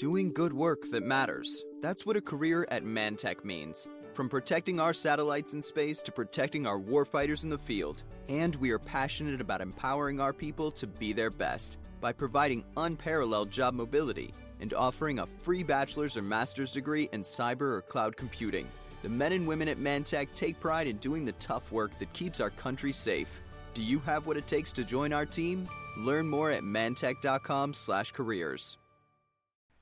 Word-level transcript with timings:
Doing 0.00 0.32
good 0.32 0.52
work 0.54 0.88
that 0.92 1.02
matters. 1.02 1.66
That's 1.82 2.06
what 2.06 2.16
a 2.16 2.22
career 2.22 2.66
at 2.70 2.84
Mantech 2.84 3.44
means. 3.44 3.86
From 4.14 4.30
protecting 4.30 4.80
our 4.80 4.94
satellites 4.94 5.52
in 5.52 5.60
space 5.60 6.00
to 6.00 6.10
protecting 6.10 6.66
our 6.66 6.80
warfighters 6.80 7.44
in 7.44 7.50
the 7.50 7.58
field. 7.58 8.04
And 8.26 8.56
we 8.56 8.70
are 8.70 8.78
passionate 8.78 9.42
about 9.42 9.60
empowering 9.60 10.18
our 10.18 10.32
people 10.32 10.70
to 10.70 10.86
be 10.86 11.12
their 11.12 11.28
best 11.28 11.76
by 12.00 12.14
providing 12.14 12.64
unparalleled 12.78 13.50
job 13.50 13.74
mobility 13.74 14.32
and 14.60 14.72
offering 14.72 15.18
a 15.18 15.26
free 15.26 15.62
bachelor's 15.62 16.16
or 16.16 16.22
master's 16.22 16.72
degree 16.72 17.10
in 17.12 17.20
cyber 17.20 17.74
or 17.74 17.82
cloud 17.82 18.16
computing. 18.16 18.70
The 19.02 19.10
men 19.10 19.32
and 19.32 19.46
women 19.46 19.68
at 19.68 19.78
Mantech 19.78 20.28
take 20.34 20.58
pride 20.60 20.86
in 20.86 20.96
doing 20.96 21.26
the 21.26 21.32
tough 21.32 21.72
work 21.72 21.98
that 21.98 22.10
keeps 22.14 22.40
our 22.40 22.48
country 22.48 22.94
safe. 22.94 23.42
Do 23.74 23.82
you 23.82 23.98
have 23.98 24.26
what 24.26 24.38
it 24.38 24.46
takes 24.46 24.72
to 24.72 24.82
join 24.82 25.12
our 25.12 25.26
team? 25.26 25.68
Learn 25.98 26.26
more 26.26 26.50
at 26.50 26.62
mantech.com/careers. 26.62 28.78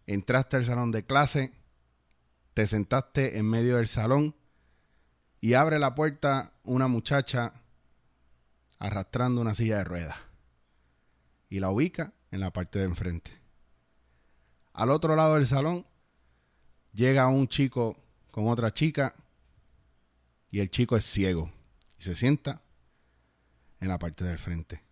Entraste 0.08 0.56
al 0.56 0.64
salón 0.64 0.90
de 0.90 1.04
clase, 1.04 1.52
te 2.54 2.66
sentaste 2.66 3.36
en 3.36 3.44
medio 3.44 3.76
del 3.76 3.88
salón 3.88 4.34
y 5.38 5.52
abre 5.52 5.78
la 5.78 5.94
puerta 5.94 6.54
una 6.64 6.88
muchacha 6.88 7.52
arrastrando 8.78 9.42
una 9.42 9.52
silla 9.52 9.76
de 9.76 9.84
ruedas 9.84 10.16
y 11.50 11.60
la 11.60 11.68
ubica 11.68 12.14
en 12.30 12.40
la 12.40 12.50
parte 12.50 12.78
de 12.78 12.86
enfrente. 12.86 13.30
Al 14.72 14.92
otro 14.92 15.14
lado 15.14 15.34
del 15.34 15.46
salón 15.46 15.86
llega 16.94 17.28
un 17.28 17.46
chico 17.46 17.94
con 18.30 18.48
otra 18.48 18.72
chica 18.72 19.14
y 20.50 20.60
el 20.60 20.70
chico 20.70 20.96
es 20.96 21.04
ciego 21.04 21.52
y 21.98 22.04
se 22.04 22.16
sienta 22.16 22.62
en 23.78 23.88
la 23.88 23.98
parte 23.98 24.24
del 24.24 24.38
frente. 24.38 24.87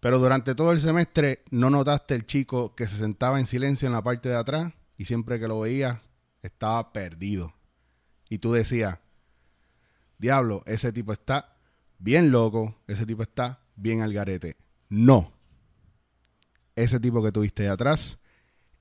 Pero 0.00 0.18
durante 0.18 0.54
todo 0.54 0.72
el 0.72 0.80
semestre 0.80 1.42
no 1.50 1.70
notaste 1.70 2.14
el 2.14 2.26
chico 2.26 2.74
que 2.74 2.86
se 2.86 2.98
sentaba 2.98 3.40
en 3.40 3.46
silencio 3.46 3.86
en 3.86 3.92
la 3.92 4.02
parte 4.02 4.28
de 4.28 4.36
atrás 4.36 4.72
y 4.96 5.04
siempre 5.04 5.40
que 5.40 5.48
lo 5.48 5.60
veías 5.60 6.00
estaba 6.42 6.92
perdido. 6.92 7.54
Y 8.28 8.38
tú 8.38 8.52
decías, 8.52 8.98
diablo, 10.18 10.62
ese 10.66 10.92
tipo 10.92 11.12
está 11.12 11.56
bien 11.98 12.30
loco, 12.30 12.76
ese 12.86 13.06
tipo 13.06 13.22
está 13.22 13.60
bien 13.74 14.02
al 14.02 14.12
garete. 14.12 14.56
No. 14.88 15.32
Ese 16.74 17.00
tipo 17.00 17.22
que 17.22 17.32
tuviste 17.32 17.64
de 17.64 17.70
atrás 17.70 18.18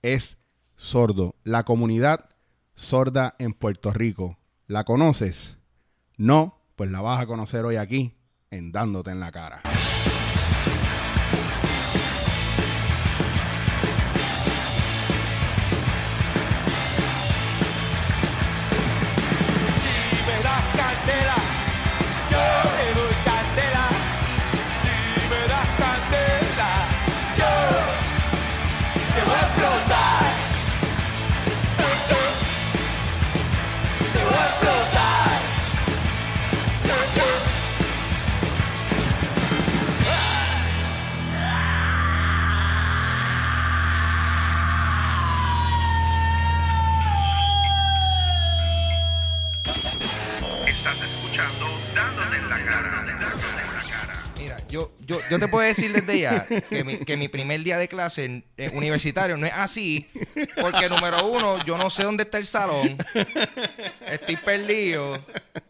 es 0.01 0.37
sordo. 0.75 1.35
La 1.43 1.63
comunidad 1.63 2.29
sorda 2.73 3.35
en 3.39 3.53
Puerto 3.53 3.93
Rico. 3.93 4.37
¿La 4.67 4.83
conoces? 4.83 5.57
No, 6.17 6.61
pues 6.75 6.91
la 6.91 7.01
vas 7.01 7.21
a 7.21 7.27
conocer 7.27 7.65
hoy 7.65 7.77
aquí 7.77 8.15
en 8.51 8.71
Dándote 8.71 9.11
en 9.11 9.19
la 9.19 9.31
cara. 9.31 9.61
Yo, 55.05 55.19
yo, 55.29 55.39
te 55.39 55.47
puedo 55.47 55.65
decir 55.67 55.91
desde 55.93 56.19
ya 56.19 56.45
que 56.69 56.83
mi, 56.83 56.97
que 56.97 57.17
mi 57.17 57.27
primer 57.27 57.61
día 57.63 57.77
de 57.77 57.87
clase 57.87 58.43
eh, 58.57 58.71
universitario 58.73 59.37
no 59.37 59.45
es 59.45 59.53
así, 59.53 60.09
porque 60.59 60.89
número 60.89 61.25
uno, 61.27 61.63
yo 61.65 61.77
no 61.77 61.89
sé 61.89 62.03
dónde 62.03 62.23
está 62.23 62.37
el 62.37 62.45
salón, 62.45 62.97
estoy 64.07 64.35
perdido, 64.37 65.19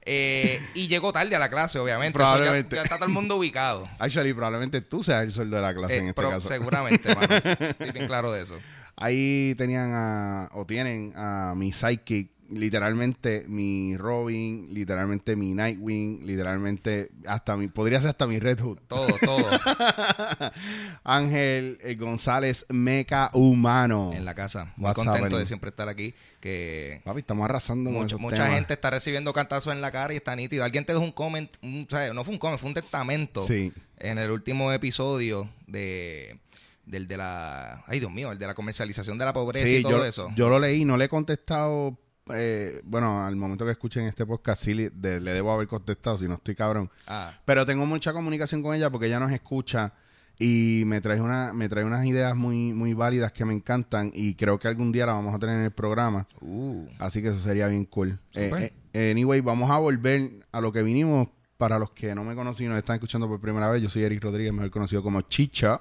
eh, 0.04 0.60
y 0.74 0.88
llego 0.88 1.12
tarde 1.14 1.36
a 1.36 1.40
la 1.40 1.50
clase, 1.50 1.80
obviamente. 1.80 2.18
Ya- 2.20 2.26
Probablemente. 2.26 2.76
ya, 2.76 2.84
está 2.84 2.96
todo 2.98 3.08
el 3.08 3.14
mundo 3.14 3.36
ubicado. 3.38 3.88
Actually, 4.00 4.34
probablemente 4.34 4.82
tú 4.82 5.04
seas 5.04 5.24
el 5.24 5.32
sueldo 5.32 5.56
de 5.56 5.62
la 5.62 5.74
clase 5.74 5.96
Eh, 5.96 5.98
en 6.00 6.08
este 6.10 6.14
pero 6.16 6.30
caso. 6.30 6.48
seguramente, 6.48 7.14
mano. 7.16 7.28
Estoy 7.60 7.92
bien 7.92 8.08
claro 8.08 8.32
de 8.32 8.44
eso. 8.44 8.58
Ahí 8.98 9.56
tenían 9.58 9.92
a, 9.94 10.50
o 10.54 10.66
tienen 10.66 11.12
a 11.18 11.54
mi 11.56 11.72
Psychic, 11.74 12.30
literalmente 12.50 13.46
mi 13.48 13.98
Robin, 13.98 14.68
literalmente 14.74 15.36
mi 15.36 15.54
Nightwing, 15.54 16.26
literalmente 16.26 17.10
hasta 17.28 17.56
mi, 17.58 17.68
podría 17.68 18.00
ser 18.02 18.10
hasta 18.12 18.28
mi 18.28 18.40
Red 18.40 18.60
Hood. 18.62 18.80
Todo, 18.88 19.08
todo 19.24 19.38
Ángel 21.04 21.78
eh, 21.84 21.96
González, 21.96 22.66
meca 22.70 23.30
humano. 23.34 24.12
en 24.14 24.26
la 24.26 24.36
casa. 24.36 24.74
Muy 24.78 24.86
What's 24.86 24.96
contento 24.96 25.20
happening? 25.26 25.40
de 25.40 25.46
siempre 25.46 25.70
estar 25.70 25.90
aquí. 25.90 26.14
Que 26.40 27.02
Papi, 27.04 27.20
estamos 27.22 27.46
arrasando 27.46 27.90
con 27.90 27.94
Mucha, 28.02 28.08
esos 28.08 28.20
mucha 28.22 28.36
temas. 28.38 28.52
gente 28.54 28.74
está 28.74 28.90
recibiendo 28.92 29.34
cantazos 29.34 29.74
en 29.74 29.82
la 29.82 29.92
cara 29.92 30.14
y 30.14 30.18
está 30.18 30.36
nítido. 30.36 30.64
Alguien 30.64 30.86
te 30.86 30.94
dejó 30.94 31.04
un 31.04 31.12
comment, 31.12 31.50
un- 31.64 31.88
o 31.88 31.90
sea, 31.90 32.14
no 32.14 32.24
fue 32.24 32.34
un 32.34 32.40
comment, 32.40 32.60
fue 32.60 32.68
un 32.70 32.76
testamento 32.76 33.46
Sí. 33.48 33.74
en 33.98 34.18
el 34.18 34.30
último 34.32 34.72
episodio 34.72 35.50
de 35.68 36.40
del 36.86 37.08
de 37.08 37.18
la 37.18 37.84
ay 37.88 38.00
Dios 38.00 38.12
mío, 38.12 38.32
el 38.32 38.38
de 38.38 38.46
la 38.46 38.54
comercialización 38.54 39.18
de 39.18 39.26
la 39.26 39.34
pobreza 39.34 39.66
Sí, 39.66 39.78
y 39.78 39.82
todo 39.82 39.92
yo, 39.98 40.06
eso. 40.06 40.30
yo 40.36 40.50
lo 40.50 40.60
leí, 40.60 40.86
no 40.86 40.98
le 40.98 41.06
he 41.06 41.10
contestado. 41.10 41.98
Eh, 42.34 42.82
bueno, 42.86 43.24
al 43.24 43.36
momento 43.36 43.66
que 43.66 43.72
escuchen 43.72 44.06
este 44.06 44.26
podcast, 44.26 44.64
sí 44.64 44.74
le, 44.74 44.90
de- 44.90 45.20
le 45.22 45.32
debo 45.32 45.52
haber 45.52 45.68
contestado, 45.68 46.18
si 46.18 46.28
no 46.28 46.36
estoy 46.36 46.56
cabrón. 46.56 46.90
ah, 47.08 47.32
Pero 47.46 47.66
tengo 47.66 47.86
mucha 47.86 48.14
comunicación 48.14 48.62
con 48.64 48.76
ella 48.76 48.90
porque 48.90 49.08
ella 49.08 49.20
nos 49.20 49.32
escucha 49.32 49.94
y 50.38 50.84
me 50.86 51.00
trae 51.00 51.22
una 51.22 51.54
me 51.54 51.70
trae 51.70 51.86
unas 51.86 52.06
ideas 52.06 52.36
muy 52.36 52.74
muy 52.74 52.94
válidas 52.94 53.32
que 53.32 53.46
me 53.46 53.54
encantan 53.54 54.12
y 54.14 54.36
creo 54.36 54.60
que 54.60 54.68
algún 54.68 54.92
día 54.92 55.06
la 55.06 55.14
vamos 55.14 55.34
a 55.34 55.40
tener 55.40 55.56
en 55.58 55.64
el 55.66 55.72
programa. 55.72 56.28
uh, 56.42 56.86
Así 57.00 57.22
que 57.22 57.30
eso 57.30 57.40
sería 57.40 57.68
bien 57.68 57.86
cool. 57.86 58.20
Eh, 58.34 58.74
eh, 58.94 59.12
anyway, 59.12 59.40
vamos 59.42 59.70
a 59.72 59.78
volver 59.78 60.32
a 60.52 60.62
lo 60.62 60.72
que 60.72 60.82
vinimos. 60.84 61.30
Para 61.58 61.80
los 61.80 61.92
que 61.92 62.14
no 62.14 62.26
me 62.26 62.36
conocen 62.36 62.66
y 62.66 62.70
nos 62.70 62.78
están 62.78 62.96
escuchando 62.96 63.30
por 63.30 63.40
primera 63.40 63.70
vez, 63.70 63.82
yo 63.82 63.88
soy 63.90 64.04
Eric 64.04 64.22
Rodríguez, 64.22 64.52
mejor 64.52 64.70
conocido 64.72 65.02
como 65.02 65.22
Chicha. 65.22 65.80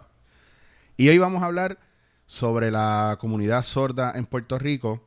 Y 0.96 1.08
hoy 1.08 1.18
vamos 1.18 1.42
a 1.42 1.46
hablar 1.46 1.80
sobre 2.26 2.70
la 2.70 3.16
comunidad 3.20 3.64
sorda 3.64 4.12
en 4.14 4.24
Puerto 4.24 4.56
Rico. 4.56 5.02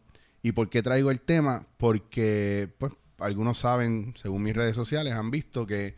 ¿Y 0.47 0.53
por 0.53 0.69
qué 0.69 0.81
traigo 0.81 1.11
el 1.11 1.19
tema? 1.19 1.67
Porque, 1.75 2.73
pues, 2.77 2.93
algunos 3.17 3.57
saben, 3.57 4.13
según 4.15 4.43
mis 4.43 4.55
redes 4.55 4.77
sociales, 4.77 5.11
han 5.11 5.29
visto 5.29 5.67
que 5.67 5.97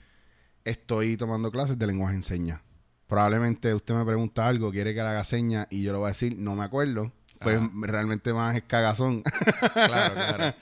estoy 0.66 1.18
tomando 1.18 1.52
clases 1.52 1.78
de 1.78 1.86
lenguaje 1.86 2.16
en 2.16 2.24
señas. 2.24 2.60
Probablemente 3.06 3.76
usted 3.76 3.94
me 3.94 4.04
pregunta 4.04 4.48
algo, 4.48 4.72
quiere 4.72 4.96
que 4.96 5.02
le 5.04 5.08
haga 5.08 5.24
señas 5.24 5.68
y 5.70 5.84
yo 5.84 5.92
le 5.92 6.00
voy 6.00 6.08
a 6.08 6.14
decir, 6.14 6.36
no 6.36 6.56
me 6.56 6.64
acuerdo. 6.64 7.12
Pues 7.40 7.60
Ajá. 7.60 7.70
realmente 7.74 8.34
más 8.34 8.56
es 8.56 8.64
cagazón. 8.64 9.22
claro, 9.74 10.16
claro. 10.16 10.56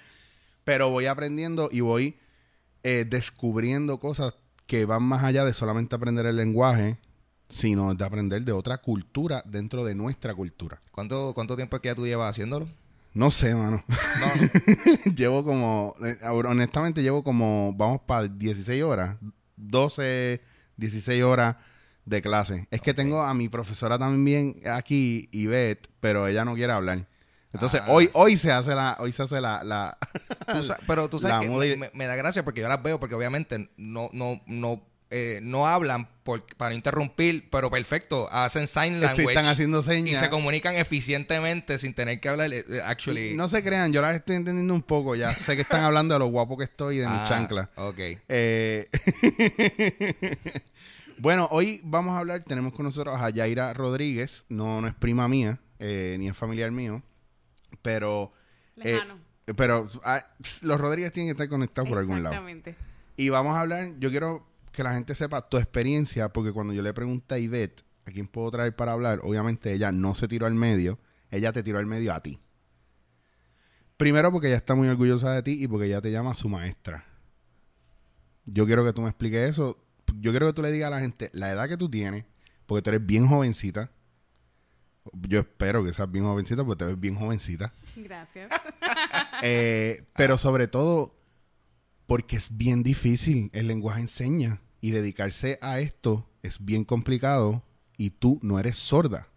Pero 0.65 0.89
voy 0.89 1.05
aprendiendo 1.05 1.69
y 1.71 1.79
voy 1.79 2.17
eh, 2.83 3.05
descubriendo 3.09 4.01
cosas 4.01 4.33
que 4.65 4.83
van 4.83 5.03
más 5.03 5.23
allá 5.23 5.45
de 5.45 5.53
solamente 5.53 5.95
aprender 5.95 6.25
el 6.25 6.35
lenguaje, 6.35 6.97
sino 7.47 7.95
de 7.95 8.03
aprender 8.03 8.41
de 8.41 8.51
otra 8.51 8.79
cultura 8.79 9.43
dentro 9.45 9.85
de 9.85 9.95
nuestra 9.95 10.35
cultura. 10.35 10.77
¿Cuánto 10.91 11.31
cuánto 11.33 11.55
tiempo 11.55 11.77
es 11.77 11.81
que 11.81 11.87
ya 11.87 11.95
tú 11.95 12.05
llevas 12.05 12.31
haciéndolo? 12.31 12.67
No 13.17 13.31
sé, 13.31 13.55
mano. 13.55 13.83
No, 13.87 15.11
llevo 15.15 15.43
como, 15.43 15.95
eh, 16.05 16.17
honestamente, 16.23 17.01
llevo 17.01 17.23
como, 17.23 17.73
vamos 17.75 18.01
para 18.05 18.27
16 18.27 18.83
horas, 18.83 19.17
12, 19.55 20.39
16 20.77 21.23
horas 21.23 21.55
de 22.05 22.21
clase. 22.21 22.67
Es 22.69 22.79
que 22.81 22.93
tengo 22.93 23.23
a 23.23 23.33
mi 23.33 23.49
profesora 23.49 23.97
también 23.97 24.55
aquí, 24.71 25.29
Ivette, 25.31 25.89
pero 25.99 26.27
ella 26.27 26.45
no 26.45 26.53
quiere 26.53 26.73
hablar. 26.73 27.07
Entonces, 27.53 27.81
Ah. 27.83 27.87
hoy, 27.89 28.09
hoy 28.13 28.37
se 28.37 28.51
hace 28.51 28.75
la, 28.75 28.97
hoy 28.99 29.11
se 29.11 29.23
hace 29.23 29.41
la, 29.41 29.63
la 29.63 29.97
Tú 30.45 30.61
pero 30.85 31.09
tú 31.09 31.17
sabes 31.19 31.49
que 31.49 31.75
me- 31.75 31.89
me 31.93 32.05
da 32.05 32.15
gracia 32.15 32.43
porque 32.43 32.61
yo 32.61 32.67
las 32.69 32.83
veo 32.83 32.99
porque 32.99 33.15
obviamente 33.15 33.71
no 33.77 34.09
no 34.13 34.41
no 34.45 34.83
eh, 35.09 35.39
no 35.41 35.67
hablan 35.67 36.09
por, 36.23 36.45
para 36.57 36.75
interrumpir, 36.75 37.49
pero 37.49 37.71
perfecto, 37.71 38.27
hacen 38.31 38.67
sign 38.67 38.95
Sí, 38.95 38.99
language. 38.99 39.27
están 39.29 39.45
haciendo 39.45 39.79
y 39.79 39.83
señas. 39.83 40.19
se 40.19 40.29
comunican 40.29 40.75
eficientemente 40.75 41.77
sin 41.77 41.93
tener 41.93 42.19
que 42.19 42.27
hablar. 42.29 42.51
eh, 42.53 42.65
Actually, 42.83 43.35
No 43.35 43.47
se 43.47 43.63
crean, 43.63 43.93
yo 43.93 44.01
las 44.01 44.15
estoy 44.15 44.35
entendiendo 44.35 44.73
un 44.73 44.81
poco 44.81 45.15
ya. 45.15 45.33
Sé 45.33 45.55
que 45.55 45.61
están 45.61 45.83
hablando 45.83 46.13
de 46.15 46.19
lo 46.19 46.25
guapo 46.27 46.57
que 46.57 46.65
estoy 46.65 46.97
y 46.97 46.99
de 46.99 47.07
mi 47.07 47.13
Ah, 47.15 47.25
chancla. 47.27 47.69
Ok. 47.75 47.99
Eh, 48.27 48.87
bueno, 51.19 51.47
hoy 51.51 51.81
vamos 51.83 52.15
a 52.15 52.19
hablar, 52.19 52.43
tenemos 52.45 52.73
con 52.73 52.85
nosotros 52.85 53.19
a 53.19 53.29
Yaira 53.29 53.73
Rodríguez, 53.73 54.45
no, 54.49 54.81
no 54.81 54.87
es 54.87 54.93
prima 54.93 55.27
mía, 55.27 55.59
eh, 55.79 56.15
ni 56.19 56.27
es 56.29 56.37
familiar 56.37 56.71
mío, 56.71 57.01
pero... 57.81 58.31
eh, 58.77 58.93
Lejano. 58.93 59.17
pero 59.55 59.89
ah, 60.03 60.25
los 60.61 60.79
Rodríguez 60.79 61.11
tienen 61.13 61.29
que 61.29 61.31
estar 61.31 61.49
conectados 61.49 61.89
por 61.89 61.97
algún 61.97 62.21
lado. 62.23 62.35
Exactamente. 62.35 62.75
Y 63.15 63.29
vamos 63.29 63.55
a 63.55 63.61
hablar, 63.61 63.89
yo 63.99 64.11
quiero 64.11 64.45
que 64.71 64.83
la 64.83 64.93
gente 64.93 65.15
sepa 65.15 65.47
tu 65.49 65.57
experiencia, 65.57 66.29
porque 66.29 66.51
cuando 66.51 66.73
yo 66.73 66.81
le 66.81 66.93
pregunté 66.93 67.35
a 67.35 67.39
Ivette 67.39 67.83
a 68.05 68.11
quién 68.11 68.27
puedo 68.27 68.51
traer 68.51 68.75
para 68.75 68.93
hablar, 68.93 69.19
obviamente 69.23 69.73
ella 69.73 69.91
no 69.91 70.15
se 70.15 70.27
tiró 70.27 70.45
al 70.45 70.53
medio. 70.53 70.99
ella 71.29 71.51
te 71.51 71.61
tiró 71.61 71.79
al 71.79 71.85
medio 71.85 72.13
a 72.13 72.21
ti. 72.21 72.39
Primero 73.97 74.31
porque 74.31 74.47
ella 74.47 74.57
está 74.57 74.75
muy 74.75 74.87
orgullosa 74.87 75.31
de 75.33 75.43
ti 75.43 75.61
y 75.61 75.67
porque 75.67 75.87
ella 75.87 75.99
te 75.99 76.11
llama 76.11 76.33
su 76.33 76.47
maestra. 76.47 77.05
Yo 78.45 78.65
quiero 78.65 78.85
que 78.85 78.93
tú 78.93 79.01
me 79.01 79.09
expliques 79.09 79.49
eso. 79.49 79.83
Yo 80.19 80.31
quiero 80.31 80.47
que 80.47 80.53
tú 80.53 80.61
le 80.61 80.71
digas 80.71 80.87
a 80.87 80.91
la 80.91 80.99
gente 80.99 81.29
la 81.33 81.51
edad 81.51 81.67
que 81.67 81.75
tú 81.75 81.89
tienes, 81.89 82.25
porque 82.65 82.81
tú 82.81 82.91
eres 82.91 83.05
bien 83.05 83.27
jovencita. 83.27 83.91
Yo 85.13 85.39
espero 85.39 85.83
que 85.83 85.93
seas 85.93 86.09
bien 86.09 86.25
jovencita 86.25 86.63
porque 86.63 86.79
te 86.79 86.85
ves 86.85 86.99
bien 86.99 87.15
jovencita. 87.15 87.73
Gracias. 87.95 88.51
Eh, 89.43 90.07
pero 90.15 90.35
sobre 90.37 90.67
todo 90.67 91.16
porque 92.07 92.37
es 92.37 92.57
bien 92.57 92.81
difícil. 92.81 93.51
El 93.53 93.67
lenguaje 93.67 94.01
enseña 94.01 94.61
y 94.81 94.91
dedicarse 94.91 95.59
a 95.61 95.79
esto 95.79 96.27
es 96.41 96.63
bien 96.63 96.83
complicado 96.83 97.63
y 97.97 98.11
tú 98.11 98.39
no 98.41 98.59
eres 98.59 98.77
sorda. 98.77 99.27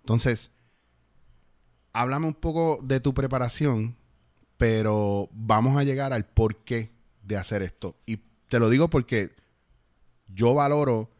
Entonces, 0.00 0.50
háblame 1.92 2.26
un 2.26 2.34
poco 2.34 2.78
de 2.82 3.00
tu 3.00 3.12
preparación, 3.12 3.96
pero 4.56 5.28
vamos 5.32 5.76
a 5.76 5.84
llegar 5.84 6.12
al 6.12 6.24
porqué 6.26 6.92
de 7.22 7.36
hacer 7.36 7.62
esto. 7.62 7.96
Y 8.06 8.18
te 8.48 8.58
lo 8.58 8.70
digo 8.70 8.88
porque 8.88 9.30
yo 10.28 10.54
valoro 10.54 11.10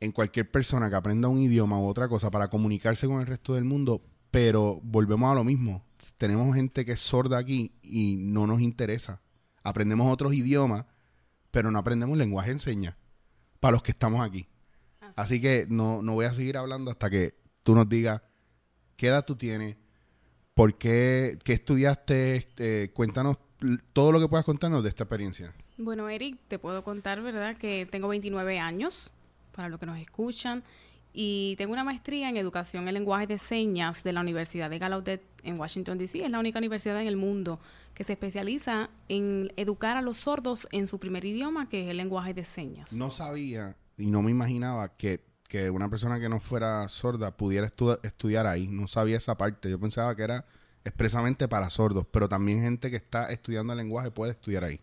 en 0.00 0.12
cualquier 0.12 0.50
persona 0.50 0.90
que 0.90 0.96
aprenda 0.96 1.28
un 1.28 1.38
idioma 1.38 1.78
u 1.78 1.86
otra 1.86 2.08
cosa 2.08 2.30
para 2.30 2.48
comunicarse 2.48 3.06
con 3.06 3.20
el 3.20 3.26
resto 3.26 3.54
del 3.54 3.64
mundo, 3.64 4.02
pero 4.30 4.80
volvemos 4.82 5.30
a 5.30 5.34
lo 5.34 5.44
mismo. 5.44 5.84
Tenemos 6.18 6.54
gente 6.56 6.84
que 6.84 6.92
es 6.92 7.00
sorda 7.00 7.38
aquí 7.38 7.72
y 7.82 8.16
no 8.16 8.46
nos 8.46 8.60
interesa. 8.60 9.20
Aprendemos 9.62 10.12
otros 10.12 10.34
idiomas, 10.34 10.86
pero 11.50 11.70
no 11.70 11.78
aprendemos 11.78 12.16
lenguaje 12.16 12.52
de 12.52 12.58
señas 12.60 12.96
para 13.60 13.72
los 13.72 13.82
que 13.82 13.92
estamos 13.92 14.26
aquí. 14.26 14.48
Así 15.14 15.40
que 15.40 15.66
no, 15.68 16.02
no 16.02 16.14
voy 16.14 16.26
a 16.26 16.32
seguir 16.32 16.56
hablando 16.56 16.90
hasta 16.90 17.10
que 17.10 17.34
tú 17.62 17.74
nos 17.74 17.88
digas 17.88 18.22
qué 18.96 19.08
edad 19.08 19.24
tú 19.24 19.36
tienes, 19.36 19.76
por 20.54 20.76
qué, 20.78 21.38
qué 21.44 21.54
estudiaste, 21.54 22.48
eh, 22.56 22.90
cuéntanos 22.94 23.36
todo 23.92 24.12
lo 24.12 24.20
que 24.20 24.28
puedas 24.28 24.44
contarnos 24.44 24.82
de 24.82 24.88
esta 24.88 25.04
experiencia. 25.04 25.54
Bueno, 25.78 26.08
Eric, 26.08 26.38
te 26.48 26.58
puedo 26.58 26.84
contar, 26.84 27.22
¿verdad? 27.22 27.56
Que 27.56 27.86
tengo 27.86 28.08
29 28.08 28.58
años, 28.58 29.14
para 29.52 29.68
los 29.68 29.78
que 29.80 29.86
nos 29.86 29.98
escuchan, 29.98 30.62
y 31.12 31.54
tengo 31.56 31.72
una 31.72 31.84
maestría 31.84 32.28
en 32.28 32.36
educación 32.36 32.88
en 32.88 32.94
lenguaje 32.94 33.26
de 33.26 33.38
señas 33.38 34.02
de 34.02 34.12
la 34.12 34.20
Universidad 34.20 34.70
de 34.70 34.78
Gallaudet 34.78 35.22
en 35.42 35.58
Washington, 35.58 35.98
D.C. 35.98 36.24
Es 36.24 36.30
la 36.30 36.38
única 36.38 36.58
universidad 36.58 37.00
en 37.00 37.06
el 37.08 37.16
mundo 37.16 37.60
que 37.94 38.04
se 38.04 38.14
especializa 38.14 38.88
en 39.08 39.52
educar 39.56 39.96
a 39.96 40.02
los 40.02 40.16
sordos 40.16 40.66
en 40.72 40.86
su 40.86 40.98
primer 40.98 41.24
idioma, 41.24 41.68
que 41.68 41.84
es 41.84 41.90
el 41.90 41.98
lenguaje 41.98 42.32
de 42.32 42.44
señas. 42.44 42.92
No 42.94 43.10
sabía 43.10 43.76
y 43.98 44.06
no 44.06 44.22
me 44.22 44.30
imaginaba 44.30 44.96
que, 44.96 45.20
que 45.48 45.68
una 45.68 45.90
persona 45.90 46.18
que 46.18 46.28
no 46.30 46.40
fuera 46.40 46.88
sorda 46.88 47.36
pudiera 47.36 47.70
estu- 47.70 47.98
estudiar 48.02 48.46
ahí. 48.46 48.66
No 48.68 48.88
sabía 48.88 49.18
esa 49.18 49.36
parte. 49.36 49.68
Yo 49.68 49.78
pensaba 49.78 50.16
que 50.16 50.22
era 50.22 50.46
expresamente 50.84 51.46
para 51.48 51.68
sordos, 51.70 52.06
pero 52.10 52.28
también 52.28 52.62
gente 52.62 52.90
que 52.90 52.96
está 52.96 53.30
estudiando 53.30 53.72
el 53.74 53.78
lenguaje 53.78 54.10
puede 54.10 54.32
estudiar 54.32 54.64
ahí. 54.64 54.80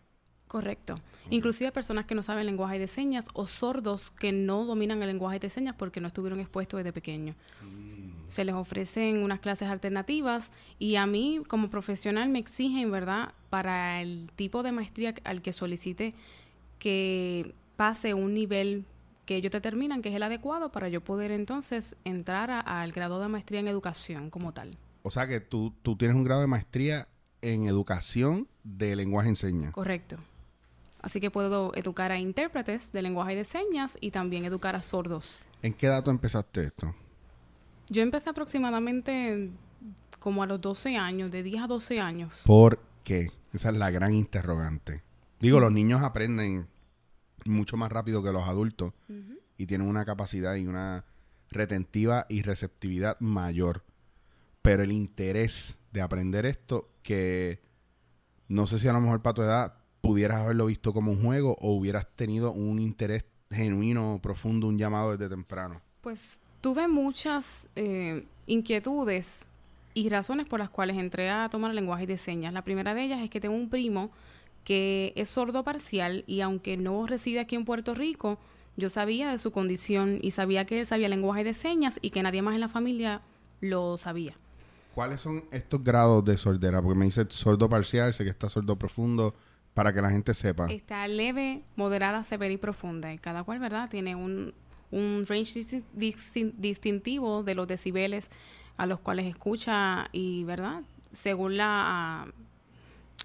Correcto. 0.49 0.95
Inclusive 1.29 1.71
personas 1.71 2.05
que 2.05 2.15
no 2.15 2.23
saben 2.23 2.47
lenguaje 2.47 2.79
de 2.79 2.87
señas 2.87 3.27
o 3.33 3.45
sordos 3.45 4.09
que 4.09 4.31
no 4.31 4.65
dominan 4.65 4.99
el 5.03 5.07
lenguaje 5.07 5.37
de 5.37 5.47
señas 5.51 5.75
porque 5.77 6.01
no 6.01 6.07
estuvieron 6.07 6.39
expuestos 6.39 6.79
desde 6.79 6.91
pequeño. 6.91 7.35
Se 8.27 8.43
les 8.43 8.55
ofrecen 8.55 9.21
unas 9.21 9.41
clases 9.41 9.69
alternativas 9.69 10.51
y 10.79 10.95
a 10.95 11.05
mí 11.05 11.43
como 11.47 11.69
profesional 11.69 12.29
me 12.29 12.39
exigen, 12.39 12.89
¿verdad? 12.89 13.33
Para 13.51 14.01
el 14.01 14.31
tipo 14.35 14.63
de 14.63 14.71
maestría 14.71 15.13
al 15.23 15.43
que 15.43 15.53
solicite 15.53 16.15
que 16.79 17.53
pase 17.75 18.15
un 18.15 18.33
nivel 18.33 18.85
que 19.27 19.35
ellos 19.35 19.51
determinan 19.51 20.01
que 20.01 20.09
es 20.09 20.15
el 20.15 20.23
adecuado 20.23 20.71
para 20.71 20.89
yo 20.89 21.01
poder 21.01 21.29
entonces 21.29 21.95
entrar 22.05 22.49
al 22.49 22.91
grado 22.91 23.21
de 23.21 23.27
maestría 23.27 23.59
en 23.59 23.67
educación 23.67 24.31
como 24.31 24.51
tal. 24.51 24.71
O 25.03 25.11
sea 25.11 25.27
que 25.27 25.41
tú, 25.41 25.75
tú 25.83 25.95
tienes 25.95 26.17
un 26.17 26.23
grado 26.23 26.41
de 26.41 26.47
maestría 26.47 27.07
en 27.43 27.67
educación 27.67 28.47
de 28.63 28.95
lenguaje 28.95 29.29
en 29.29 29.35
señas. 29.35 29.73
Correcto. 29.73 30.17
Así 31.01 31.19
que 31.19 31.31
puedo 31.31 31.73
educar 31.75 32.11
a 32.11 32.19
intérpretes 32.19 32.91
de 32.91 33.01
lenguaje 33.01 33.35
de 33.35 33.45
señas 33.45 33.97
y 34.01 34.11
también 34.11 34.45
educar 34.45 34.75
a 34.75 34.81
sordos. 34.81 35.39
¿En 35.61 35.73
qué 35.73 35.87
edad 35.87 36.03
tú 36.03 36.11
empezaste 36.11 36.65
esto? 36.65 36.93
Yo 37.89 38.01
empecé 38.01 38.29
aproximadamente 38.29 39.49
como 40.19 40.43
a 40.43 40.45
los 40.45 40.59
12 40.61 40.97
años, 40.97 41.31
de 41.31 41.43
10 41.43 41.63
a 41.63 41.67
12 41.67 41.99
años. 41.99 42.43
¿Por 42.45 42.81
qué? 43.03 43.31
Esa 43.53 43.69
es 43.69 43.77
la 43.77 43.89
gran 43.89 44.13
interrogante. 44.13 45.03
Digo, 45.39 45.59
los 45.59 45.71
niños 45.71 46.03
aprenden 46.03 46.67
mucho 47.45 47.77
más 47.77 47.91
rápido 47.91 48.21
que 48.21 48.31
los 48.31 48.47
adultos 48.47 48.93
y 49.57 49.65
tienen 49.65 49.87
una 49.87 50.05
capacidad 50.05 50.55
y 50.55 50.67
una 50.67 51.05
retentiva 51.49 52.25
y 52.29 52.41
receptividad 52.41 53.17
mayor. 53.19 53.83
Pero 54.61 54.83
el 54.83 54.91
interés 54.91 55.77
de 55.91 56.01
aprender 56.01 56.45
esto, 56.45 56.89
que 57.01 57.61
no 58.49 58.67
sé 58.67 58.77
si 58.77 58.87
a 58.87 58.93
lo 58.93 59.01
mejor 59.01 59.21
para 59.21 59.33
tu 59.33 59.41
edad 59.41 59.78
pudieras 60.01 60.41
haberlo 60.41 60.65
visto 60.65 60.93
como 60.93 61.11
un 61.11 61.23
juego 61.23 61.57
o 61.59 61.73
hubieras 61.73 62.07
tenido 62.15 62.51
un 62.51 62.79
interés 62.79 63.25
genuino, 63.51 64.19
profundo, 64.21 64.67
un 64.67 64.77
llamado 64.77 65.11
desde 65.11 65.29
temprano. 65.29 65.81
Pues 66.01 66.39
tuve 66.61 66.87
muchas 66.87 67.67
eh, 67.75 68.25
inquietudes 68.45 69.47
y 69.93 70.09
razones 70.09 70.47
por 70.47 70.59
las 70.59 70.69
cuales 70.69 70.97
entré 70.97 71.29
a 71.29 71.49
tomar 71.49 71.71
el 71.71 71.75
lenguaje 71.75 72.07
de 72.07 72.17
señas. 72.17 72.53
La 72.53 72.63
primera 72.63 72.93
de 72.93 73.03
ellas 73.03 73.21
es 73.21 73.29
que 73.29 73.41
tengo 73.41 73.55
un 73.55 73.69
primo 73.69 74.11
que 74.63 75.13
es 75.15 75.29
sordo 75.29 75.63
parcial 75.63 76.23
y 76.27 76.41
aunque 76.41 76.77
no 76.77 77.07
reside 77.07 77.39
aquí 77.39 77.55
en 77.55 77.65
Puerto 77.65 77.95
Rico, 77.95 78.37
yo 78.77 78.89
sabía 78.89 79.31
de 79.31 79.39
su 79.39 79.51
condición 79.51 80.19
y 80.21 80.31
sabía 80.31 80.65
que 80.65 80.79
él 80.79 80.85
sabía 80.85 81.09
lenguaje 81.09 81.43
de 81.43 81.53
señas 81.53 81.99
y 82.01 82.11
que 82.11 82.23
nadie 82.23 82.41
más 82.41 82.53
en 82.55 82.61
la 82.61 82.69
familia 82.69 83.21
lo 83.61 83.97
sabía. 83.97 84.35
¿Cuáles 84.95 85.21
son 85.21 85.45
estos 85.51 85.83
grados 85.83 86.23
de 86.25 86.37
sordera? 86.37 86.81
Porque 86.81 86.97
me 86.97 87.05
dice 87.05 87.25
sordo 87.29 87.69
parcial, 87.69 88.13
sé 88.13 88.23
que 88.23 88.29
está 88.29 88.49
sordo 88.49 88.77
profundo, 88.77 89.33
para 89.79 89.93
que 89.93 90.01
la 90.01 90.09
gente 90.09 90.33
sepa. 90.33 90.69
Está 90.69 91.07
leve, 91.07 91.61
moderada, 91.77 92.25
severa 92.25 92.53
y 92.53 92.57
profunda. 92.57 93.13
Y 93.13 93.17
cada 93.17 93.43
cual, 93.43 93.59
¿verdad? 93.59 93.89
Tiene 93.89 94.13
un, 94.13 94.53
un 94.91 95.25
range 95.25 95.61
distin- 95.95 96.53
distintivo 96.57 97.43
de 97.43 97.55
los 97.55 97.65
decibeles 97.65 98.29
a 98.75 98.85
los 98.85 98.99
cuales 98.99 99.25
escucha 99.25 100.09
y, 100.11 100.43
¿verdad? 100.43 100.81
Según 101.13 101.55
la, 101.55 102.27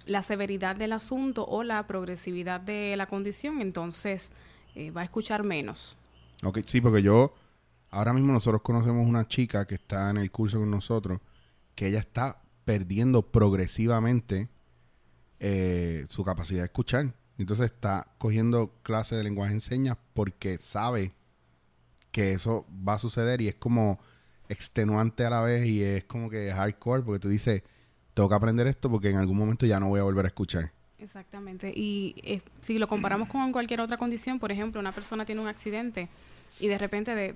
la 0.05 0.23
severidad 0.23 0.77
del 0.77 0.93
asunto 0.93 1.45
o 1.45 1.63
la 1.63 1.85
progresividad 1.87 2.61
de 2.61 2.95
la 2.95 3.07
condición, 3.07 3.59
entonces 3.59 4.31
eh, 4.75 4.91
va 4.91 5.01
a 5.01 5.03
escuchar 5.03 5.43
menos. 5.43 5.97
Ok, 6.41 6.59
sí, 6.65 6.79
porque 6.79 7.01
yo, 7.01 7.33
ahora 7.91 8.13
mismo 8.13 8.31
nosotros 8.31 8.61
conocemos 8.61 9.05
una 9.05 9.27
chica 9.27 9.67
que 9.67 9.75
está 9.75 10.09
en 10.09 10.15
el 10.15 10.31
curso 10.31 10.59
con 10.59 10.71
nosotros, 10.71 11.19
que 11.75 11.87
ella 11.87 11.99
está 11.99 12.39
perdiendo 12.63 13.23
progresivamente 13.23 14.47
eh, 15.47 16.07
su 16.09 16.23
capacidad 16.23 16.61
de 16.61 16.65
escuchar. 16.65 17.13
Entonces 17.37 17.67
está 17.67 18.07
cogiendo 18.17 18.73
clases 18.81 19.19
de 19.19 19.23
lenguaje 19.23 19.53
en 19.53 19.61
señas 19.61 19.95
porque 20.15 20.57
sabe 20.57 21.13
que 22.11 22.33
eso 22.33 22.65
va 22.69 22.93
a 22.93 22.99
suceder 22.99 23.41
y 23.41 23.49
es 23.49 23.53
como 23.53 23.99
extenuante 24.49 25.23
a 25.23 25.29
la 25.29 25.41
vez 25.41 25.67
y 25.67 25.83
es 25.83 26.03
como 26.05 26.31
que 26.31 26.51
hardcore 26.51 27.03
porque 27.03 27.19
tú 27.19 27.29
dices, 27.29 27.61
tengo 28.15 28.27
que 28.27 28.33
aprender 28.33 28.65
esto 28.65 28.89
porque 28.89 29.11
en 29.11 29.17
algún 29.17 29.37
momento 29.37 29.67
ya 29.67 29.79
no 29.79 29.89
voy 29.89 29.99
a 29.99 30.03
volver 30.03 30.25
a 30.25 30.29
escuchar. 30.29 30.71
Exactamente. 30.97 31.71
Y 31.75 32.15
eh, 32.23 32.41
si 32.61 32.79
lo 32.79 32.87
comparamos 32.87 33.29
con 33.29 33.51
cualquier 33.51 33.81
otra 33.81 33.97
condición, 33.97 34.39
por 34.39 34.51
ejemplo, 34.51 34.79
una 34.79 34.95
persona 34.95 35.27
tiene 35.27 35.41
un 35.41 35.47
accidente 35.47 36.09
y 36.59 36.69
de 36.69 36.79
repente 36.79 37.35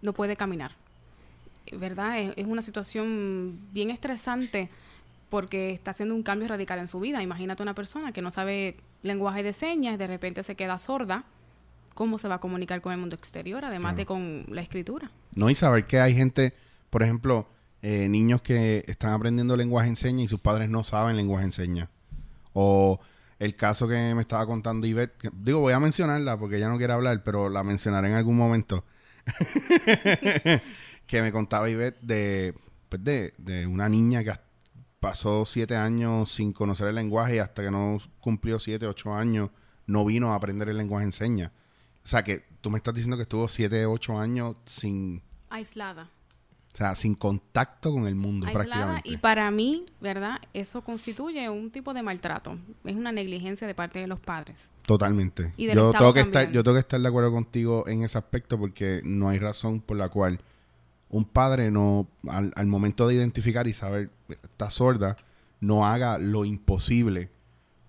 no 0.00 0.14
puede 0.14 0.36
caminar. 0.36 0.74
¿Verdad? 1.70 2.32
Es 2.34 2.46
una 2.46 2.62
situación 2.62 3.68
bien 3.72 3.90
estresante 3.90 4.70
porque 5.32 5.70
está 5.72 5.92
haciendo 5.92 6.14
un 6.14 6.22
cambio 6.22 6.46
radical 6.46 6.78
en 6.78 6.86
su 6.88 7.00
vida. 7.00 7.22
Imagínate 7.22 7.62
una 7.62 7.74
persona 7.74 8.12
que 8.12 8.20
no 8.20 8.30
sabe 8.30 8.76
lenguaje 9.02 9.42
de 9.42 9.54
señas, 9.54 9.98
de 9.98 10.06
repente 10.06 10.42
se 10.42 10.54
queda 10.56 10.78
sorda. 10.78 11.24
¿Cómo 11.94 12.18
se 12.18 12.28
va 12.28 12.34
a 12.34 12.38
comunicar 12.38 12.82
con 12.82 12.92
el 12.92 12.98
mundo 12.98 13.16
exterior, 13.16 13.64
además 13.64 13.94
Claro. 13.94 13.96
de 13.96 14.06
con 14.06 14.44
la 14.54 14.60
escritura? 14.60 15.10
No, 15.34 15.48
y 15.48 15.54
saber 15.54 15.86
que 15.86 16.00
hay 16.00 16.14
gente, 16.14 16.52
por 16.90 17.02
ejemplo, 17.02 17.48
eh, 17.80 18.08
niños 18.10 18.42
que 18.42 18.84
están 18.86 19.14
aprendiendo 19.14 19.56
lenguaje 19.56 19.88
en 19.88 19.96
señas 19.96 20.24
y 20.26 20.28
sus 20.28 20.40
padres 20.40 20.68
no 20.68 20.84
saben 20.84 21.16
lenguaje 21.16 21.46
en 21.46 21.52
señas. 21.52 21.88
O 22.52 23.00
el 23.38 23.56
caso 23.56 23.88
que 23.88 24.14
me 24.14 24.20
estaba 24.20 24.44
contando 24.46 24.86
Ivette, 24.86 25.16
que- 25.16 25.30
digo, 25.32 25.60
voy 25.60 25.72
a 25.72 25.80
mencionarla 25.80 26.38
porque 26.38 26.58
ella 26.58 26.68
no 26.68 26.76
quiere 26.76 26.92
hablar, 26.92 27.22
pero 27.24 27.48
la 27.48 27.64
mencionaré 27.64 28.08
en 28.08 28.14
algún 28.16 28.36
momento. 28.36 28.84
que 31.06 31.22
me 31.22 31.32
contaba 31.32 31.68
Ivette 31.70 31.98
de, 32.02 32.54
pues 32.90 33.02
de, 33.02 33.32
de 33.38 33.66
una 33.66 33.88
niña 33.88 34.22
que 34.22 34.30
has- 34.30 34.40
pasó 35.02 35.44
siete 35.46 35.74
años 35.74 36.30
sin 36.30 36.52
conocer 36.52 36.86
el 36.86 36.94
lenguaje 36.94 37.34
y 37.34 37.38
hasta 37.40 37.64
que 37.64 37.72
no 37.72 37.98
cumplió 38.20 38.60
siete, 38.60 38.86
ocho 38.86 39.12
años 39.12 39.50
no 39.84 40.04
vino 40.04 40.32
a 40.32 40.36
aprender 40.36 40.68
el 40.68 40.76
lenguaje 40.76 41.04
en 41.04 41.10
señas. 41.10 41.50
O 42.04 42.08
sea 42.08 42.22
que 42.22 42.44
tú 42.60 42.70
me 42.70 42.76
estás 42.76 42.94
diciendo 42.94 43.16
que 43.16 43.24
estuvo 43.24 43.48
siete, 43.48 43.84
ocho 43.84 44.16
años 44.16 44.56
sin, 44.64 45.20
Aislada. 45.50 46.04
o 46.72 46.76
sea, 46.76 46.94
sin 46.94 47.16
contacto 47.16 47.90
con 47.90 48.06
el 48.06 48.14
mundo 48.14 48.46
aislada 48.46 48.64
prácticamente. 48.64 49.08
y 49.10 49.16
para 49.16 49.50
mí, 49.50 49.86
¿verdad? 50.00 50.38
Eso 50.54 50.82
constituye 50.82 51.50
un 51.50 51.72
tipo 51.72 51.92
de 51.94 52.04
maltrato. 52.04 52.56
Es 52.84 52.94
una 52.94 53.10
negligencia 53.10 53.66
de 53.66 53.74
parte 53.74 53.98
de 53.98 54.06
los 54.06 54.20
padres. 54.20 54.70
Totalmente. 54.86 55.52
Y 55.56 55.66
del 55.66 55.74
Yo 55.74 55.86
Estado 55.90 56.12
tengo 56.12 56.14
que 56.14 56.20
estar, 56.20 56.52
yo 56.52 56.62
tengo 56.62 56.76
que 56.76 56.80
estar 56.80 57.00
de 57.00 57.08
acuerdo 57.08 57.32
contigo 57.32 57.88
en 57.88 58.04
ese 58.04 58.18
aspecto 58.18 58.56
porque 58.56 59.00
no 59.02 59.28
hay 59.28 59.40
razón 59.40 59.80
por 59.80 59.96
la 59.96 60.10
cual 60.10 60.38
un 61.12 61.24
padre 61.24 61.70
no, 61.70 62.08
al, 62.28 62.52
al 62.56 62.66
momento 62.66 63.06
de 63.06 63.14
identificar 63.14 63.68
y 63.68 63.74
saber, 63.74 64.10
está 64.42 64.70
sorda, 64.70 65.16
no 65.60 65.86
haga 65.86 66.18
lo 66.18 66.44
imposible 66.44 67.30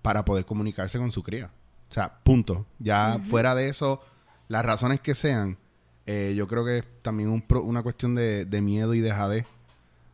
para 0.02 0.24
poder 0.24 0.44
comunicarse 0.44 0.98
con 0.98 1.10
su 1.10 1.22
cría. 1.24 1.50
O 1.90 1.92
sea, 1.92 2.20
punto. 2.22 2.66
Ya 2.78 3.18
fuera 3.24 3.54
de 3.56 3.68
eso, 3.68 4.00
las 4.48 4.64
razones 4.64 5.00
que 5.00 5.14
sean, 5.16 5.58
eh, 6.06 6.34
yo 6.36 6.46
creo 6.46 6.64
que 6.64 6.78
es 6.78 6.84
también 7.02 7.30
un 7.30 7.40
pro- 7.42 7.62
una 7.62 7.82
cuestión 7.82 8.14
de, 8.14 8.44
de 8.44 8.60
miedo 8.60 8.94
y 8.94 9.00
dejadez. 9.00 9.46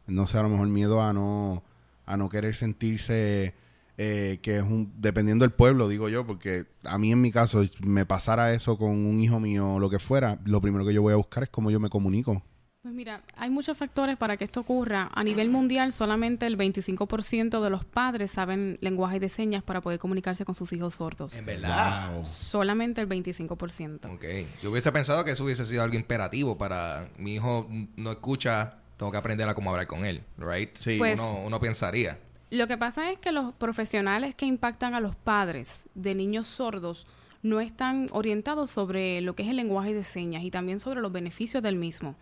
No 0.06 0.26
sé, 0.26 0.38
a 0.38 0.42
lo 0.42 0.48
mejor 0.48 0.68
miedo 0.68 1.02
a 1.02 1.12
no, 1.12 1.62
a 2.06 2.16
no 2.16 2.28
querer 2.28 2.54
sentirse 2.54 3.54
eh, 3.98 4.38
que 4.42 4.56
es 4.56 4.62
un, 4.62 4.92
dependiendo 4.98 5.44
del 5.44 5.52
pueblo, 5.52 5.88
digo 5.88 6.08
yo, 6.08 6.26
porque 6.26 6.64
a 6.84 6.96
mí 6.96 7.12
en 7.12 7.20
mi 7.20 7.30
caso, 7.30 7.64
me 7.80 8.06
pasara 8.06 8.52
eso 8.52 8.78
con 8.78 8.90
un 8.90 9.20
hijo 9.20 9.40
mío 9.40 9.74
o 9.74 9.78
lo 9.78 9.90
que 9.90 9.98
fuera, 9.98 10.38
lo 10.44 10.60
primero 10.60 10.84
que 10.86 10.94
yo 10.94 11.02
voy 11.02 11.12
a 11.12 11.16
buscar 11.16 11.42
es 11.42 11.50
cómo 11.50 11.70
yo 11.70 11.80
me 11.80 11.90
comunico. 11.90 12.42
Pues 12.82 12.94
mira, 12.94 13.20
hay 13.36 13.50
muchos 13.50 13.76
factores 13.76 14.16
para 14.16 14.38
que 14.38 14.44
esto 14.44 14.60
ocurra. 14.60 15.10
A 15.12 15.22
nivel 15.22 15.50
mundial, 15.50 15.92
solamente 15.92 16.46
el 16.46 16.56
25% 16.56 17.60
de 17.60 17.68
los 17.68 17.84
padres 17.84 18.30
saben 18.30 18.78
lenguaje 18.80 19.20
de 19.20 19.28
señas 19.28 19.62
para 19.62 19.82
poder 19.82 19.98
comunicarse 19.98 20.46
con 20.46 20.54
sus 20.54 20.72
hijos 20.72 20.94
sordos. 20.94 21.36
En 21.36 21.44
verdad. 21.44 22.14
Wow. 22.14 22.26
Solamente 22.26 23.02
el 23.02 23.08
25%. 23.08 24.06
Ok. 24.14 24.24
Yo 24.62 24.70
hubiese 24.70 24.90
pensado 24.92 25.22
que 25.26 25.32
eso 25.32 25.44
hubiese 25.44 25.66
sido 25.66 25.82
algo 25.82 25.94
imperativo 25.96 26.56
para 26.56 27.10
mi 27.18 27.34
hijo 27.34 27.68
no 27.96 28.12
escucha, 28.12 28.76
tengo 28.96 29.12
que 29.12 29.18
aprender 29.18 29.46
a 29.46 29.54
cómo 29.54 29.68
hablar 29.72 29.86
con 29.86 30.06
él, 30.06 30.22
right? 30.38 30.74
Sí. 30.78 30.96
Pues- 30.96 31.20
uno, 31.20 31.42
uno 31.44 31.60
pensaría. 31.60 32.18
Lo 32.48 32.66
que 32.66 32.78
pasa 32.78 33.12
es 33.12 33.18
que 33.18 33.30
los 33.30 33.52
profesionales 33.52 34.34
que 34.34 34.46
impactan 34.46 34.94
a 34.94 35.00
los 35.00 35.14
padres 35.16 35.86
de 35.94 36.14
niños 36.14 36.46
sordos 36.46 37.06
no 37.42 37.60
están 37.60 38.08
orientados 38.12 38.70
sobre 38.70 39.20
lo 39.20 39.34
que 39.34 39.42
es 39.42 39.50
el 39.50 39.56
lenguaje 39.56 39.92
de 39.92 40.02
señas 40.02 40.44
y 40.44 40.50
también 40.50 40.80
sobre 40.80 41.02
los 41.02 41.12
beneficios 41.12 41.62
del 41.62 41.76
mismo. 41.76 42.16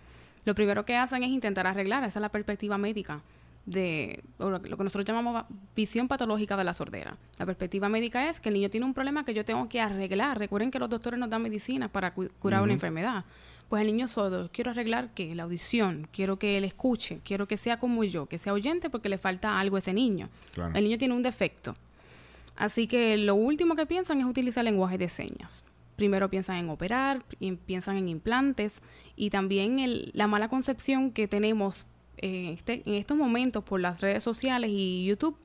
Lo 0.48 0.54
primero 0.54 0.86
que 0.86 0.96
hacen 0.96 1.22
es 1.22 1.28
intentar 1.28 1.66
arreglar, 1.66 2.04
esa 2.04 2.18
es 2.18 2.22
la 2.22 2.30
perspectiva 2.30 2.78
médica 2.78 3.20
de 3.66 4.22
lo 4.38 4.62
que 4.62 4.70
nosotros 4.82 5.04
llamamos 5.04 5.44
visión 5.76 6.08
patológica 6.08 6.56
de 6.56 6.64
la 6.64 6.72
sordera. 6.72 7.18
La 7.38 7.44
perspectiva 7.44 7.90
médica 7.90 8.30
es 8.30 8.40
que 8.40 8.48
el 8.48 8.54
niño 8.54 8.70
tiene 8.70 8.86
un 8.86 8.94
problema 8.94 9.26
que 9.26 9.34
yo 9.34 9.44
tengo 9.44 9.68
que 9.68 9.78
arreglar. 9.78 10.38
Recuerden 10.38 10.70
que 10.70 10.78
los 10.78 10.88
doctores 10.88 11.20
nos 11.20 11.28
dan 11.28 11.42
medicinas 11.42 11.90
para 11.90 12.14
cu- 12.14 12.30
curar 12.38 12.62
una 12.62 12.72
enfermedad. 12.72 13.26
Pues 13.68 13.82
el 13.82 13.88
niño 13.88 14.08
sordo, 14.08 14.48
quiero 14.50 14.70
arreglar 14.70 15.10
que 15.10 15.34
la 15.34 15.42
audición, 15.42 16.08
quiero 16.12 16.38
que 16.38 16.56
él 16.56 16.64
escuche, 16.64 17.20
quiero 17.22 17.46
que 17.46 17.58
sea 17.58 17.78
como 17.78 18.02
yo, 18.04 18.24
que 18.24 18.38
sea 18.38 18.54
oyente 18.54 18.88
porque 18.88 19.10
le 19.10 19.18
falta 19.18 19.60
algo 19.60 19.76
a 19.76 19.80
ese 19.80 19.92
niño. 19.92 20.30
Claro. 20.54 20.74
El 20.74 20.84
niño 20.84 20.96
tiene 20.96 21.12
un 21.12 21.22
defecto. 21.22 21.74
Así 22.56 22.86
que 22.86 23.18
lo 23.18 23.34
último 23.34 23.76
que 23.76 23.84
piensan 23.84 24.18
es 24.20 24.24
utilizar 24.24 24.64
lenguaje 24.64 24.96
de 24.96 25.10
señas. 25.10 25.62
Primero 25.98 26.30
piensan 26.30 26.56
en 26.58 26.70
operar, 26.70 27.24
piensan 27.66 27.96
en 27.96 28.08
implantes 28.08 28.82
y 29.16 29.30
también 29.30 29.80
el- 29.80 30.12
la 30.14 30.28
mala 30.28 30.48
concepción 30.48 31.10
que 31.10 31.26
tenemos 31.26 31.86
eh, 32.20 32.52
este- 32.52 32.82
en 32.86 32.94
estos 32.94 33.16
momentos 33.16 33.62
por 33.64 33.80
las 33.80 34.00
redes 34.00 34.22
sociales 34.24 34.70
y 34.72 35.04
YouTube, 35.06 35.36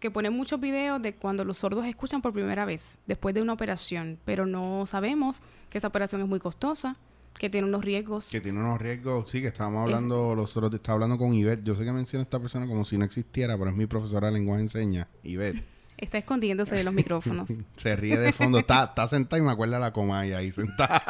que 0.00 0.10
ponen 0.10 0.32
muchos 0.32 0.60
videos 0.60 1.00
de 1.02 1.14
cuando 1.14 1.44
los 1.44 1.58
sordos 1.58 1.84
escuchan 1.86 2.20
por 2.22 2.32
primera 2.32 2.64
vez, 2.64 3.00
después 3.06 3.34
de 3.34 3.42
una 3.42 3.52
operación, 3.52 4.18
pero 4.24 4.44
no 4.46 4.86
sabemos 4.86 5.40
que 5.70 5.78
esa 5.78 5.86
operación 5.88 6.20
es 6.20 6.28
muy 6.28 6.38
costosa, 6.40 6.96
que 7.38 7.48
tiene 7.50 7.66
unos 7.68 7.84
riesgos. 7.84 8.28
Que 8.30 8.40
tiene 8.40 8.58
unos 8.60 8.80
riesgos, 8.80 9.28
sí, 9.30 9.40
que 9.40 9.48
estábamos 9.48 9.82
hablando, 9.82 10.34
los 10.34 10.56
otros 10.56 10.72
estaba 10.74 10.94
hablando 10.94 11.16
con 11.18 11.32
Ivette. 11.34 11.62
Yo 11.64 11.74
sé 11.76 11.84
que 11.84 11.92
menciona 11.92 12.22
esta 12.24 12.38
persona 12.40 12.66
como 12.66 12.84
si 12.84 12.96
no 12.98 13.04
existiera, 13.04 13.56
pero 13.58 13.70
es 13.70 13.76
mi 13.76 13.86
profesora 13.86 14.28
de 14.28 14.34
lenguaje 14.34 14.62
de 14.64 14.68
señas, 14.68 15.06
Ivette. 15.22 15.62
Está 15.98 16.18
escondiéndose 16.18 16.74
de 16.74 16.84
los 16.84 16.92
micrófonos. 16.92 17.48
Se 17.76 17.96
ríe 17.96 18.18
de 18.18 18.32
fondo, 18.32 18.58
está, 18.58 18.84
está 18.84 19.06
sentada 19.06 19.40
y 19.40 19.44
me 19.44 19.52
acuerda 19.52 19.78
la 19.78 19.92
comaya 19.92 20.38
ahí 20.38 20.50
sentada. 20.52 21.02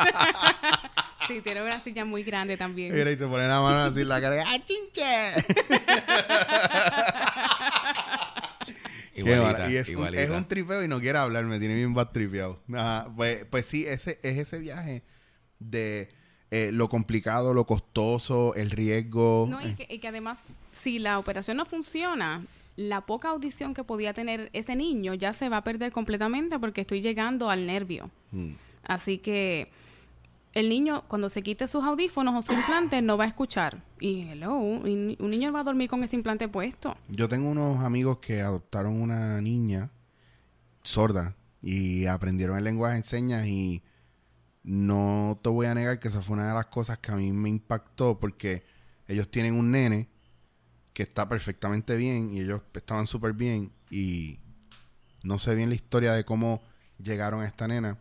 Sí, 1.26 1.40
tiene 1.40 1.62
una 1.62 1.80
silla 1.80 2.04
muy 2.04 2.22
grande 2.22 2.56
también. 2.56 2.94
Mira, 2.94 3.10
y 3.10 3.16
se 3.16 3.26
pone 3.26 3.48
la 3.48 3.60
mano 3.60 3.80
así 3.80 4.02
en 4.02 4.08
la 4.08 4.20
cara. 4.20 4.44
¡Ah, 4.46 4.58
chinche! 4.64 5.02
Qué 9.12 9.22
Igualita, 9.22 9.70
y 9.70 9.76
es 9.76 9.88
un, 9.88 9.94
igualita. 9.94 10.22
es 10.22 10.30
un 10.30 10.46
tripeo 10.46 10.84
y 10.84 10.88
no 10.88 11.00
quiere 11.00 11.18
hablar, 11.18 11.44
me 11.46 11.58
tiene 11.58 11.74
bien 11.74 11.94
bad 11.94 12.10
tripeado. 12.10 12.60
Ajá, 12.72 13.10
pues, 13.16 13.44
pues 13.46 13.66
sí, 13.66 13.86
ese, 13.86 14.18
es 14.22 14.36
ese 14.36 14.58
viaje 14.58 15.02
de 15.58 16.10
eh, 16.50 16.70
lo 16.72 16.88
complicado, 16.88 17.54
lo 17.54 17.66
costoso, 17.66 18.54
el 18.54 18.70
riesgo. 18.70 19.48
No, 19.50 19.60
y 19.60 19.70
eh, 19.70 19.74
que, 19.76 19.94
y 19.94 19.98
que 19.98 20.08
además, 20.08 20.38
si 20.70 20.98
la 20.98 21.18
operación 21.18 21.56
no 21.56 21.64
funciona, 21.64 22.44
la 22.76 23.06
poca 23.06 23.30
audición 23.30 23.74
que 23.74 23.84
podía 23.84 24.12
tener 24.12 24.50
ese 24.52 24.76
niño 24.76 25.14
ya 25.14 25.32
se 25.32 25.48
va 25.48 25.58
a 25.58 25.64
perder 25.64 25.92
completamente 25.92 26.58
porque 26.58 26.82
estoy 26.82 27.00
llegando 27.00 27.50
al 27.50 27.66
nervio. 27.66 28.10
mm. 28.32 28.52
Así 28.88 29.18
que 29.18 29.68
el 30.52 30.68
niño, 30.68 31.02
cuando 31.08 31.28
se 31.28 31.42
quite 31.42 31.66
sus 31.66 31.84
audífonos 31.84 32.34
o 32.34 32.40
su 32.40 32.52
implante, 32.52 33.02
no 33.02 33.18
va 33.18 33.24
a 33.24 33.26
escuchar. 33.26 33.82
Y 34.00 34.22
hello, 34.22 34.54
un, 34.54 35.16
un 35.18 35.30
niño 35.30 35.52
va 35.52 35.60
a 35.60 35.64
dormir 35.64 35.90
con 35.90 36.04
este 36.04 36.16
implante 36.16 36.48
puesto. 36.48 36.94
Yo 37.08 37.28
tengo 37.28 37.50
unos 37.50 37.84
amigos 37.84 38.18
que 38.18 38.40
adoptaron 38.40 39.00
una 39.00 39.40
niña 39.42 39.90
sorda 40.82 41.34
y 41.60 42.06
aprendieron 42.06 42.56
el 42.56 42.64
lenguaje 42.64 42.96
en 42.96 43.04
señas 43.04 43.46
y 43.46 43.82
no 44.62 45.38
te 45.42 45.48
voy 45.48 45.66
a 45.66 45.74
negar 45.74 45.98
que 45.98 46.08
esa 46.08 46.22
fue 46.22 46.34
una 46.34 46.48
de 46.48 46.54
las 46.54 46.66
cosas 46.66 46.98
que 46.98 47.12
a 47.12 47.16
mí 47.16 47.32
me 47.32 47.48
impactó 47.48 48.18
porque 48.18 48.62
ellos 49.08 49.28
tienen 49.30 49.54
un 49.54 49.70
nene 49.70 50.08
que 50.96 51.02
está 51.02 51.28
perfectamente 51.28 51.94
bien 51.94 52.32
y 52.32 52.40
ellos 52.40 52.62
estaban 52.72 53.06
súper 53.06 53.34
bien 53.34 53.70
y 53.90 54.38
no 55.22 55.38
sé 55.38 55.54
bien 55.54 55.68
la 55.68 55.74
historia 55.74 56.14
de 56.14 56.24
cómo 56.24 56.62
llegaron 56.98 57.42
a 57.42 57.46
esta 57.46 57.68
nena, 57.68 57.98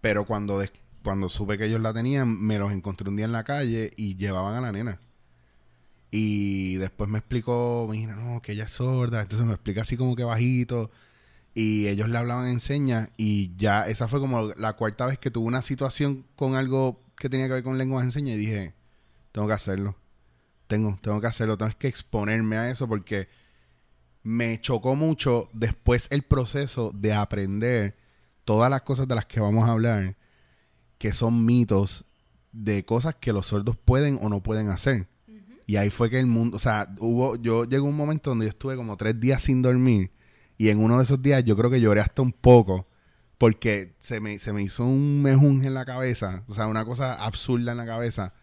pero 0.00 0.24
cuando, 0.24 0.64
cuando 1.02 1.28
supe 1.28 1.58
que 1.58 1.66
ellos 1.66 1.82
la 1.82 1.92
tenían, 1.92 2.40
me 2.40 2.58
los 2.58 2.72
encontré 2.72 3.10
un 3.10 3.16
día 3.16 3.26
en 3.26 3.32
la 3.32 3.44
calle 3.44 3.92
y 3.98 4.16
llevaban 4.16 4.54
a 4.54 4.62
la 4.62 4.72
nena. 4.72 4.98
Y 6.10 6.76
después 6.76 7.10
me 7.10 7.18
explicó, 7.18 7.86
mira, 7.90 8.16
no, 8.16 8.40
que 8.40 8.52
ella 8.52 8.64
es 8.64 8.70
sorda. 8.70 9.20
Entonces 9.20 9.46
me 9.46 9.52
explica 9.52 9.82
así 9.82 9.98
como 9.98 10.16
que 10.16 10.24
bajito. 10.24 10.90
Y 11.52 11.88
ellos 11.88 12.08
le 12.08 12.16
hablaban 12.16 12.46
en 12.48 12.60
señas. 12.60 13.10
Y 13.18 13.54
ya, 13.56 13.86
esa 13.86 14.08
fue 14.08 14.20
como 14.20 14.54
la 14.56 14.74
cuarta 14.74 15.04
vez 15.06 15.18
que 15.18 15.30
tuve 15.30 15.46
una 15.46 15.60
situación 15.60 16.24
con 16.36 16.54
algo 16.54 17.02
que 17.18 17.28
tenía 17.28 17.48
que 17.48 17.54
ver 17.54 17.64
con 17.64 17.76
lenguaje 17.76 18.04
en 18.06 18.12
señas. 18.12 18.36
Y 18.36 18.38
dije, 18.38 18.74
tengo 19.32 19.46
que 19.48 19.54
hacerlo. 19.54 19.96
Tengo, 20.66 20.98
tengo 21.02 21.20
que 21.20 21.26
hacerlo. 21.26 21.56
Tengo 21.56 21.72
que 21.78 21.88
exponerme 21.88 22.56
a 22.56 22.70
eso 22.70 22.88
porque 22.88 23.28
me 24.22 24.60
chocó 24.60 24.96
mucho 24.96 25.50
después 25.52 26.08
el 26.10 26.22
proceso 26.22 26.90
de 26.94 27.12
aprender 27.12 27.96
todas 28.44 28.70
las 28.70 28.82
cosas 28.82 29.06
de 29.08 29.14
las 29.14 29.26
que 29.26 29.40
vamos 29.40 29.68
a 29.68 29.72
hablar. 29.72 30.16
Que 30.98 31.12
son 31.12 31.44
mitos 31.44 32.04
de 32.52 32.84
cosas 32.84 33.16
que 33.16 33.32
los 33.32 33.46
sordos 33.46 33.76
pueden 33.76 34.18
o 34.22 34.28
no 34.28 34.42
pueden 34.42 34.70
hacer. 34.70 35.08
Y 35.66 35.76
ahí 35.76 35.90
fue 35.90 36.10
que 36.10 36.18
el 36.18 36.26
mundo, 36.26 36.56
o 36.56 36.60
sea, 36.60 36.94
hubo, 36.98 37.36
yo 37.36 37.64
llegó 37.64 37.86
un 37.86 37.96
momento 37.96 38.30
donde 38.30 38.46
yo 38.46 38.50
estuve 38.50 38.76
como 38.76 38.96
tres 38.96 39.18
días 39.18 39.42
sin 39.42 39.62
dormir 39.62 40.10
y 40.56 40.68
en 40.68 40.78
uno 40.78 40.98
de 40.98 41.04
esos 41.04 41.20
días 41.20 41.44
yo 41.44 41.56
creo 41.56 41.70
que 41.70 41.80
lloré 41.80 42.00
hasta 42.00 42.22
un 42.22 42.32
poco 42.32 42.86
porque 43.38 43.96
se 43.98 44.20
me, 44.20 44.38
se 44.38 44.52
me 44.52 44.62
hizo 44.62 44.84
un 44.84 45.22
mejunje 45.22 45.66
en 45.66 45.74
la 45.74 45.84
cabeza, 45.84 46.44
o 46.48 46.54
sea, 46.54 46.66
una 46.66 46.84
cosa 46.84 47.14
absurda 47.14 47.72
en 47.72 47.78
la 47.78 47.86
cabeza, 47.86 48.34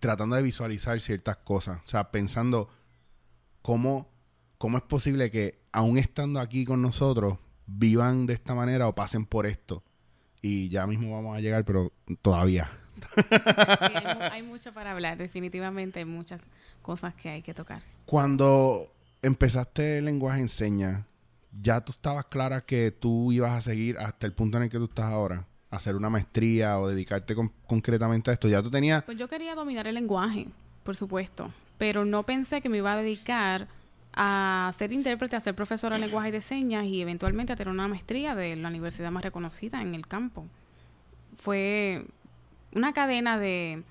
tratando 0.00 0.36
de 0.36 0.42
visualizar 0.42 1.00
ciertas 1.00 1.36
cosas, 1.38 1.80
o 1.84 1.88
sea, 1.88 2.10
pensando 2.10 2.68
cómo, 3.62 4.08
cómo 4.58 4.76
es 4.78 4.82
posible 4.84 5.30
que 5.30 5.58
aún 5.72 5.98
estando 5.98 6.40
aquí 6.40 6.64
con 6.64 6.82
nosotros 6.82 7.38
vivan 7.66 8.26
de 8.26 8.34
esta 8.34 8.54
manera 8.54 8.88
o 8.88 8.94
pasen 8.94 9.26
por 9.26 9.46
esto. 9.46 9.82
Y 10.40 10.68
ya 10.68 10.86
mismo 10.86 11.14
vamos 11.14 11.36
a 11.36 11.40
llegar, 11.40 11.64
pero 11.64 11.92
todavía. 12.22 12.70
Sí, 13.16 13.92
hay, 13.94 14.14
mu- 14.14 14.22
hay 14.32 14.42
mucho 14.42 14.72
para 14.72 14.92
hablar, 14.92 15.18
definitivamente 15.18 15.98
hay 16.00 16.04
muchas 16.04 16.40
cosas 16.82 17.14
que 17.14 17.28
hay 17.28 17.42
que 17.42 17.54
tocar. 17.54 17.82
Cuando 18.06 18.92
empezaste 19.22 19.98
el 19.98 20.04
lenguaje 20.06 20.40
en 20.40 20.48
señas, 20.48 21.04
¿ya 21.60 21.80
tú 21.80 21.92
estabas 21.92 22.24
clara 22.26 22.64
que 22.64 22.90
tú 22.90 23.32
ibas 23.32 23.52
a 23.52 23.60
seguir 23.60 23.98
hasta 23.98 24.26
el 24.26 24.32
punto 24.32 24.56
en 24.58 24.64
el 24.64 24.70
que 24.70 24.78
tú 24.78 24.84
estás 24.84 25.06
ahora? 25.06 25.46
Hacer 25.70 25.96
una 25.96 26.08
maestría 26.08 26.78
o 26.78 26.88
dedicarte 26.88 27.34
con- 27.34 27.52
concretamente 27.66 28.30
a 28.30 28.34
esto. 28.34 28.48
Ya 28.48 28.62
tú 28.62 28.70
tenías... 28.70 29.02
Pues 29.04 29.18
yo 29.18 29.28
quería 29.28 29.54
dominar 29.54 29.86
el 29.86 29.94
lenguaje, 29.94 30.46
por 30.82 30.96
supuesto, 30.96 31.50
pero 31.76 32.04
no 32.04 32.22
pensé 32.22 32.60
que 32.62 32.68
me 32.68 32.78
iba 32.78 32.92
a 32.92 32.96
dedicar 32.96 33.68
a 34.14 34.72
ser 34.78 34.92
intérprete, 34.92 35.36
a 35.36 35.40
ser 35.40 35.54
profesora 35.54 35.96
de 35.96 36.02
lenguaje 36.06 36.32
de 36.32 36.40
señas 36.40 36.86
y 36.86 37.00
eventualmente 37.02 37.52
a 37.52 37.56
tener 37.56 37.72
una 37.72 37.86
maestría 37.86 38.34
de 38.34 38.56
la 38.56 38.68
universidad 38.68 39.10
más 39.10 39.22
reconocida 39.22 39.82
en 39.82 39.94
el 39.94 40.06
campo. 40.06 40.46
Fue 41.36 42.04
una 42.74 42.92
cadena 42.92 43.38
de, 43.38 43.82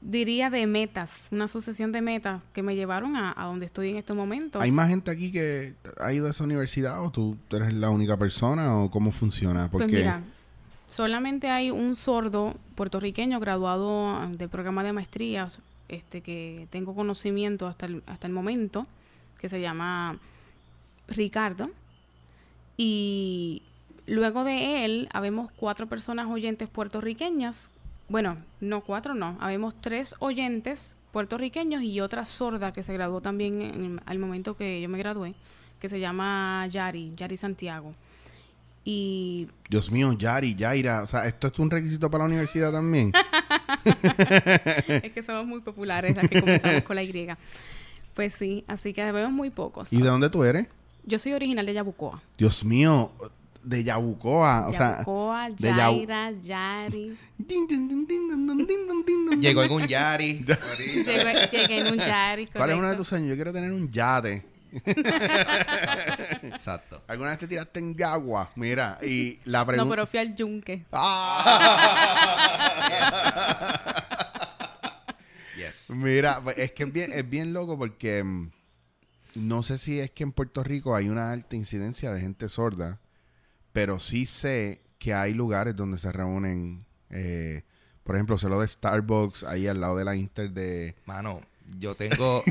diría, 0.00 0.50
de 0.50 0.66
metas, 0.66 1.26
una 1.32 1.48
sucesión 1.48 1.92
de 1.92 2.00
metas 2.00 2.42
que 2.52 2.62
me 2.62 2.74
llevaron 2.76 3.16
a, 3.16 3.34
a 3.36 3.46
donde 3.46 3.66
estoy 3.66 3.90
en 3.90 3.96
estos 3.96 4.16
momentos. 4.16 4.62
¿Hay 4.62 4.70
más 4.70 4.88
gente 4.88 5.10
aquí 5.10 5.30
que 5.32 5.74
ha 6.00 6.12
ido 6.12 6.28
a 6.28 6.30
esa 6.30 6.44
universidad 6.44 7.02
o 7.04 7.10
tú 7.10 7.36
eres 7.50 7.72
la 7.74 7.90
única 7.90 8.16
persona 8.16 8.76
o 8.78 8.90
cómo 8.90 9.12
funciona? 9.12 9.68
Porque 9.70 9.86
Pues 9.88 9.98
mira, 9.98 10.22
solamente 10.90 11.48
hay 11.50 11.70
un 11.70 11.96
sordo 11.96 12.54
puertorriqueño 12.74 13.40
graduado 13.40 14.22
eh, 14.24 14.36
del 14.36 14.48
programa 14.48 14.82
de 14.84 14.92
maestrías 14.92 15.58
este, 15.88 16.20
que 16.20 16.66
tengo 16.70 16.94
conocimiento 16.94 17.66
hasta 17.66 17.86
el, 17.86 18.02
hasta 18.06 18.26
el 18.26 18.32
momento, 18.32 18.86
que 19.38 19.48
se 19.48 19.60
llama 19.60 20.18
Ricardo. 21.08 21.70
Y 22.76 23.62
luego 24.06 24.44
de 24.44 24.84
él, 24.84 25.08
habemos 25.12 25.50
cuatro 25.52 25.86
personas 25.86 26.28
oyentes 26.28 26.68
puertorriqueñas 26.68 27.70
bueno, 28.08 28.36
no 28.60 28.82
cuatro, 28.82 29.14
no. 29.14 29.36
Habemos 29.40 29.74
tres 29.80 30.14
oyentes 30.20 30.94
puertorriqueños 31.10 31.82
y 31.82 32.00
otra 32.00 32.24
sorda 32.24 32.72
que 32.72 32.84
se 32.84 32.92
graduó 32.92 33.20
también 33.20 33.60
en- 33.62 34.00
al 34.06 34.20
momento 34.20 34.56
que 34.56 34.80
yo 34.80 34.88
me 34.88 34.96
gradué, 34.98 35.34
que 35.80 35.88
se 35.88 35.98
llama 35.98 36.64
Yari, 36.68 37.14
Yari 37.16 37.36
Santiago. 37.36 37.90
Y... 38.88 39.48
Dios 39.68 39.90
mío, 39.90 40.12
Yari, 40.12 40.54
Yaira, 40.54 41.02
o 41.02 41.08
sea, 41.08 41.26
esto 41.26 41.48
es 41.48 41.58
un 41.58 41.68
requisito 41.68 42.08
para 42.08 42.22
la 42.22 42.28
universidad 42.28 42.70
también. 42.70 43.12
es 44.88 45.12
que 45.12 45.24
somos 45.26 45.44
muy 45.44 45.60
populares, 45.60 46.14
las 46.14 46.28
que 46.28 46.40
comenzamos 46.40 46.82
con 46.84 46.94
la 46.94 47.02
Y. 47.02 47.26
Pues 48.14 48.34
sí, 48.34 48.64
así 48.68 48.92
que 48.92 49.10
vemos 49.10 49.32
muy 49.32 49.50
pocos. 49.50 49.92
¿Y 49.92 49.98
de 49.98 50.08
dónde 50.08 50.30
tú 50.30 50.44
eres? 50.44 50.68
Yo 51.04 51.18
soy 51.18 51.32
original 51.32 51.66
de 51.66 51.74
Yabucoa. 51.74 52.22
Dios 52.38 52.64
mío, 52.64 53.10
de 53.64 53.82
Yabucoa, 53.82 54.68
o 54.68 54.72
sea, 54.72 55.04
Yaira, 55.58 56.30
de 56.30 56.40
Yabu... 56.40 56.42
Yari. 56.42 57.18
Llegó 59.40 59.64
en 59.64 59.72
un 59.72 59.88
Yari. 59.88 60.44
Llegó, 60.46 61.30
llegué 61.50 61.80
en 61.80 61.86
un 61.88 61.98
Yari. 61.98 62.46
Correcto. 62.46 62.58
¿Cuál 62.60 62.70
es 62.70 62.76
uno 62.76 62.88
de 62.88 62.96
tus 62.96 63.08
sueños? 63.08 63.30
Yo 63.30 63.34
quiero 63.34 63.52
tener 63.52 63.72
un 63.72 63.90
yate. 63.90 64.46
Exacto. 66.54 67.02
¿Alguna 67.08 67.30
vez 67.30 67.38
te 67.38 67.48
tiraste 67.48 67.80
en 67.80 67.96
agua? 68.02 68.50
Mira, 68.56 68.98
y 69.02 69.38
la 69.44 69.60
No, 69.60 69.66
pregunta... 69.66 69.90
pero 69.90 70.06
fui 70.06 70.18
al 70.18 70.34
yunque. 70.34 70.84
Yes. 75.56 75.90
Mira, 75.90 76.40
pues, 76.42 76.58
es 76.58 76.72
que 76.72 76.84
es 76.84 76.92
bien, 76.92 77.12
es 77.12 77.28
bien 77.28 77.52
loco 77.52 77.78
porque 77.78 78.22
mm, 78.22 78.50
no 79.36 79.62
sé 79.62 79.78
si 79.78 79.98
es 80.00 80.10
que 80.10 80.22
en 80.24 80.32
Puerto 80.32 80.62
Rico 80.62 80.94
hay 80.94 81.08
una 81.08 81.32
alta 81.32 81.56
incidencia 81.56 82.12
de 82.12 82.20
gente 82.20 82.48
sorda, 82.48 83.00
pero 83.72 83.98
sí 83.98 84.26
sé 84.26 84.82
que 84.98 85.14
hay 85.14 85.32
lugares 85.32 85.74
donde 85.76 85.98
se 85.98 86.12
reúnen, 86.12 86.84
eh, 87.10 87.62
por 88.04 88.16
ejemplo, 88.16 88.38
sé 88.38 88.48
lo 88.48 88.60
de 88.60 88.68
Starbucks, 88.68 89.44
ahí 89.44 89.66
al 89.66 89.80
lado 89.80 89.96
de 89.96 90.04
la 90.04 90.14
Inter 90.16 90.50
de... 90.50 90.94
Mano, 91.06 91.40
yo 91.78 91.94
tengo. 91.94 92.42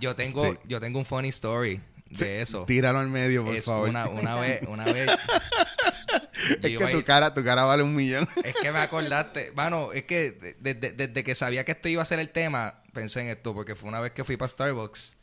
Yo 0.00 0.14
tengo, 0.16 0.44
Sí. 0.52 0.58
yo 0.66 0.80
tengo 0.80 0.98
un 0.98 1.04
funny 1.04 1.28
story 1.28 1.80
de 2.10 2.42
eso. 2.42 2.64
Tíralo 2.66 2.98
al 2.98 3.08
medio, 3.08 3.44
por 3.44 3.54
es 3.54 3.64
favor. 3.64 3.88
una, 3.88 4.08
una 4.08 4.36
vez, 4.36 4.60
una 4.68 4.84
vez. 4.84 5.08
es 6.62 6.78
que 6.78 6.86
tu 6.92 7.04
cara, 7.04 7.32
tu 7.34 7.42
cara 7.44 7.64
vale 7.64 7.82
un 7.82 7.94
millón. 7.94 8.28
Es 8.44 8.54
que 8.56 8.70
me 8.72 8.78
acordaste. 8.80 9.52
Mano, 9.54 9.92
es 9.92 10.04
que 10.04 10.32
de- 10.32 10.56
desde, 10.60 10.92
desde 10.92 11.24
que 11.24 11.34
sabía 11.34 11.64
que 11.64 11.72
esto 11.72 11.88
iba 11.88 12.02
a 12.02 12.04
ser 12.04 12.18
el 12.18 12.30
tema, 12.30 12.82
pensé 12.92 13.20
en 13.20 13.28
esto, 13.28 13.54
porque 13.54 13.74
fue 13.74 13.88
una 13.88 14.00
vez 14.00 14.12
que 14.12 14.24
fui 14.24 14.36
para 14.36 14.48
Starbucks 14.48 15.16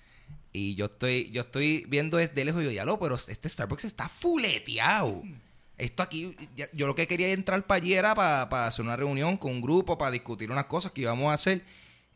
y 0.53 0.75
yo 0.75 0.85
estoy, 0.85 1.29
yo 1.31 1.41
estoy 1.41 1.85
viendo 1.87 2.17
desde 2.17 2.43
lejos 2.45 2.61
y 2.61 2.65
yo, 2.65 2.71
ya 2.71 2.85
lo, 2.85 2.99
pero 2.99 3.15
este 3.15 3.49
Starbucks 3.49 3.85
está 3.85 4.07
fuleteado. 4.09 5.23
Esto 5.77 6.01
aquí, 6.01 6.35
ya- 6.55 6.69
yo 6.73 6.87
lo 6.87 6.95
que 6.95 7.07
quería 7.07 7.29
entrar 7.31 7.65
para 7.67 7.77
allí 7.81 7.93
era 7.93 8.15
para, 8.15 8.65
hacer 8.67 8.83
una 8.83 8.95
reunión 8.95 9.37
con 9.37 9.51
un 9.51 9.61
grupo, 9.61 9.97
para 9.97 10.11
discutir 10.11 10.49
unas 10.51 10.65
cosas 10.65 10.91
que 10.91 11.01
íbamos 11.01 11.29
a 11.29 11.33
hacer. 11.33 11.63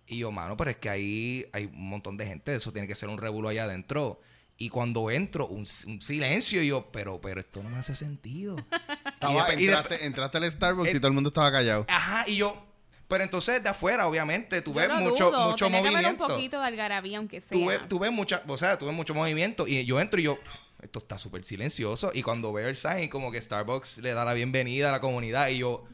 Y 0.07 0.17
yo, 0.17 0.31
mano, 0.31 0.57
pero 0.57 0.71
es 0.71 0.77
que 0.77 0.89
ahí 0.89 1.45
hay 1.53 1.65
un 1.65 1.89
montón 1.89 2.17
de 2.17 2.25
gente, 2.25 2.55
eso 2.55 2.71
tiene 2.73 2.87
que 2.87 2.95
ser 2.95 3.07
un 3.09 3.17
revuelo 3.17 3.49
allá 3.49 3.65
adentro. 3.65 4.19
Y 4.61 4.69
cuando 4.69 5.09
entro, 5.09 5.47
un, 5.47 5.65
un 5.87 6.01
silencio, 6.03 6.61
y 6.61 6.67
yo, 6.67 6.85
pero, 6.91 7.19
pero 7.19 7.39
esto 7.41 7.63
no 7.63 7.69
me 7.69 7.77
hace 7.77 7.95
sentido. 7.95 8.55
Y 9.57 9.63
y 9.63 9.65
entraste, 9.65 10.05
entraste 10.05 10.37
al 10.37 10.51
Starbucks 10.51 10.93
y 10.93 10.97
Eh, 10.97 10.99
todo 10.99 11.07
el 11.07 11.13
mundo 11.15 11.29
estaba 11.29 11.51
callado. 11.51 11.85
Ajá, 11.87 12.25
y 12.27 12.37
yo. 12.37 12.63
Pero 13.07 13.23
entonces 13.23 13.61
de 13.63 13.69
afuera, 13.69 14.07
obviamente, 14.07 14.61
tú 14.61 14.73
ves 14.73 14.89
mucho, 14.89 15.31
dudo. 15.31 15.49
mucho 15.49 15.65
Tenía 15.65 15.81
que 15.81 15.89
movimiento. 15.91 16.23
un 16.25 16.29
poquito 16.29 16.59
de 16.59 16.65
algarabía, 16.65 17.17
aunque 17.17 17.41
sea. 17.41 17.49
Tú 17.49 17.65
ves, 17.65 17.87
tú 17.87 17.97
ves 17.99 18.11
mucha, 18.11 18.43
o 18.47 18.57
sea, 18.57 18.77
tú 18.77 18.85
ves 18.85 18.95
mucho 18.95 19.15
movimiento. 19.15 19.67
Y 19.67 19.83
yo 19.85 19.99
entro 19.99 20.19
y 20.19 20.23
yo, 20.25 20.37
esto 20.81 20.99
está 20.99 21.17
súper 21.17 21.43
silencioso. 21.43 22.11
Y 22.13 22.21
cuando 22.21 22.53
veo 22.53 22.67
el 22.67 22.75
sign, 22.75 23.09
como 23.09 23.31
que 23.31 23.41
Starbucks 23.41 23.97
le 23.99 24.13
da 24.13 24.25
la 24.25 24.33
bienvenida 24.33 24.89
a 24.89 24.91
la 24.91 25.01
comunidad. 25.01 25.49
Y 25.49 25.57
yo, 25.59 25.85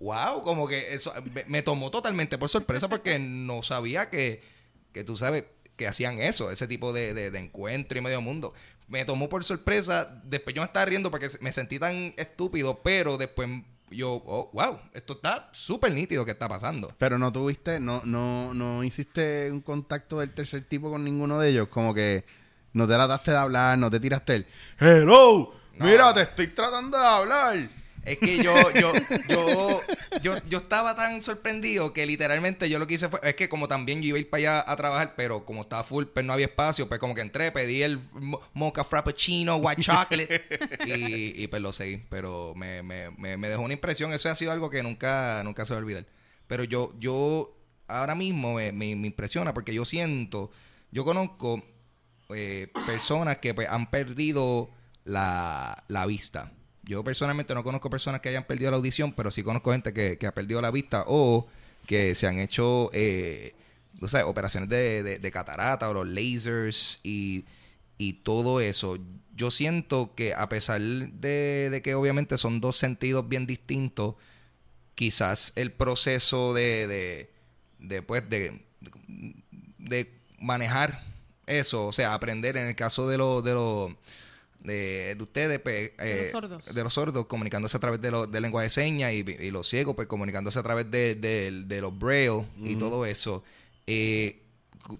wow, 0.00 0.40
como 0.42 0.66
que 0.66 0.94
eso 0.94 1.12
me, 1.32 1.44
me 1.46 1.62
tomó 1.62 1.90
totalmente 1.90 2.38
por 2.38 2.48
sorpresa 2.48 2.88
porque 2.88 3.18
no 3.18 3.62
sabía 3.62 4.08
que, 4.08 4.42
que 4.92 5.04
tú 5.04 5.16
sabes 5.16 5.44
que 5.76 5.86
hacían 5.88 6.18
eso, 6.20 6.50
ese 6.50 6.66
tipo 6.68 6.92
de, 6.92 7.14
de, 7.14 7.30
de 7.30 7.38
encuentro 7.38 7.98
y 7.98 8.00
medio 8.00 8.20
mundo. 8.20 8.54
Me 8.88 9.04
tomó 9.04 9.28
por 9.28 9.44
sorpresa. 9.44 10.20
Después 10.24 10.54
yo 10.54 10.62
me 10.62 10.66
estaba 10.66 10.84
riendo 10.86 11.10
porque 11.10 11.30
me 11.40 11.52
sentí 11.52 11.78
tan 11.78 12.14
estúpido, 12.16 12.80
pero 12.82 13.16
después 13.16 13.48
yo, 13.90 14.22
oh, 14.26 14.50
wow, 14.52 14.78
esto 14.92 15.14
está 15.14 15.48
súper 15.52 15.92
nítido 15.92 16.24
que 16.24 16.32
está 16.32 16.48
pasando. 16.48 16.92
Pero 16.98 17.18
no 17.18 17.32
tuviste, 17.32 17.80
no, 17.80 18.02
no, 18.04 18.52
no 18.54 18.84
hiciste 18.84 19.50
un 19.50 19.60
contacto 19.60 20.18
del 20.20 20.32
tercer 20.34 20.64
tipo 20.64 20.90
con 20.90 21.04
ninguno 21.04 21.38
de 21.38 21.48
ellos. 21.50 21.68
Como 21.68 21.94
que 21.94 22.24
no 22.72 22.86
te 22.86 22.94
trataste 22.94 23.30
de 23.30 23.36
hablar, 23.38 23.78
no 23.78 23.90
te 23.90 24.00
tiraste 24.00 24.34
el 24.34 24.46
Hello, 24.78 25.54
No. 25.74 25.84
mira, 25.86 26.12
te 26.12 26.22
estoy 26.22 26.48
tratando 26.48 26.98
de 26.98 27.06
hablar. 27.06 27.56
Es 28.04 28.18
que 28.18 28.36
yo, 28.42 28.54
yo, 28.72 28.92
yo, 29.28 29.80
yo, 30.22 30.34
yo 30.48 30.58
estaba 30.58 30.94
tan 30.94 31.22
sorprendido 31.22 31.92
que 31.94 32.04
literalmente 32.04 32.68
yo 32.68 32.78
lo 32.78 32.86
que 32.86 32.94
hice 32.94 33.08
fue, 33.08 33.18
es 33.22 33.34
que 33.34 33.48
como 33.48 33.66
también 33.66 34.02
yo 34.02 34.08
iba 34.08 34.16
a 34.16 34.20
ir 34.20 34.28
para 34.28 34.38
allá 34.60 34.70
a 34.70 34.76
trabajar, 34.76 35.14
pero 35.16 35.44
como 35.46 35.62
estaba 35.62 35.84
full, 35.84 36.04
pues 36.12 36.24
no 36.26 36.32
había 36.34 36.46
espacio, 36.46 36.86
pues 36.88 37.00
como 37.00 37.14
que 37.14 37.22
entré, 37.22 37.50
pedí 37.50 37.82
el 37.82 37.98
mo- 38.12 38.40
mocha 38.52 38.84
frappuccino, 38.84 39.56
white 39.56 39.82
chocolate, 39.82 40.42
y, 40.86 41.42
y 41.42 41.46
pues 41.48 41.62
lo 41.62 41.72
seguí. 41.72 42.02
Pero 42.10 42.52
me, 42.56 42.82
me, 42.82 43.10
me, 43.12 43.36
me 43.38 43.48
dejó 43.48 43.62
una 43.62 43.74
impresión, 43.74 44.12
eso 44.12 44.28
ha 44.28 44.34
sido 44.34 44.52
algo 44.52 44.68
que 44.68 44.82
nunca, 44.82 45.42
nunca 45.44 45.64
se 45.64 45.72
va 45.72 45.78
a 45.80 45.82
olvidar. 45.82 46.04
Pero 46.46 46.64
yo, 46.64 46.92
yo 46.98 47.56
ahora 47.88 48.14
mismo 48.14 48.54
me, 48.54 48.70
me, 48.72 48.94
me 48.96 49.06
impresiona 49.06 49.54
porque 49.54 49.72
yo 49.72 49.84
siento, 49.86 50.50
yo 50.90 51.04
conozco 51.06 51.62
eh, 52.34 52.68
personas 52.86 53.38
que 53.38 53.54
pues, 53.54 53.68
han 53.68 53.90
perdido 53.90 54.70
la, 55.04 55.84
la 55.88 56.06
vista. 56.06 56.52
Yo 56.86 57.02
personalmente 57.04 57.54
no 57.54 57.64
conozco 57.64 57.90
personas 57.90 58.20
que 58.20 58.28
hayan 58.28 58.44
perdido 58.44 58.70
la 58.70 58.76
audición, 58.76 59.12
pero 59.12 59.30
sí 59.30 59.42
conozco 59.42 59.72
gente 59.72 59.92
que, 59.92 60.18
que 60.18 60.26
ha 60.26 60.32
perdido 60.34 60.60
la 60.60 60.70
vista 60.70 61.04
o 61.06 61.46
que 61.86 62.14
se 62.14 62.26
han 62.26 62.38
hecho 62.38 62.90
eh, 62.92 63.54
operaciones 64.24 64.68
de, 64.68 65.18
de- 65.18 65.30
catarata 65.30 65.88
o 65.88 65.94
los 65.94 66.06
lasers 66.06 67.00
y, 67.02 67.44
y 67.98 68.14
todo 68.14 68.60
eso. 68.60 68.98
Yo 69.36 69.50
siento 69.50 70.14
que 70.14 70.34
a 70.34 70.48
pesar 70.48 70.80
de, 70.80 71.68
de 71.70 71.82
que 71.82 71.94
obviamente 71.94 72.38
son 72.38 72.60
dos 72.60 72.76
sentidos 72.76 73.28
bien 73.28 73.46
distintos, 73.46 74.14
quizás 74.94 75.52
el 75.56 75.72
proceso 75.72 76.54
de, 76.54 77.28
de, 77.78 78.02
pues, 78.02 78.28
de, 78.28 78.60
manejar 80.38 81.04
eso, 81.46 81.86
o 81.86 81.92
sea, 81.92 82.14
aprender 82.14 82.56
en 82.56 82.66
el 82.68 82.76
caso 82.76 83.08
de 83.08 83.18
los 83.18 83.44
de 83.44 83.52
los 83.54 83.92
de, 84.64 85.14
de 85.16 85.22
ustedes 85.22 85.60
pues, 85.60 85.96
De 85.96 86.14
los 86.16 86.26
eh, 86.26 86.30
sordos. 86.32 86.74
de 86.74 86.82
los 86.82 86.92
sordos 86.94 87.26
comunicándose 87.26 87.76
a 87.76 87.80
través 87.80 88.00
de, 88.00 88.10
lo, 88.10 88.26
de 88.26 88.40
lengua 88.40 88.62
de 88.62 88.70
señas 88.70 89.12
y, 89.12 89.18
y 89.18 89.50
los 89.50 89.68
ciegos 89.68 89.94
pues 89.94 90.08
comunicándose 90.08 90.58
a 90.58 90.62
través 90.62 90.90
de, 90.90 91.14
de- 91.14 91.62
de 91.66 91.80
los 91.80 91.96
braille 91.96 92.44
y 92.64 92.74
todo 92.76 93.04
eso 93.06 93.44
Eh, 93.86 94.40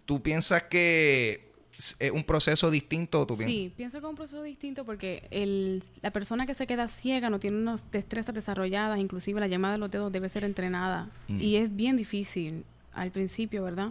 tú 0.06 0.22
piensas 0.22 0.64
que 0.64 1.50
es 1.98 2.10
un 2.12 2.22
proceso 2.24 2.70
distinto 2.70 3.26
¿Tú 3.26 3.34
piensas? 3.36 3.46
Sí, 3.52 3.72
pienso 3.76 3.98
que 4.00 4.06
es 4.06 4.10
un 4.10 4.16
proceso 4.16 4.42
distinto 4.42 4.84
porque 4.84 5.26
el, 5.30 5.82
la 6.02 6.12
persona 6.12 6.46
que 6.46 6.54
se 6.54 6.66
queda 6.66 6.86
ciega 6.86 7.30
no 7.30 7.40
tiene 7.40 7.56
unas 7.56 7.90
destrezas 7.90 8.34
desarrolladas, 8.34 8.98
inclusive 9.00 9.40
la 9.40 9.48
llamada 9.48 9.72
de 9.74 9.78
los 9.78 9.90
dedos 9.90 10.12
debe 10.12 10.28
ser 10.28 10.44
entrenada 10.44 11.10
Mm. 11.28 11.40
y 11.40 11.56
es 11.56 11.74
bien 11.74 11.96
difícil 11.96 12.64
al 12.92 13.10
principio, 13.10 13.64
¿verdad? 13.64 13.90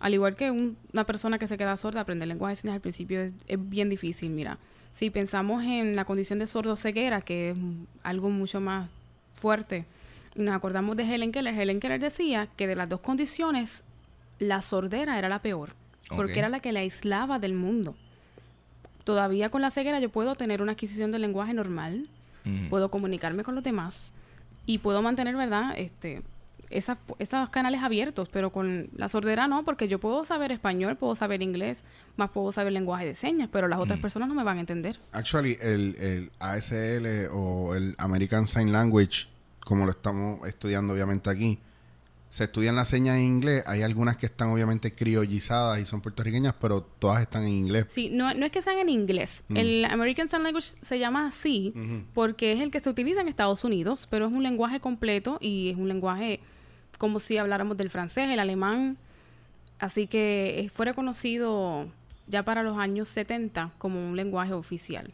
Al 0.00 0.14
igual 0.14 0.34
que 0.34 0.50
un- 0.50 0.76
una 0.92 1.04
persona 1.04 1.38
que 1.38 1.46
se 1.46 1.56
queda 1.56 1.76
sorda, 1.76 2.00
aprender 2.00 2.26
lenguaje 2.26 2.52
de 2.52 2.56
señas 2.56 2.74
al 2.74 2.80
principio 2.80 3.20
es, 3.20 3.32
es 3.46 3.58
bien 3.68 3.88
difícil, 3.88 4.30
mira. 4.30 4.58
Si 4.92 5.10
pensamos 5.10 5.64
en 5.64 5.96
la 5.96 6.04
condición 6.04 6.38
de 6.38 6.46
sordo-ceguera, 6.46 7.22
que 7.22 7.50
es 7.50 7.58
algo 8.02 8.30
mucho 8.30 8.60
más 8.60 8.88
fuerte, 9.34 9.86
y 10.36 10.42
nos 10.42 10.54
acordamos 10.54 10.96
de 10.96 11.02
Helen 11.02 11.32
Keller, 11.32 11.58
Helen 11.58 11.80
Keller 11.80 12.00
decía 12.00 12.48
que 12.56 12.66
de 12.66 12.76
las 12.76 12.88
dos 12.88 13.00
condiciones, 13.00 13.82
la 14.38 14.62
sordera 14.62 15.18
era 15.18 15.28
la 15.28 15.40
peor, 15.40 15.70
porque 16.08 16.38
era 16.38 16.48
la 16.48 16.60
que 16.60 16.72
la 16.72 16.80
aislaba 16.80 17.38
del 17.38 17.54
mundo. 17.54 17.96
Todavía 19.04 19.50
con 19.50 19.62
la 19.62 19.70
ceguera 19.70 19.98
yo 19.98 20.10
puedo 20.10 20.34
tener 20.34 20.62
una 20.62 20.72
adquisición 20.72 21.10
del 21.10 21.22
lenguaje 21.22 21.54
normal, 21.54 22.08
puedo 22.70 22.90
comunicarme 22.90 23.44
con 23.44 23.54
los 23.54 23.64
demás 23.64 24.12
y 24.66 24.78
puedo 24.78 25.00
mantener, 25.00 25.36
¿verdad? 25.36 25.74
Este, 25.76 26.22
esas, 26.72 26.98
esos 27.18 27.48
canales 27.50 27.82
abiertos, 27.82 28.28
pero 28.28 28.50
con 28.50 28.88
la 28.96 29.08
sordera 29.08 29.46
no, 29.48 29.64
porque 29.64 29.88
yo 29.88 29.98
puedo 29.98 30.24
saber 30.24 30.52
español, 30.52 30.96
puedo 30.96 31.14
saber 31.14 31.42
inglés, 31.42 31.84
más 32.16 32.30
puedo 32.30 32.52
saber 32.52 32.72
lenguaje 32.72 33.06
de 33.06 33.14
señas, 33.14 33.48
pero 33.52 33.68
las 33.68 33.80
otras 33.80 33.98
Mm. 33.98 34.02
personas 34.02 34.28
no 34.28 34.34
me 34.34 34.42
van 34.44 34.58
a 34.58 34.60
entender. 34.60 34.98
Actually, 35.12 35.56
el, 35.60 35.96
el 35.98 36.30
ASL 36.38 37.28
o 37.32 37.74
el 37.74 37.94
American 37.98 38.46
Sign 38.46 38.72
Language, 38.72 39.26
como 39.64 39.84
lo 39.84 39.92
estamos 39.92 40.46
estudiando 40.48 40.92
obviamente 40.92 41.30
aquí, 41.30 41.58
se 42.30 42.44
estudian 42.44 42.74
las 42.74 42.88
señas 42.88 43.18
en 43.18 43.24
inglés. 43.24 43.62
Hay 43.66 43.82
algunas 43.82 44.16
que 44.16 44.24
están 44.24 44.48
obviamente 44.48 44.94
criollizadas 44.94 45.78
y 45.80 45.84
son 45.84 46.00
puertorriqueñas, 46.00 46.54
pero 46.58 46.80
todas 46.80 47.20
están 47.20 47.42
en 47.42 47.50
inglés. 47.50 47.84
Sí, 47.90 48.08
no, 48.10 48.32
no 48.32 48.46
es 48.46 48.50
que 48.52 48.62
sean 48.62 48.78
en 48.78 48.88
inglés. 48.88 49.44
Mm. 49.48 49.56
El 49.58 49.84
American 49.84 50.28
Sign 50.28 50.42
Language 50.42 50.68
se 50.80 50.98
llama 50.98 51.26
así 51.26 51.74
porque 52.14 52.52
es 52.52 52.62
el 52.62 52.70
que 52.70 52.80
se 52.80 52.88
utiliza 52.88 53.20
en 53.20 53.28
Estados 53.28 53.64
Unidos, 53.64 54.06
pero 54.10 54.28
es 54.28 54.32
un 54.32 54.42
lenguaje 54.42 54.80
completo 54.80 55.36
y 55.42 55.68
es 55.68 55.76
un 55.76 55.88
lenguaje 55.88 56.40
como 57.02 57.18
si 57.18 57.36
habláramos 57.36 57.76
del 57.76 57.90
francés, 57.90 58.28
el 58.30 58.38
alemán. 58.38 58.96
Así 59.80 60.06
que 60.06 60.60
eh, 60.60 60.68
fue 60.68 60.86
reconocido 60.86 61.88
ya 62.28 62.44
para 62.44 62.62
los 62.62 62.78
años 62.78 63.08
70 63.08 63.72
como 63.78 63.98
un 64.08 64.14
lenguaje 64.14 64.52
oficial, 64.52 65.12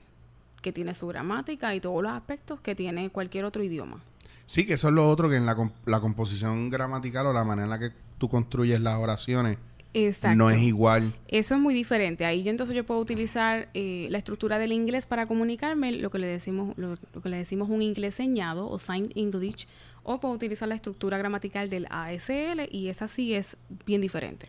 que 0.61 0.71
tiene 0.71 0.93
su 0.93 1.07
gramática 1.07 1.75
y 1.75 1.81
todos 1.81 2.03
los 2.03 2.13
aspectos 2.13 2.61
que 2.61 2.75
tiene 2.75 3.09
cualquier 3.09 3.47
otro 3.47 3.63
idioma. 3.63 4.03
Sí, 4.45 4.67
que 4.67 4.75
eso 4.75 4.89
es 4.89 4.95
lo 4.95 5.09
otro, 5.09 5.31
que 5.31 5.37
en 5.37 5.47
la, 5.47 5.55
com- 5.57 5.73
la 5.87 6.01
composición 6.01 6.69
gramatical 6.69 7.27
o 7.27 7.33
la 7.33 7.43
manera 7.45 7.65
en 7.65 7.71
la 7.71 7.79
que 7.79 7.91
tú 8.19 8.29
construyes 8.29 8.79
las 8.83 8.99
oraciones 8.99 9.57
Exacto. 9.95 10.37
no 10.37 10.51
es 10.51 10.61
igual. 10.61 11.15
Eso 11.29 11.55
es 11.55 11.61
muy 11.61 11.73
diferente. 11.73 12.27
Ahí 12.27 12.43
yo 12.43 12.51
entonces 12.51 12.77
yo 12.77 12.85
puedo 12.85 13.01
utilizar 13.01 13.71
eh, 13.73 14.09
la 14.11 14.19
estructura 14.19 14.59
del 14.59 14.73
inglés 14.73 15.07
para 15.07 15.27
comunicarme, 15.27 15.93
lo 15.93 16.11
que 16.11 16.19
le 16.19 16.27
decimos, 16.27 16.77
lo, 16.77 16.99
lo 17.15 17.23
que 17.23 17.29
le 17.31 17.39
decimos 17.39 17.71
un 17.71 17.81
inglés 17.81 18.17
señado 18.17 18.69
o 18.69 18.79
signed 18.79 19.13
English, 19.17 19.67
o 20.11 20.21
puedo 20.21 20.35
utilizar 20.35 20.69
la 20.69 20.75
estructura 20.75 21.19
gramatical 21.19 21.69
del 21.69 21.87
ASL 21.91 22.69
y 22.71 22.89
esa 22.89 23.09
sí 23.09 23.35
es 23.35 23.57
bien 23.87 24.01
diferente. 24.01 24.49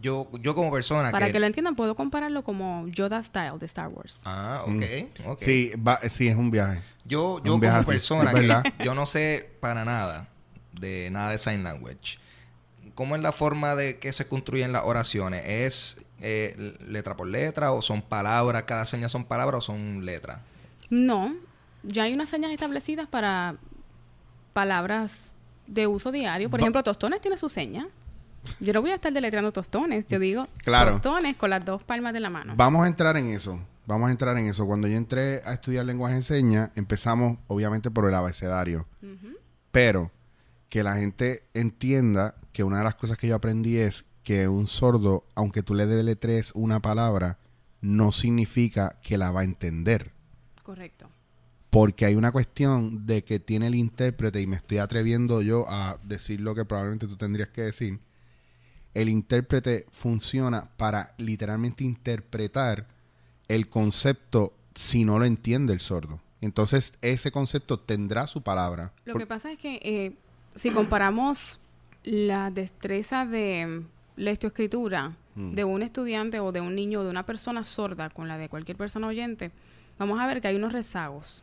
Yo, 0.00 0.30
yo 0.40 0.54
como 0.54 0.70
persona 0.70 1.10
Para 1.10 1.26
que... 1.26 1.32
que 1.32 1.40
lo 1.40 1.46
entiendan, 1.46 1.74
puedo 1.74 1.96
compararlo 1.96 2.44
como 2.44 2.86
Yoda 2.88 3.22
Style 3.22 3.58
de 3.58 3.66
Star 3.66 3.88
Wars. 3.88 4.20
Ah, 4.24 4.62
ok, 4.66 5.26
ok. 5.26 5.38
Sí, 5.38 5.72
va- 5.76 5.98
sí, 6.08 6.28
es 6.28 6.36
un 6.36 6.50
viaje. 6.50 6.82
Yo, 7.04 7.36
Un 7.36 7.42
yo 7.44 7.58
viaje 7.58 7.76
como 7.78 7.80
así, 7.80 7.90
persona 7.90 8.34
que 8.34 8.72
yo 8.84 8.94
no 8.94 9.06
sé 9.06 9.50
para 9.60 9.84
nada 9.84 10.28
de 10.72 11.08
nada 11.10 11.30
de 11.30 11.38
sign 11.38 11.64
language. 11.64 12.18
¿Cómo 12.94 13.16
es 13.16 13.22
la 13.22 13.32
forma 13.32 13.74
de 13.74 13.98
que 13.98 14.12
se 14.12 14.28
construyen 14.28 14.72
las 14.72 14.84
oraciones? 14.84 15.42
¿Es 15.46 16.04
eh, 16.20 16.76
letra 16.86 17.16
por 17.16 17.26
letra 17.26 17.72
o 17.72 17.80
son 17.82 18.02
palabras? 18.02 18.64
¿Cada 18.64 18.84
seña 18.84 19.08
son 19.08 19.24
palabras 19.24 19.58
o 19.64 19.66
son 19.72 20.04
letras? 20.04 20.40
No, 20.90 21.34
ya 21.82 22.04
hay 22.04 22.12
unas 22.12 22.28
señas 22.28 22.52
establecidas 22.52 23.08
para 23.08 23.56
palabras 24.52 25.32
de 25.66 25.86
uso 25.86 26.10
diario. 26.12 26.50
Por 26.50 26.60
ejemplo, 26.60 26.82
tostones 26.82 27.20
tiene 27.20 27.36
su 27.38 27.48
seña. 27.48 27.88
Yo 28.58 28.72
no 28.72 28.80
voy 28.80 28.90
a 28.90 28.94
estar 28.94 29.12
deletreando 29.12 29.52
tostones. 29.52 30.06
Yo 30.08 30.18
digo 30.18 30.46
Claro. 30.58 30.92
tostones 30.92 31.36
con 31.36 31.50
las 31.50 31.64
dos 31.64 31.82
palmas 31.82 32.12
de 32.12 32.20
la 32.20 32.30
mano. 32.30 32.54
Vamos 32.56 32.84
a 32.84 32.88
entrar 32.88 33.16
en 33.16 33.26
eso. 33.26 33.60
Vamos 33.86 34.08
a 34.08 34.12
entrar 34.12 34.36
en 34.38 34.46
eso. 34.46 34.66
Cuando 34.66 34.88
yo 34.88 34.96
entré 34.96 35.42
a 35.44 35.52
estudiar 35.54 35.84
lenguaje 35.84 36.14
en 36.14 36.22
señas, 36.22 36.70
empezamos 36.74 37.38
obviamente 37.48 37.90
por 37.90 38.08
el 38.08 38.14
abecedario. 38.14 38.86
Pero 39.70 40.10
que 40.68 40.82
la 40.82 40.94
gente 40.94 41.44
entienda 41.54 42.34
que 42.52 42.64
una 42.64 42.78
de 42.78 42.84
las 42.84 42.94
cosas 42.94 43.16
que 43.18 43.26
yo 43.28 43.34
aprendí 43.36 43.78
es 43.78 44.04
que 44.22 44.48
un 44.48 44.66
sordo, 44.66 45.24
aunque 45.34 45.62
tú 45.62 45.74
le 45.74 45.86
deletrees 45.86 46.52
una 46.54 46.80
palabra, 46.80 47.38
no 47.80 48.12
significa 48.12 48.96
que 49.02 49.18
la 49.18 49.30
va 49.32 49.40
a 49.40 49.44
entender. 49.44 50.12
Correcto. 50.62 51.08
Porque 51.70 52.04
hay 52.04 52.16
una 52.16 52.32
cuestión 52.32 53.06
de 53.06 53.22
que 53.22 53.38
tiene 53.38 53.68
el 53.68 53.74
intérprete, 53.74 54.40
y 54.40 54.46
me 54.46 54.56
estoy 54.56 54.78
atreviendo 54.78 55.40
yo 55.40 55.66
a 55.68 55.98
decir 56.02 56.40
lo 56.40 56.54
que 56.54 56.64
probablemente 56.64 57.06
tú 57.06 57.16
tendrías 57.16 57.48
que 57.48 57.62
decir. 57.62 58.00
El 58.92 59.08
intérprete 59.08 59.86
funciona 59.92 60.68
para 60.76 61.14
literalmente 61.16 61.84
interpretar 61.84 62.88
el 63.46 63.68
concepto 63.68 64.52
si 64.74 65.04
no 65.04 65.18
lo 65.18 65.24
entiende 65.24 65.72
el 65.72 65.80
sordo. 65.80 66.20
Entonces, 66.40 66.92
ese 67.02 67.30
concepto 67.30 67.78
tendrá 67.78 68.26
su 68.26 68.42
palabra. 68.42 68.92
Lo 69.04 69.14
que 69.14 69.26
pasa 69.26 69.52
es 69.52 69.58
que 69.58 69.80
eh, 69.82 70.12
si 70.56 70.70
comparamos 70.70 71.60
la 72.02 72.50
destreza 72.50 73.26
de 73.26 73.84
lectoescritura 74.16 75.16
Mm. 75.34 75.54
de 75.54 75.64
un 75.64 75.82
estudiante 75.82 76.40
o 76.40 76.52
de 76.52 76.60
un 76.60 76.74
niño 76.74 77.00
o 77.00 77.04
de 77.04 77.10
una 77.10 77.24
persona 77.24 77.64
sorda 77.64 78.10
con 78.10 78.28
la 78.28 78.36
de 78.36 78.48
cualquier 78.48 78.76
persona 78.76 79.06
oyente, 79.06 79.52
vamos 79.98 80.18
a 80.18 80.26
ver 80.26 80.40
que 80.40 80.48
hay 80.48 80.56
unos 80.56 80.72
rezagos. 80.72 81.42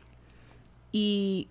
Y 0.92 1.48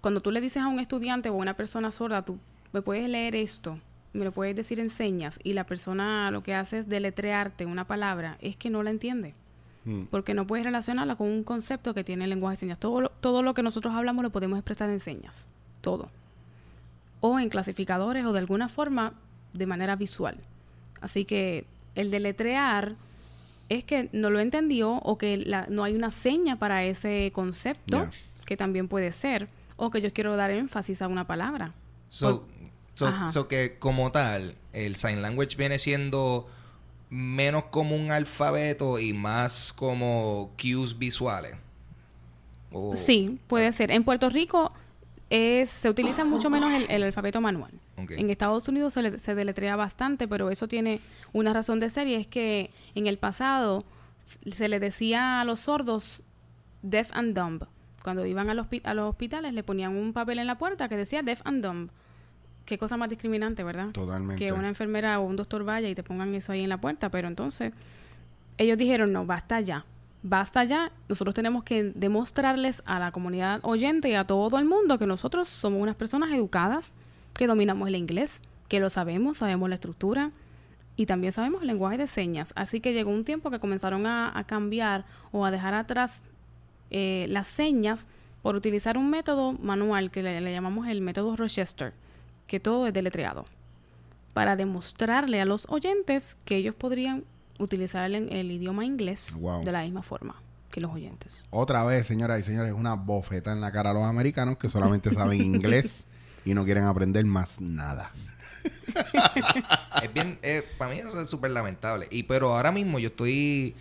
cuando 0.00 0.20
tú 0.20 0.30
le 0.30 0.40
dices 0.40 0.62
a 0.62 0.68
un 0.68 0.80
estudiante 0.80 1.30
o 1.30 1.34
a 1.34 1.36
una 1.36 1.54
persona 1.54 1.90
sorda, 1.90 2.24
tú 2.24 2.38
me 2.72 2.82
puedes 2.82 3.08
leer 3.08 3.34
esto, 3.34 3.76
me 4.12 4.24
lo 4.24 4.32
puedes 4.32 4.54
decir 4.54 4.78
en 4.80 4.90
señas, 4.90 5.38
y 5.42 5.54
la 5.54 5.64
persona 5.64 6.30
lo 6.30 6.42
que 6.42 6.54
hace 6.54 6.78
es 6.80 6.88
deletrearte 6.88 7.66
una 7.66 7.86
palabra, 7.86 8.36
es 8.40 8.56
que 8.56 8.70
no 8.70 8.82
la 8.82 8.90
entiende 8.90 9.32
Mm. 9.86 10.04
porque 10.10 10.32
no 10.32 10.46
puedes 10.46 10.64
relacionarla 10.64 11.14
con 11.14 11.28
un 11.28 11.44
concepto 11.44 11.92
que 11.92 12.04
tiene 12.04 12.24
el 12.24 12.30
lenguaje 12.30 12.54
de 12.56 12.60
señas. 12.60 12.78
Todo 12.80 13.02
lo, 13.02 13.08
todo 13.10 13.42
lo 13.42 13.52
que 13.52 13.62
nosotros 13.62 13.92
hablamos 13.94 14.22
lo 14.22 14.30
podemos 14.30 14.58
expresar 14.58 14.88
en 14.88 14.98
señas, 14.98 15.46
todo. 15.82 16.06
O 17.20 17.38
en 17.38 17.50
clasificadores 17.50 18.24
o 18.24 18.32
de 18.32 18.38
alguna 18.38 18.68
forma 18.70 19.12
de 19.52 19.66
manera 19.66 19.94
visual. 19.96 20.36
Así 21.02 21.24
que 21.26 21.66
el 21.94 22.10
deletrear 22.10 22.94
es 23.68 23.84
que 23.84 24.08
no 24.12 24.30
lo 24.30 24.40
entendió 24.40 24.92
o 24.94 25.18
que 25.18 25.36
la- 25.36 25.66
no 25.68 25.84
hay 25.84 25.94
una 25.94 26.10
seña 26.10 26.56
para 26.56 26.84
ese 26.84 27.30
concepto. 27.34 28.08
Que 28.44 28.56
también 28.56 28.88
puede 28.88 29.12
ser, 29.12 29.48
o 29.76 29.90
que 29.90 30.00
yo 30.00 30.12
quiero 30.12 30.36
dar 30.36 30.50
énfasis 30.50 31.02
a 31.02 31.08
una 31.08 31.26
palabra. 31.26 31.70
So, 32.08 32.46
so, 33.32 33.48
que 33.48 33.76
como 33.78 34.12
tal, 34.12 34.54
el 34.72 34.96
sign 34.96 35.20
language 35.22 35.56
viene 35.56 35.78
siendo 35.78 36.48
menos 37.10 37.64
como 37.64 37.96
un 37.96 38.10
alfabeto 38.10 38.98
y 38.98 39.12
más 39.12 39.72
como 39.72 40.52
cues 40.60 40.98
visuales. 40.98 41.56
Sí, 42.94 43.38
puede 43.46 43.72
ser. 43.72 43.90
En 43.90 44.04
Puerto 44.04 44.28
Rico 44.30 44.72
es, 45.30 45.70
se 45.70 45.88
utiliza 45.88 46.24
mucho 46.24 46.50
menos 46.50 46.72
el, 46.72 46.90
el 46.90 47.02
alfabeto 47.04 47.40
manual. 47.40 47.70
En 47.96 48.30
Estados 48.30 48.66
Unidos 48.68 48.92
se, 48.94 49.02
le- 49.02 49.18
se 49.20 49.34
deletrea 49.36 49.76
bastante, 49.76 50.26
pero 50.26 50.50
eso 50.50 50.66
tiene 50.66 51.00
una 51.32 51.52
razón 51.52 51.78
de 51.78 51.88
ser 51.90 52.08
y 52.08 52.14
es 52.14 52.26
que 52.26 52.70
en 52.96 53.06
el 53.06 53.18
pasado 53.18 53.84
se 54.50 54.68
le 54.68 54.80
decía 54.80 55.40
a 55.40 55.44
los 55.44 55.60
sordos 55.60 56.22
deaf 56.82 57.10
and 57.12 57.38
dumb. 57.38 57.62
Cuando 58.04 58.26
iban 58.26 58.50
a 58.50 58.54
los, 58.54 58.66
a 58.84 58.92
los 58.92 59.08
hospitales 59.08 59.54
le 59.54 59.62
ponían 59.62 59.96
un 59.96 60.12
papel 60.12 60.38
en 60.38 60.46
la 60.46 60.58
puerta 60.58 60.90
que 60.90 60.96
decía 60.96 61.22
deaf 61.22 61.40
and 61.44 61.64
dumb. 61.64 61.88
Qué 62.66 62.76
cosa 62.76 62.98
más 62.98 63.08
discriminante, 63.08 63.64
¿verdad? 63.64 63.92
Totalmente. 63.92 64.44
Que 64.44 64.52
una 64.52 64.68
enfermera 64.68 65.18
o 65.20 65.22
un 65.24 65.36
doctor 65.36 65.64
vaya 65.64 65.88
y 65.88 65.94
te 65.94 66.02
pongan 66.02 66.34
eso 66.34 66.52
ahí 66.52 66.62
en 66.62 66.68
la 66.68 66.76
puerta, 66.76 67.08
pero 67.08 67.28
entonces 67.28 67.72
ellos 68.58 68.76
dijeron, 68.76 69.10
no, 69.10 69.24
basta 69.24 69.58
ya, 69.62 69.86
basta 70.22 70.64
ya, 70.64 70.92
nosotros 71.08 71.34
tenemos 71.34 71.64
que 71.64 71.92
demostrarles 71.94 72.82
a 72.84 72.98
la 72.98 73.10
comunidad 73.10 73.60
oyente 73.62 74.10
y 74.10 74.14
a 74.14 74.26
todo 74.26 74.58
el 74.58 74.66
mundo 74.66 74.98
que 74.98 75.06
nosotros 75.06 75.48
somos 75.48 75.80
unas 75.80 75.96
personas 75.96 76.30
educadas, 76.30 76.92
que 77.32 77.46
dominamos 77.46 77.88
el 77.88 77.96
inglés, 77.96 78.42
que 78.68 78.80
lo 78.80 78.90
sabemos, 78.90 79.38
sabemos 79.38 79.70
la 79.70 79.76
estructura 79.76 80.30
y 80.94 81.06
también 81.06 81.32
sabemos 81.32 81.62
el 81.62 81.68
lenguaje 81.68 81.96
de 81.96 82.06
señas. 82.06 82.52
Así 82.54 82.80
que 82.80 82.92
llegó 82.92 83.10
un 83.10 83.24
tiempo 83.24 83.50
que 83.50 83.60
comenzaron 83.60 84.06
a, 84.06 84.38
a 84.38 84.44
cambiar 84.44 85.06
o 85.32 85.46
a 85.46 85.50
dejar 85.50 85.72
atrás 85.72 86.20
eh, 86.90 87.26
las 87.28 87.46
señas 87.46 88.06
por 88.42 88.56
utilizar 88.56 88.98
un 88.98 89.10
método 89.10 89.52
manual 89.54 90.10
que 90.10 90.22
le, 90.22 90.40
le 90.40 90.52
llamamos 90.52 90.86
el 90.88 91.00
método 91.00 91.34
Rochester, 91.36 91.92
que 92.46 92.60
todo 92.60 92.86
es 92.86 92.92
deletreado, 92.92 93.44
para 94.34 94.56
demostrarle 94.56 95.40
a 95.40 95.44
los 95.44 95.66
oyentes 95.70 96.36
que 96.44 96.56
ellos 96.56 96.74
podrían 96.74 97.24
utilizar 97.58 98.04
el, 98.10 98.30
el 98.32 98.50
idioma 98.50 98.84
inglés 98.84 99.34
Wow. 99.38 99.64
de 99.64 99.72
la 99.72 99.82
misma 99.82 100.02
forma 100.02 100.34
que 100.70 100.80
los 100.80 100.90
oyentes. 100.92 101.46
Otra 101.50 101.84
vez, 101.84 102.06
señoras 102.06 102.40
y 102.40 102.42
señores, 102.42 102.72
una 102.72 102.94
bofeta 102.94 103.52
en 103.52 103.60
la 103.60 103.70
cara 103.70 103.90
a 103.90 103.94
los 103.94 104.02
americanos 104.02 104.58
que 104.58 104.68
solamente 104.68 105.12
saben 105.14 105.40
inglés 105.54 106.04
y 106.44 106.52
no 106.52 106.64
quieren 106.64 106.84
aprender 106.84 107.24
más 107.24 107.60
nada. 107.60 108.10
es 110.02 110.12
bien, 110.12 110.38
para 110.78 110.92
mí 110.92 110.98
eso 111.00 111.20
es 111.20 111.30
súper 111.30 111.50
lamentable. 111.52 112.08
Y 112.10 112.24
pero 112.24 112.54
ahora 112.56 112.72
mismo 112.72 112.98
yo 112.98 113.08
estoy, 113.08 113.74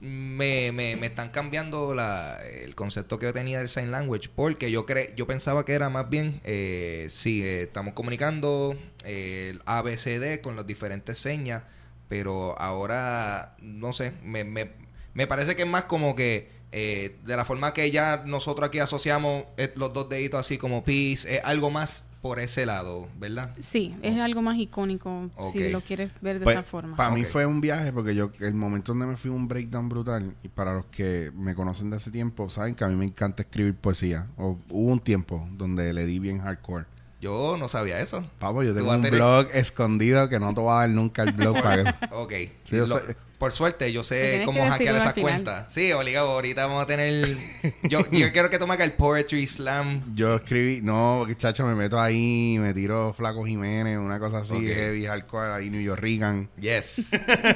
me, 0.00 0.72
me, 0.72 0.96
me 0.96 1.06
están 1.06 1.30
cambiando 1.30 1.94
la, 1.94 2.38
el 2.44 2.74
concepto 2.74 3.18
que 3.18 3.26
yo 3.26 3.32
tenía 3.32 3.58
del 3.58 3.68
sign 3.68 3.90
language 3.90 4.28
porque 4.34 4.70
yo 4.70 4.86
cre, 4.86 5.12
yo 5.16 5.26
pensaba 5.26 5.64
que 5.64 5.72
era 5.72 5.88
más 5.88 6.08
bien, 6.10 6.40
eh, 6.44 7.06
sí, 7.10 7.42
eh, 7.42 7.62
estamos 7.62 7.94
comunicando 7.94 8.76
eh, 9.04 9.50
el 9.54 9.62
ABCD 9.64 10.40
con 10.42 10.56
las 10.56 10.66
diferentes 10.66 11.18
señas, 11.18 11.62
pero 12.08 12.58
ahora 12.60 13.56
no 13.60 13.92
sé, 13.92 14.12
me, 14.22 14.44
me, 14.44 14.70
me 15.14 15.26
parece 15.26 15.56
que 15.56 15.62
es 15.62 15.68
más 15.68 15.84
como 15.84 16.14
que 16.14 16.50
eh, 16.72 17.16
de 17.24 17.36
la 17.36 17.44
forma 17.44 17.72
que 17.72 17.90
ya 17.90 18.22
nosotros 18.26 18.68
aquí 18.68 18.78
asociamos 18.80 19.44
eh, 19.56 19.72
los 19.76 19.92
dos 19.92 20.08
deditos 20.08 20.40
así 20.40 20.58
como 20.58 20.84
peace, 20.84 21.40
algo 21.42 21.70
más 21.70 22.08
por 22.26 22.38
ese 22.40 22.66
lado, 22.66 23.06
¿verdad? 23.18 23.54
Sí, 23.60 23.94
es 24.02 24.18
algo 24.18 24.42
más 24.42 24.56
icónico 24.58 25.30
si 25.52 25.70
lo 25.70 25.80
quieres 25.80 26.10
ver 26.20 26.38
de 26.38 26.44
Pues, 26.44 26.56
esa 26.56 26.62
forma. 26.64 26.96
Para 26.96 27.10
mí 27.14 27.24
fue 27.24 27.46
un 27.46 27.60
viaje 27.60 27.92
porque 27.92 28.14
yo, 28.14 28.30
el 28.40 28.54
momento 28.54 28.92
donde 28.92 29.06
me 29.06 29.16
fui 29.16 29.30
un 29.30 29.48
breakdown 29.48 29.88
brutal, 29.88 30.34
y 30.42 30.48
para 30.48 30.74
los 30.74 30.86
que 30.86 31.30
me 31.34 31.54
conocen 31.54 31.90
de 31.90 31.96
hace 31.96 32.10
tiempo, 32.10 32.50
saben 32.50 32.74
que 32.74 32.84
a 32.84 32.88
mí 32.88 32.96
me 32.96 33.04
encanta 33.04 33.42
escribir 33.42 33.74
poesía. 33.74 34.26
O, 34.36 34.58
hubo 34.70 34.90
un 34.92 35.00
tiempo 35.00 35.46
donde 35.52 35.92
le 35.92 36.06
di 36.06 36.18
bien 36.18 36.40
hardcore. 36.40 36.84
Yo 37.20 37.56
no 37.58 37.66
sabía 37.68 37.98
eso. 38.00 38.24
Pavo, 38.38 38.62
yo 38.62 38.74
tengo 38.74 38.90
un 38.90 39.02
tener- 39.02 39.14
blog 39.18 39.46
escondido 39.54 40.28
que 40.28 40.38
no 40.38 40.52
te 40.52 40.60
voy 40.60 40.70
a 40.72 40.74
dar 40.80 40.90
nunca 40.90 41.22
el 41.22 41.32
blog 41.32 41.54
para. 41.62 41.98
Ok. 42.12 42.32
Sí, 42.64 42.76
yo 42.76 42.86
Lo- 42.86 42.98
sé- 42.98 43.16
por 43.38 43.52
suerte, 43.52 43.92
yo 43.92 44.02
sé 44.02 44.42
cómo 44.44 44.66
hackear 44.68 44.96
esas 44.96 45.14
cuentas. 45.14 45.66
Sí, 45.72 45.92
obligado. 45.92 46.30
Ahorita 46.30 46.66
vamos 46.66 46.82
a 46.82 46.86
tener... 46.86 47.36
Yo, 47.82 48.00
yo 48.10 48.32
quiero 48.32 48.48
que 48.50 48.58
tú 48.58 48.66
me 48.66 48.74
hagas 48.74 48.86
el 48.86 48.94
Poetry 48.94 49.46
Slam. 49.46 50.14
Yo 50.14 50.36
escribí, 50.36 50.80
no, 50.82 51.26
chacho, 51.36 51.66
me 51.66 51.74
meto 51.74 52.00
ahí, 52.00 52.56
me 52.58 52.72
tiro 52.72 53.12
Flaco 53.12 53.44
Jiménez, 53.44 53.98
una 53.98 54.18
cosa 54.18 54.38
así, 54.38 54.54
Ok. 54.54 54.62
heavy, 54.62 55.06
hardcore, 55.06 55.52
ahí 55.52 55.70
New 55.70 55.80
York 55.80 56.00
Reagan. 56.00 56.48
Yes. 56.58 57.10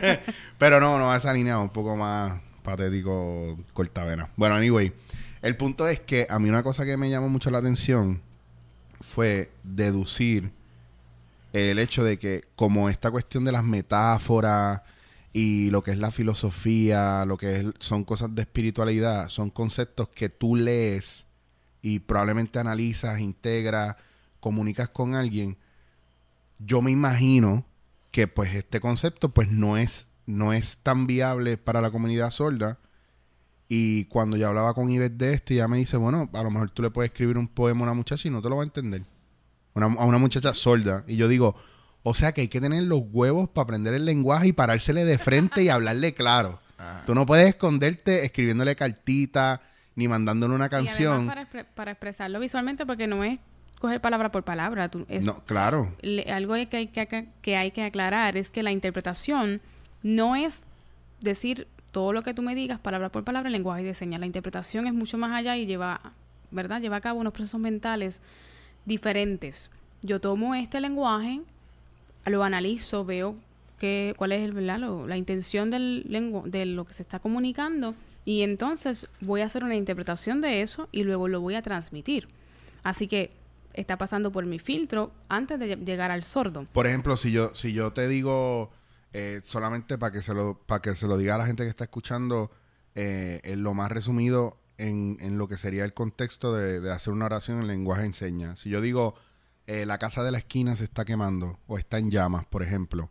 Pero 0.58 0.80
no, 0.80 0.98
no 0.98 1.10
a 1.10 1.16
esa 1.16 1.32
línea, 1.32 1.58
un 1.58 1.70
poco 1.70 1.96
más 1.96 2.40
patético, 2.62 3.58
cortavena. 3.72 4.30
Bueno, 4.36 4.54
anyway, 4.54 4.92
el 5.42 5.56
punto 5.56 5.88
es 5.88 6.00
que 6.00 6.26
a 6.28 6.38
mí 6.38 6.48
una 6.48 6.62
cosa 6.62 6.84
que 6.84 6.96
me 6.96 7.08
llamó 7.10 7.28
mucho 7.28 7.50
la 7.50 7.58
atención 7.58 8.20
fue 9.00 9.50
deducir 9.62 10.52
el 11.52 11.78
hecho 11.78 12.04
de 12.04 12.18
que 12.18 12.44
como 12.54 12.88
esta 12.88 13.10
cuestión 13.10 13.44
de 13.44 13.52
las 13.52 13.64
metáforas 13.64 14.82
y 15.32 15.70
lo 15.70 15.82
que 15.82 15.92
es 15.92 15.98
la 15.98 16.10
filosofía, 16.10 17.24
lo 17.24 17.36
que 17.36 17.60
es- 17.60 17.66
son 17.78 18.04
cosas 18.04 18.34
de 18.34 18.42
espiritualidad, 18.42 19.28
son 19.28 19.50
conceptos 19.50 20.08
que 20.08 20.28
tú 20.28 20.56
lees 20.56 21.24
y 21.82 22.00
probablemente 22.00 22.58
analizas, 22.58 23.20
integras, 23.20 23.96
comunicas 24.40 24.88
con 24.88 25.14
alguien, 25.14 25.56
yo 26.58 26.82
me 26.82 26.90
imagino 26.90 27.64
que 28.10 28.26
pues 28.26 28.54
este 28.54 28.80
concepto 28.80 29.30
pues 29.30 29.50
no 29.50 29.76
es, 29.76 30.06
no 30.26 30.52
es 30.52 30.78
tan 30.82 31.06
viable 31.06 31.56
para 31.56 31.80
la 31.80 31.90
comunidad 31.90 32.30
sorda. 32.30 32.78
Y 33.68 34.06
cuando 34.06 34.36
yo 34.36 34.48
hablaba 34.48 34.74
con 34.74 34.90
Ivette 34.90 35.16
de 35.16 35.32
esto, 35.34 35.54
ella 35.54 35.68
me 35.68 35.78
dice, 35.78 35.96
bueno, 35.96 36.28
a 36.32 36.42
lo 36.42 36.50
mejor 36.50 36.70
tú 36.70 36.82
le 36.82 36.90
puedes 36.90 37.12
escribir 37.12 37.38
un 37.38 37.46
poema 37.46 37.80
a 37.80 37.82
una 37.84 37.94
muchacha 37.94 38.26
y 38.26 38.30
no 38.32 38.42
te 38.42 38.48
lo 38.48 38.56
va 38.56 38.62
a 38.62 38.66
entender. 38.66 39.04
Una- 39.74 39.86
a 39.86 40.04
una 40.04 40.18
muchacha 40.18 40.52
sorda. 40.54 41.04
Y 41.06 41.14
yo 41.16 41.28
digo, 41.28 41.54
o 42.02 42.14
sea 42.14 42.32
que 42.32 42.42
hay 42.42 42.48
que 42.48 42.60
tener 42.60 42.82
los 42.84 43.00
huevos 43.10 43.48
para 43.50 43.64
aprender 43.64 43.94
el 43.94 44.04
lenguaje 44.04 44.48
y 44.48 44.52
parársele 44.52 45.04
de 45.04 45.18
frente 45.18 45.62
y 45.62 45.68
hablarle 45.68 46.14
claro. 46.14 46.60
Ajá. 46.78 47.02
Tú 47.06 47.14
no 47.14 47.26
puedes 47.26 47.48
esconderte 47.48 48.24
escribiéndole 48.24 48.74
cartita 48.76 49.60
ni 49.96 50.08
mandándole 50.08 50.54
una 50.54 50.64
Y 50.64 50.68
además 50.68 50.88
canción. 50.90 51.26
para, 51.26 51.42
expre- 51.50 51.66
para 51.74 51.90
expresarlo 51.90 52.40
visualmente, 52.40 52.86
porque 52.86 53.06
no 53.06 53.22
es 53.22 53.38
coger 53.80 54.00
palabra 54.00 54.30
por 54.32 54.44
palabra. 54.44 54.88
tú- 54.88 55.04
es, 55.08 55.26
No, 55.26 55.44
claro. 55.44 55.94
le- 56.00 56.30
algo 56.32 56.54
que 56.68 56.76
hay 56.76 56.86
que, 56.88 57.00
acla- 57.06 57.26
que 57.42 57.56
hay 57.56 57.70
que 57.72 57.82
aclarar 57.82 58.36
es 58.36 58.50
que 58.50 58.62
la 58.62 58.70
interpretación 58.72 59.60
no 60.02 60.36
es 60.36 60.62
decir 61.20 61.66
todo 61.90 62.12
lo 62.14 62.22
que 62.22 62.32
tú 62.32 62.40
me 62.42 62.54
digas 62.54 62.78
palabra 62.78 63.10
por 63.10 63.24
palabra 63.24 63.48
en 63.48 63.52
lenguaje 63.52 63.82
de 63.82 63.92
señas. 63.94 64.20
La 64.20 64.26
interpretación 64.26 64.86
es 64.86 64.94
mucho 64.94 65.18
más 65.18 65.32
allá 65.32 65.56
y 65.58 65.66
lleva, 65.66 66.00
¿verdad? 66.50 66.80
Lleva 66.80 66.96
a 66.96 67.00
cabo 67.02 67.20
unos 67.20 67.32
procesos 67.34 67.60
mentales 67.60 68.22
diferentes. 68.86 69.70
Yo 70.02 70.20
tomo 70.20 70.54
este 70.54 70.80
lenguaje, 70.80 71.40
lo 72.26 72.42
analizo, 72.44 73.04
veo 73.04 73.35
que, 73.78 74.14
cuál 74.18 74.33
es 74.33 74.52
¿verdad? 74.52 74.78
Lo- 74.78 75.06
la 75.06 75.16
intención 75.16 75.70
del 75.70 76.04
lengu- 76.09 76.44
de 76.44 76.66
lo 76.66 76.85
que 76.85 76.92
se 76.94 77.02
está 77.02 77.18
comunicando 77.18 77.94
y 78.24 78.42
entonces 78.42 79.06
voy 79.20 79.40
a 79.40 79.46
hacer 79.46 79.64
una 79.64 79.74
interpretación 79.76 80.40
de 80.42 80.61
eso 80.62 80.88
y 80.92 81.04
luego 81.04 81.28
lo 81.28 81.40
voy 81.40 81.54
a 81.54 81.62
transmitir. 81.62 82.28
Así 82.83 83.09
que 83.09 83.30
está 83.72 83.96
pasando 83.96 84.30
por 84.33 84.44
mi 84.46 84.59
filtro 84.59 85.11
antes 85.28 85.59
de 85.59 85.76
lle- 85.78 85.85
llegar 85.85 86.11
al 86.11 86.24
sordo. 86.24 86.66
Por 86.72 86.87
ejemplo, 86.87 87.16
si 87.16 87.33
yo, 87.33 87.54
si 87.54 87.72
yo 87.72 87.92
te 87.92 88.06
digo, 88.09 88.70
eh, 89.12 89.40
solamente 89.44 89.96
para 89.96 90.12
que 90.12 90.22
se 90.22 90.35
lo, 90.35 90.59
para 90.66 90.83
que 90.83 90.94
se 90.94 91.06
lo 91.06 91.16
diga 91.16 91.37
a 91.37 91.38
la 91.38 91.46
gente 91.46 91.62
que 91.62 91.70
está 91.70 91.85
escuchando, 91.85 92.50
eh, 92.94 93.40
lo 93.56 93.72
más 93.74 93.90
resumido 93.90 94.59
en, 94.76 95.16
en 95.20 95.38
lo 95.38 95.46
que 95.48 95.56
sería 95.56 95.85
el 95.85 95.92
contexto 95.94 96.54
de, 96.54 96.80
de 96.80 96.92
hacer 96.92 97.12
una 97.12 97.26
oración 97.26 97.61
en 97.61 97.66
lenguaje 97.68 98.02
de 98.02 98.12
señas. 98.12 98.61
Si 98.61 98.68
yo 98.70 98.80
digo, 98.80 99.14
eh, 99.72 99.87
la 99.87 99.98
casa 99.98 100.24
de 100.24 100.33
la 100.33 100.38
esquina 100.38 100.74
se 100.74 100.83
está 100.83 101.04
quemando 101.04 101.61
o 101.68 101.78
está 101.78 101.98
en 101.98 102.11
llamas, 102.11 102.44
por 102.44 102.64
ejemplo, 102.64 103.09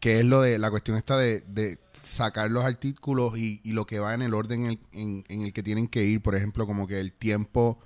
que 0.00 0.20
es 0.20 0.24
lo 0.26 0.42
de 0.42 0.58
la 0.58 0.70
cuestión 0.70 0.98
esta 0.98 1.16
de, 1.16 1.78
sacar 1.94 2.50
los 2.50 2.62
artículos 2.62 3.38
y, 3.38 3.62
lo 3.72 3.86
que 3.86 3.98
va 3.98 4.12
en 4.12 4.20
el 4.20 4.34
orden 4.34 4.78
en 4.92 5.24
el, 5.30 5.52
que 5.54 5.62
tienen 5.62 5.88
que 5.88 6.04
ir, 6.04 6.20
por 6.20 6.34
ejemplo, 6.34 6.66
como 6.66 6.86
que 6.86 7.00
el 7.00 7.14
tiempo, 7.14 7.78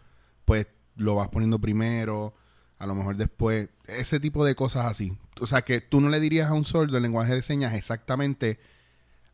pues 0.44 0.66
lo 0.96 1.14
vas 1.14 1.28
poniendo 1.28 1.60
primero, 1.60 2.34
a 2.80 2.88
lo 2.88 2.96
mejor 2.96 3.18
después, 3.18 3.70
ese 3.84 4.18
tipo 4.18 4.44
de 4.44 4.56
cosas 4.56 4.86
así. 4.86 5.16
O 5.40 5.46
sea, 5.46 5.62
que 5.62 5.80
tú 5.80 6.00
no 6.00 6.08
le 6.08 6.18
dirías 6.18 6.50
a 6.50 6.54
un 6.54 6.64
sordo 6.64 6.96
el 6.96 7.04
lenguaje 7.04 7.36
de 7.36 7.42
señas 7.42 7.72
exactamente, 7.72 8.58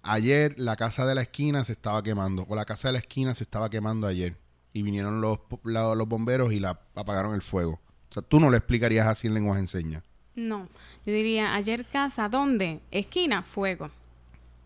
ayer 0.03 0.59
la 0.59 0.77
casa 0.77 1.07
de 1.07 1.15
la 1.15 1.23
esquina 1.23 1.65
se 1.65 1.73
estaba 1.73 2.03
quemando, 2.03 2.45
o 2.47 2.55
la 2.55 2.67
casa 2.67 2.89
de 2.89 2.93
la 2.93 2.99
esquina 2.99 3.35
se 3.35 3.45
estaba 3.45 3.71
quemando 3.71 4.07
ayer, 4.07 4.37
y 4.75 4.83
vinieron 4.83 5.23
los, 5.23 5.39
los 5.65 6.07
bomberos 6.07 6.53
y 6.53 6.61
la 6.61 6.83
apagaron 6.95 7.35
el 7.35 7.41
fuego. 7.41 7.81
O 8.13 8.15
sea, 8.15 8.23
tú 8.23 8.39
no 8.39 8.51
lo 8.51 8.59
explicarías 8.59 9.07
así 9.07 9.27
en 9.27 9.33
lenguaje 9.33 9.63
de 9.63 9.67
señas. 9.69 10.03
No, 10.35 10.69
yo 11.07 11.15
diría, 11.15 11.55
ayer 11.55 11.87
casa, 11.87 12.29
¿dónde? 12.29 12.81
Esquina, 12.91 13.43
fuego. 13.43 13.91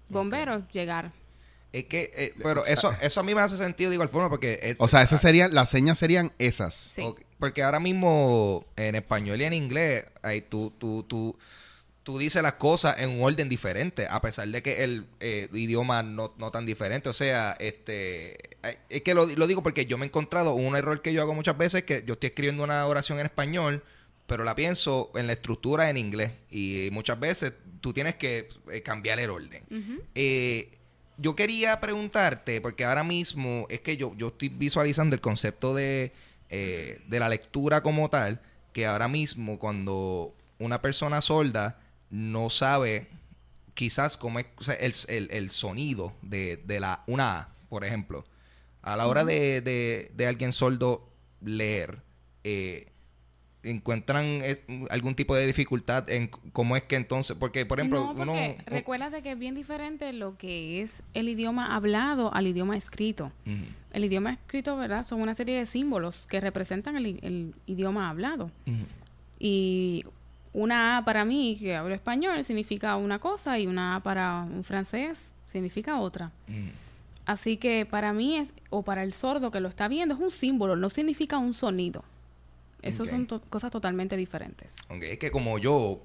Bomberos, 0.08 0.64
llegar. 0.72 1.12
Es 1.72 1.84
que, 1.84 2.12
eh, 2.16 2.34
pero 2.42 2.66
eso, 2.66 2.92
eso 3.00 3.20
a 3.20 3.22
mí 3.22 3.36
me 3.36 3.40
hace 3.40 3.56
sentido 3.56 3.90
de 3.90 3.94
igual 3.94 4.08
forma 4.08 4.28
porque... 4.28 4.58
eh, 4.60 4.74
O 4.78 4.88
sea, 4.88 5.02
esas 5.02 5.20
serían, 5.20 5.54
las 5.54 5.70
señas 5.70 5.96
serían 5.96 6.32
esas. 6.40 6.74
Sí. 6.74 7.04
Porque 7.38 7.62
ahora 7.62 7.78
mismo 7.78 8.66
en 8.74 8.96
español 8.96 9.40
y 9.40 9.44
en 9.44 9.52
inglés, 9.52 10.06
ahí 10.22 10.40
tú, 10.40 10.72
tú, 10.76 11.04
tú, 11.04 11.38
tú 12.06 12.18
dices 12.18 12.40
las 12.40 12.52
cosas 12.52 13.00
en 13.00 13.10
un 13.10 13.24
orden 13.24 13.48
diferente, 13.48 14.06
a 14.08 14.20
pesar 14.20 14.46
de 14.46 14.62
que 14.62 14.84
el 14.84 15.06
eh, 15.18 15.48
idioma 15.52 16.04
no, 16.04 16.32
no 16.38 16.52
tan 16.52 16.64
diferente. 16.64 17.08
O 17.08 17.12
sea, 17.12 17.56
este 17.58 18.54
eh, 18.62 18.78
es 18.88 19.02
que 19.02 19.12
lo, 19.12 19.26
lo 19.26 19.48
digo 19.48 19.60
porque 19.60 19.86
yo 19.86 19.98
me 19.98 20.04
he 20.04 20.08
encontrado 20.08 20.54
un 20.54 20.76
error 20.76 21.02
que 21.02 21.12
yo 21.12 21.20
hago 21.20 21.34
muchas 21.34 21.58
veces, 21.58 21.82
que 21.82 22.04
yo 22.06 22.12
estoy 22.12 22.28
escribiendo 22.28 22.62
una 22.62 22.86
oración 22.86 23.18
en 23.18 23.26
español, 23.26 23.82
pero 24.28 24.44
la 24.44 24.54
pienso 24.54 25.10
en 25.16 25.26
la 25.26 25.32
estructura 25.32 25.90
en 25.90 25.96
inglés. 25.96 26.30
Y 26.48 26.90
muchas 26.92 27.18
veces 27.18 27.54
tú 27.80 27.92
tienes 27.92 28.14
que 28.14 28.50
eh, 28.70 28.82
cambiar 28.82 29.18
el 29.18 29.30
orden. 29.30 29.64
Eh, 30.14 30.78
yo 31.18 31.34
quería 31.34 31.80
preguntarte, 31.80 32.60
porque 32.60 32.84
ahora 32.84 33.02
mismo 33.02 33.66
es 33.68 33.80
que 33.80 33.96
yo, 33.96 34.14
yo 34.16 34.28
estoy 34.28 34.50
visualizando 34.50 35.16
el 35.16 35.20
concepto 35.20 35.74
de, 35.74 36.12
de 36.50 37.18
la 37.18 37.28
lectura 37.28 37.82
como 37.82 38.08
tal, 38.10 38.40
que 38.72 38.86
ahora 38.86 39.08
mismo 39.08 39.58
cuando 39.58 40.36
una 40.60 40.80
persona 40.80 41.20
sorda 41.20 41.80
no 42.10 42.50
sabe 42.50 43.08
quizás 43.74 44.16
cómo 44.16 44.38
es 44.38 44.46
o 44.58 44.64
sea, 44.64 44.74
el, 44.74 44.94
el- 45.08 45.28
el 45.30 45.50
sonido 45.50 46.12
de, 46.22 46.56
de 46.64 46.80
la 46.80 47.02
una 47.06 47.38
A, 47.38 47.48
por 47.68 47.84
ejemplo. 47.84 48.24
A 48.82 48.96
la 48.96 49.06
hora 49.06 49.24
de, 49.24 49.60
de- 49.60 50.10
de 50.14 50.26
alguien 50.26 50.52
sordo 50.52 51.08
leer, 51.44 51.98
eh, 52.44 52.88
encuentran 53.64 54.24
eh, 54.24 54.62
algún 54.90 55.16
tipo 55.16 55.34
de 55.34 55.44
dificultad 55.44 56.08
en 56.08 56.28
cómo 56.52 56.76
es 56.76 56.84
que 56.84 56.94
entonces, 56.94 57.36
porque 57.36 57.66
por 57.66 57.80
ejemplo, 57.80 57.98
no, 58.00 58.06
porque 58.14 58.22
uno... 58.22 58.64
recuérdate 58.66 59.22
que 59.22 59.32
es 59.32 59.38
bien 59.38 59.56
diferente 59.56 60.12
lo 60.12 60.38
que 60.38 60.80
es 60.82 61.02
el 61.14 61.28
idioma 61.28 61.74
hablado 61.74 62.32
al 62.32 62.46
idioma 62.46 62.76
escrito. 62.76 63.32
El 63.92 64.04
idioma 64.04 64.34
escrito, 64.34 64.76
¿verdad? 64.76 65.04
Son 65.04 65.20
una 65.20 65.34
serie 65.34 65.58
de 65.58 65.66
símbolos 65.66 66.26
que 66.28 66.40
representan 66.40 66.96
el, 66.96 67.18
el 67.22 67.54
idioma 67.66 68.08
hablado. 68.08 68.52
Y 69.40 70.04
una 70.56 70.96
A 70.98 71.04
para 71.04 71.24
mí, 71.24 71.56
que 71.60 71.76
hablo 71.76 71.94
español, 71.94 72.42
significa 72.44 72.96
una 72.96 73.18
cosa 73.18 73.58
y 73.58 73.66
una 73.66 73.96
A 73.96 74.00
para 74.00 74.40
un 74.42 74.64
francés 74.64 75.18
significa 75.52 75.98
otra. 76.00 76.30
Ujú. 76.48 76.56
Así 77.26 77.56
que 77.56 77.84
para 77.86 78.12
mí 78.12 78.36
es, 78.38 78.52
o 78.70 78.82
para 78.82 79.02
el 79.02 79.12
sordo 79.12 79.50
que 79.50 79.60
lo 79.60 79.68
está 79.68 79.86
viendo, 79.88 80.14
es 80.14 80.20
un 80.20 80.30
símbolo, 80.30 80.74
no 80.76 80.88
significa 80.90 81.38
un 81.38 81.54
sonido. 81.54 82.02
Esas 82.82 83.02
Ok. 83.02 83.08
son 83.10 83.26
to- 83.26 83.40
cosas 83.50 83.70
totalmente 83.70 84.16
diferentes. 84.16 84.76
Ok, 84.88 85.02
Es 85.02 85.18
que 85.18 85.30
como 85.32 85.58
yo, 85.58 86.00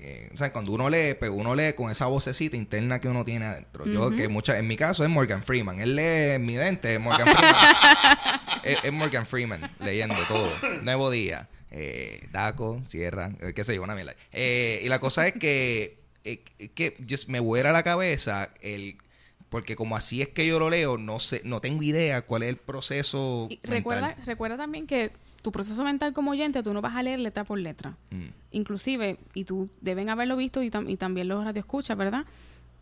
eh, 0.00 0.28
o 0.34 0.36
sea, 0.36 0.50
cuando 0.50 0.72
uno 0.72 0.90
lee, 0.90 1.14
pues 1.18 1.30
uno 1.32 1.54
lee 1.54 1.74
con 1.74 1.90
esa 1.90 2.06
vocecita 2.06 2.56
interna 2.56 3.00
que 3.00 3.06
uno 3.08 3.24
tiene 3.24 3.44
adentro. 3.46 3.86
Yo, 3.86 4.10
que 4.10 4.28
mucha, 4.28 4.58
en 4.58 4.66
mi 4.66 4.76
caso 4.76 5.04
es 5.04 5.10
Morgan 5.10 5.42
Freeman. 5.42 5.78
Él 5.80 5.94
lee 5.94 6.34
en 6.34 6.44
mi 6.44 6.54
dente, 6.56 6.94
es 6.94 7.00
Morgan 7.00 7.28
Freeman. 7.36 7.54
es, 8.64 8.78
es 8.82 8.92
Morgan 8.92 9.26
Freeman 9.26 9.70
leyendo 9.80 10.16
todo. 10.26 10.50
Nuevo 10.82 11.10
día, 11.10 11.48
eh, 11.70 12.28
Daco, 12.32 12.80
Sierra, 12.88 13.32
eh, 13.40 13.52
qué 13.54 13.64
sé 13.64 13.74
yo, 13.74 13.82
una 13.82 13.94
mierda. 13.94 14.14
Eh, 14.32 14.80
y 14.84 14.88
la 14.88 14.98
cosa 15.00 15.26
es 15.26 15.34
que, 15.34 15.98
eh, 16.24 16.38
que 16.74 16.96
just 17.08 17.28
me 17.28 17.40
vuela 17.40 17.72
la 17.72 17.82
cabeza 17.82 18.50
el... 18.60 18.96
Porque 19.48 19.74
como 19.74 19.96
así 19.96 20.22
es 20.22 20.28
que 20.28 20.46
yo 20.46 20.60
lo 20.60 20.70
leo, 20.70 20.96
no 20.96 21.18
sé, 21.18 21.42
no 21.44 21.60
tengo 21.60 21.82
idea 21.82 22.22
cuál 22.22 22.44
es 22.44 22.50
el 22.50 22.56
proceso. 22.56 23.48
Y 23.50 23.54
mental. 23.56 23.70
recuerda, 23.70 24.16
recuerda 24.24 24.56
también 24.56 24.86
que 24.86 25.10
tu 25.42 25.50
proceso 25.50 25.82
mental 25.82 26.12
como 26.12 26.30
oyente, 26.30 26.62
tú 26.62 26.72
no 26.72 26.80
vas 26.80 26.94
a 26.94 27.02
leer 27.02 27.18
letra 27.18 27.42
por 27.42 27.58
letra. 27.58 27.96
Mm. 28.10 28.26
Inclusive, 28.52 29.16
y 29.34 29.42
tú 29.44 29.68
deben 29.80 30.08
haberlo 30.08 30.36
visto 30.36 30.62
y, 30.62 30.70
tam- 30.70 30.88
y 30.88 30.96
también 30.96 31.26
los 31.26 31.44
radioescuchas, 31.44 31.96
¿verdad? 31.98 32.26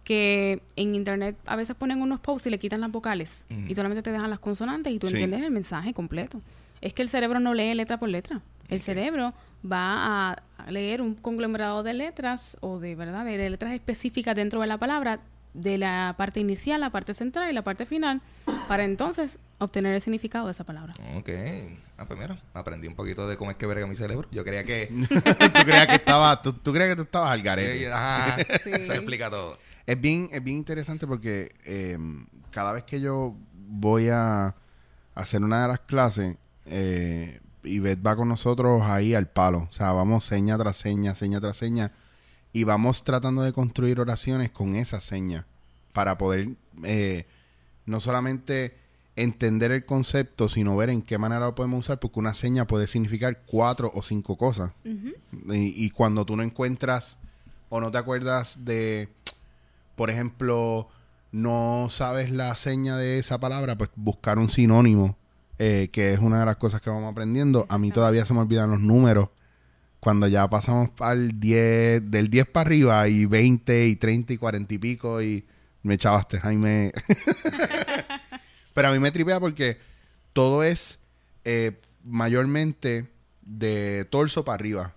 Que 0.05 0.61
en 0.77 0.94
internet 0.94 1.37
a 1.46 1.57
veces 1.57 1.74
ponen 1.74 2.03
unos 2.03 2.20
posts 2.20 2.46
y 2.46 2.51
le 2.51 2.59
quitan 2.59 2.81
las 2.83 2.90
vocales 2.92 3.42
Ujú. 3.51 3.61
y 3.68 3.74
solamente 3.74 4.03
te 4.03 4.11
dejan 4.12 4.29
las 4.29 4.38
consonantes 4.38 4.92
y 4.92 4.98
tú 4.98 5.07
Sí. 5.09 5.14
entiendes 5.14 5.40
el 5.42 5.51
mensaje 5.51 5.94
completo. 5.94 6.38
Es 6.83 6.92
que 6.92 7.01
el 7.03 7.09
cerebro 7.09 7.40
no 7.40 7.55
lee 7.55 7.74
letra 7.74 7.98
por 7.98 8.09
letra. 8.11 8.42
El 8.69 8.81
cerebro 8.81 9.31
va 9.71 10.33
a 10.33 10.71
leer 10.71 11.01
un 11.03 11.15
conglomerado 11.15 11.83
de 11.83 11.95
letras 11.95 12.57
o 12.61 12.79
de 12.79 12.95
verdad 12.95 13.25
de, 13.25 13.37
de 13.39 13.51
letras 13.51 13.73
específicas 13.73 14.35
dentro 14.37 14.61
de 14.61 14.67
la 14.67 14.79
palabra 14.79 15.21
de 15.55 15.79
la 15.79 16.15
parte 16.17 16.41
inicial, 16.41 16.81
la 16.81 16.91
parte 16.91 17.15
central 17.15 17.51
y 17.51 17.53
la 17.53 17.63
parte 17.63 17.87
final 17.87 18.21
para 18.69 18.85
entonces 18.85 19.39
obtener 19.59 19.95
el 19.95 20.01
significado 20.01 20.47
de 20.47 20.53
esa 20.53 20.65
palabra. 20.65 20.95
Ok. 21.17 21.31
Ah, 21.97 22.05
pues 22.07 22.21
mira, 22.21 22.41
aprendí 22.55 22.87
un 22.87 22.95
poquito 22.95 23.27
de 23.27 23.37
cómo 23.37 23.51
es 23.51 23.57
que 23.57 23.67
verga 23.67 23.87
mi 23.87 23.97
cerebro. 23.97 24.29
Yo 24.31 24.45
creía 24.45 24.65
que... 24.65 24.87
tú 25.09 25.65
creías 25.65 25.87
que 25.89 25.95
estaba, 25.97 26.41
tú, 26.43 26.53
tú 26.53 26.73
creías 26.73 26.91
que 26.93 26.97
tú 26.97 27.03
estabas 27.03 27.31
al 27.31 27.43
garete. 27.43 27.91
Ajá, 27.93 28.37
Sí. 28.65 28.73
se 28.85 28.95
explica 28.95 29.31
todo. 29.31 29.59
Es 29.87 30.01
bien, 30.01 30.29
es 30.31 30.45
bien 30.45 30.59
interesante 30.59 31.07
porque 31.07 31.53
eh, 31.65 31.99
cada 32.51 32.73
vez 32.73 32.85
que 32.85 33.01
yo 33.01 33.35
voy 33.55 34.11
a 34.11 34.55
hacer 35.15 35.43
una 35.43 35.63
de 35.63 35.69
las 35.69 35.81
clases, 35.81 36.37
eh, 36.67 37.41
Ivette 37.64 38.05
va 38.07 38.16
con 38.16 38.29
nosotros 38.29 38.83
ahí 38.83 39.14
al 39.14 39.29
palo. 39.29 39.68
O 39.71 39.73
sea, 39.73 39.92
vamos 39.92 40.25
seña 40.25 40.57
tras 40.59 40.77
seña, 40.77 41.14
seña 41.14 41.40
tras 41.40 41.57
seña. 41.57 41.92
Y 42.53 42.64
vamos 42.64 43.05
tratando 43.05 43.42
de 43.42 43.53
construir 43.53 44.01
oraciones 44.01 44.51
con 44.51 44.75
esa 44.75 45.01
seña. 45.01 45.47
Para 45.92 46.18
poder 46.18 46.51
eh, 46.85 47.27
no 47.87 48.01
solamente 48.01 48.77
entender 49.16 49.73
el 49.73 49.85
concepto, 49.85 50.49
sino 50.49 50.77
ver 50.77 50.90
en 50.90 51.03
qué 51.03 51.18
manera 51.18 51.47
lo 51.47 51.55
podemos 51.55 51.87
usar, 51.87 51.99
porque 51.99 52.21
una 52.21 52.35
seña 52.35 52.66
puede 52.66 52.87
significar 52.87 53.42
cuatro 53.47 53.90
o 53.94 54.03
cinco 54.03 54.37
cosas. 54.37 54.73
y, 54.85 55.14
y 55.85 55.90
cuando 55.90 56.25
tú 56.25 56.37
no 56.37 56.42
encuentras 56.42 57.18
o 57.68 57.81
no 57.81 57.90
te 57.90 57.99
acuerdas 57.99 58.64
de, 58.64 59.09
por 59.97 60.11
ejemplo, 60.11 60.88
no 61.33 61.88
sabes 61.90 62.31
la 62.31 62.57
seña 62.57 62.97
de 62.97 63.18
esa 63.18 63.38
palabra, 63.38 63.77
pues 63.77 63.90
buscar 63.97 64.38
un 64.38 64.49
sinónimo 64.49 65.16
eh, 65.59 65.88
que 65.92 66.12
es 66.12 66.21
una 66.21 66.40
de 66.40 66.47
las 66.47 66.57
cosas 66.57 66.81
que 66.81 66.90
vamos 66.90 67.11
aprendiendo. 67.11 67.66
A 67.68 67.79
mí 67.79 67.90
todavía 67.90 68.25
se 68.25 68.35
me 68.35 68.40
olvidan 68.40 68.71
los 68.71 68.81
números. 68.81 69.31
Cuando 70.01 70.29
ya 70.29 70.49
pasamos 70.49 70.90
al 71.01 71.40
10, 71.40 72.11
del 72.11 72.31
10 72.31 72.47
para 72.47 72.68
arriba 72.68 73.09
y 73.09 73.27
20 73.27 73.87
y 73.88 73.97
30 73.97 74.33
y 74.33 74.38
40 74.38 74.75
y 74.75 74.79
pico 74.79 75.23
y 75.23 75.47
me 75.83 75.94
echabaste, 75.94 76.38
Jaime. 76.38 76.92
Pero 78.75 78.88
a 78.88 78.92
mí 78.92 79.01
me 79.01 79.11
tripea 79.11 79.40
porque 79.40 79.79
todo 80.33 80.62
es 80.62 81.01
eh, 81.44 81.81
mayormente 82.05 83.09
de 83.42 84.07
torso 84.09 84.44
para 84.44 84.55
arriba. 84.55 84.94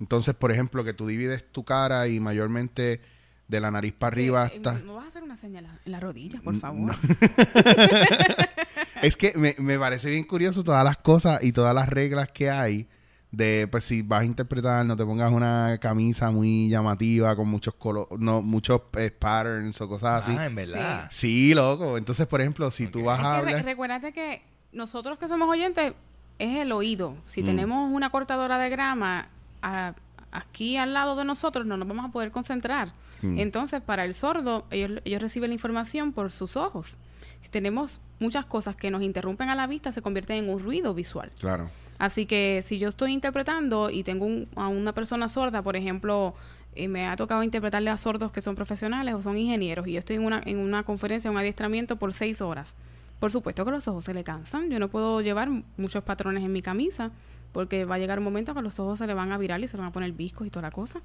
Entonces, 0.00 0.34
por 0.34 0.52
ejemplo, 0.52 0.84
que 0.84 0.92
tú 0.92 1.06
divides 1.06 1.50
tu 1.50 1.64
cara 1.64 2.08
y 2.08 2.20
mayormente 2.20 3.00
de 3.48 3.60
la 3.60 3.70
nariz 3.70 3.94
para 3.94 4.14
arriba 4.14 4.46
Eh, 4.46 4.50
eh, 4.52 4.56
está... 4.56 4.78
¿No 4.78 4.94
vas 4.94 5.06
a 5.06 5.08
hacer 5.08 5.22
una 5.22 5.36
señal 5.36 5.66
en 5.84 5.92
la 5.92 6.00
rodilla, 6.00 6.40
por 6.42 6.56
favor? 6.56 6.94
Es 9.02 9.16
que 9.16 9.32
me, 9.36 9.54
me 9.58 9.78
parece 9.78 10.10
bien 10.10 10.24
curioso 10.24 10.62
todas 10.64 10.84
las 10.84 10.96
cosas 10.98 11.42
y 11.42 11.52
todas 11.52 11.74
las 11.74 11.88
reglas 11.88 12.30
que 12.30 12.50
hay 12.50 12.88
de, 13.32 13.68
pues 13.70 13.84
si 13.84 14.02
vas 14.02 14.22
a 14.22 14.24
interpretar, 14.24 14.84
no 14.84 14.96
te 14.96 15.04
pongas 15.04 15.30
una 15.32 15.78
camisa 15.80 16.30
muy 16.32 16.68
llamativa 16.68 17.36
con 17.36 17.48
muchos 17.48 17.74
colores, 17.74 18.18
no, 18.18 18.42
muchos 18.42 18.80
eh, 18.98 19.10
patterns 19.12 19.80
o 19.80 19.88
cosas 19.88 20.24
así. 20.24 20.36
Ah, 20.38 20.46
en 20.46 20.54
verdad. 20.54 21.06
Sí, 21.10 21.54
loco. 21.54 21.96
Entonces, 21.96 22.26
por 22.26 22.40
ejemplo, 22.40 22.70
si 22.72 22.88
tú 22.88 23.04
vas 23.04 23.20
Es 23.20 23.24
a 23.24 23.28
que 23.28 23.42
re- 23.42 23.48
hablar... 23.52 23.64
recuérdate 23.64 24.12
que 24.12 24.42
nosotros 24.72 25.18
que 25.18 25.28
somos 25.28 25.48
oyentes 25.48 25.92
es 26.40 26.56
el 26.56 26.72
oído. 26.72 27.14
Si 27.28 27.42
Mm. 27.42 27.46
tenemos 27.46 27.92
una 27.92 28.10
cortadora 28.10 28.58
de 28.58 28.68
grama 28.68 29.28
a- 29.62 29.94
aquí 30.32 30.76
al 30.76 30.92
lado 30.94 31.14
de 31.16 31.24
nosotros, 31.24 31.66
no 31.66 31.76
nos 31.76 31.86
vamos 31.86 32.06
a 32.08 32.12
poder 32.12 32.32
concentrar. 32.32 32.92
Mm. 33.22 33.38
Entonces, 33.38 33.80
para 33.80 34.04
el 34.04 34.14
sordo, 34.14 34.64
ellos, 34.70 35.00
ellos 35.04 35.20
reciben 35.22 35.50
la 35.50 35.54
información 35.54 36.12
por 36.12 36.30
sus 36.32 36.56
ojos. 36.56 36.96
Si 37.40 37.50
tenemos 37.50 38.00
muchas 38.18 38.44
cosas 38.46 38.76
que 38.76 38.90
nos 38.90 39.02
interrumpen 39.02 39.48
a 39.50 39.54
la 39.54 39.66
vista, 39.66 39.92
se 39.92 40.02
convierten 40.02 40.44
en 40.44 40.50
un 40.50 40.60
ruido 40.60 40.94
visual. 40.94 41.30
Claro. 41.40 41.70
Así 41.98 42.24
que 42.26 42.62
si 42.66 42.78
yo 42.78 42.88
estoy 42.88 43.12
interpretando 43.12 43.90
y 43.90 44.02
tengo 44.04 44.24
un- 44.26 44.48
a 44.56 44.68
una 44.68 44.92
persona 44.92 45.28
sorda, 45.28 45.62
por 45.62 45.76
ejemplo, 45.76 46.34
eh, 46.74 46.88
me 46.88 47.06
ha 47.06 47.16
tocado 47.16 47.42
interpretarle 47.42 47.90
a 47.90 47.96
sordos 47.96 48.32
que 48.32 48.40
son 48.40 48.54
profesionales 48.54 49.14
o 49.14 49.20
son 49.22 49.36
ingenieros 49.36 49.86
y 49.86 49.92
yo 49.92 49.98
estoy 49.98 50.16
en 50.16 50.24
una, 50.24 50.40
en 50.46 50.58
una 50.58 50.82
conferencia, 50.84 51.30
un 51.30 51.36
adiestramiento 51.36 51.96
por 51.96 52.12
seis 52.12 52.40
horas. 52.40 52.76
Por 53.18 53.30
supuesto 53.30 53.64
que 53.66 53.70
los 53.70 53.86
ojos 53.88 54.04
se 54.04 54.14
le 54.14 54.24
cansan. 54.24 54.70
Yo 54.70 54.78
no 54.78 54.88
puedo 54.88 55.20
llevar 55.20 55.50
muchos 55.76 56.02
patrones 56.04 56.42
en 56.42 56.52
mi 56.52 56.62
camisa 56.62 57.10
porque 57.52 57.84
va 57.84 57.96
a 57.96 57.98
llegar 57.98 58.18
un 58.18 58.24
momento 58.24 58.54
que 58.54 58.62
los 58.62 58.78
ojos 58.80 58.98
se 59.00 59.06
le 59.06 59.12
van 59.12 59.32
a 59.32 59.36
virar 59.36 59.60
y 59.60 59.68
se 59.68 59.76
le 59.76 59.82
van 59.82 59.90
a 59.90 59.92
poner 59.92 60.12
viscos 60.12 60.46
y 60.46 60.50
toda 60.50 60.62
la 60.62 60.70
cosa. 60.70 61.00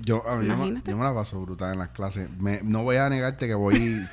Yo, 0.00 0.26
a 0.26 0.36
mí 0.36 0.46
yo, 0.46 0.56
me, 0.56 0.80
yo 0.82 0.96
me 0.96 1.04
la 1.04 1.12
paso 1.12 1.40
brutal 1.42 1.72
en 1.74 1.78
las 1.80 1.88
clases. 1.88 2.30
Me- 2.38 2.62
no 2.62 2.84
voy 2.84 2.96
a 2.96 3.10
negarte 3.10 3.46
que 3.48 3.54
voy, 3.54 4.06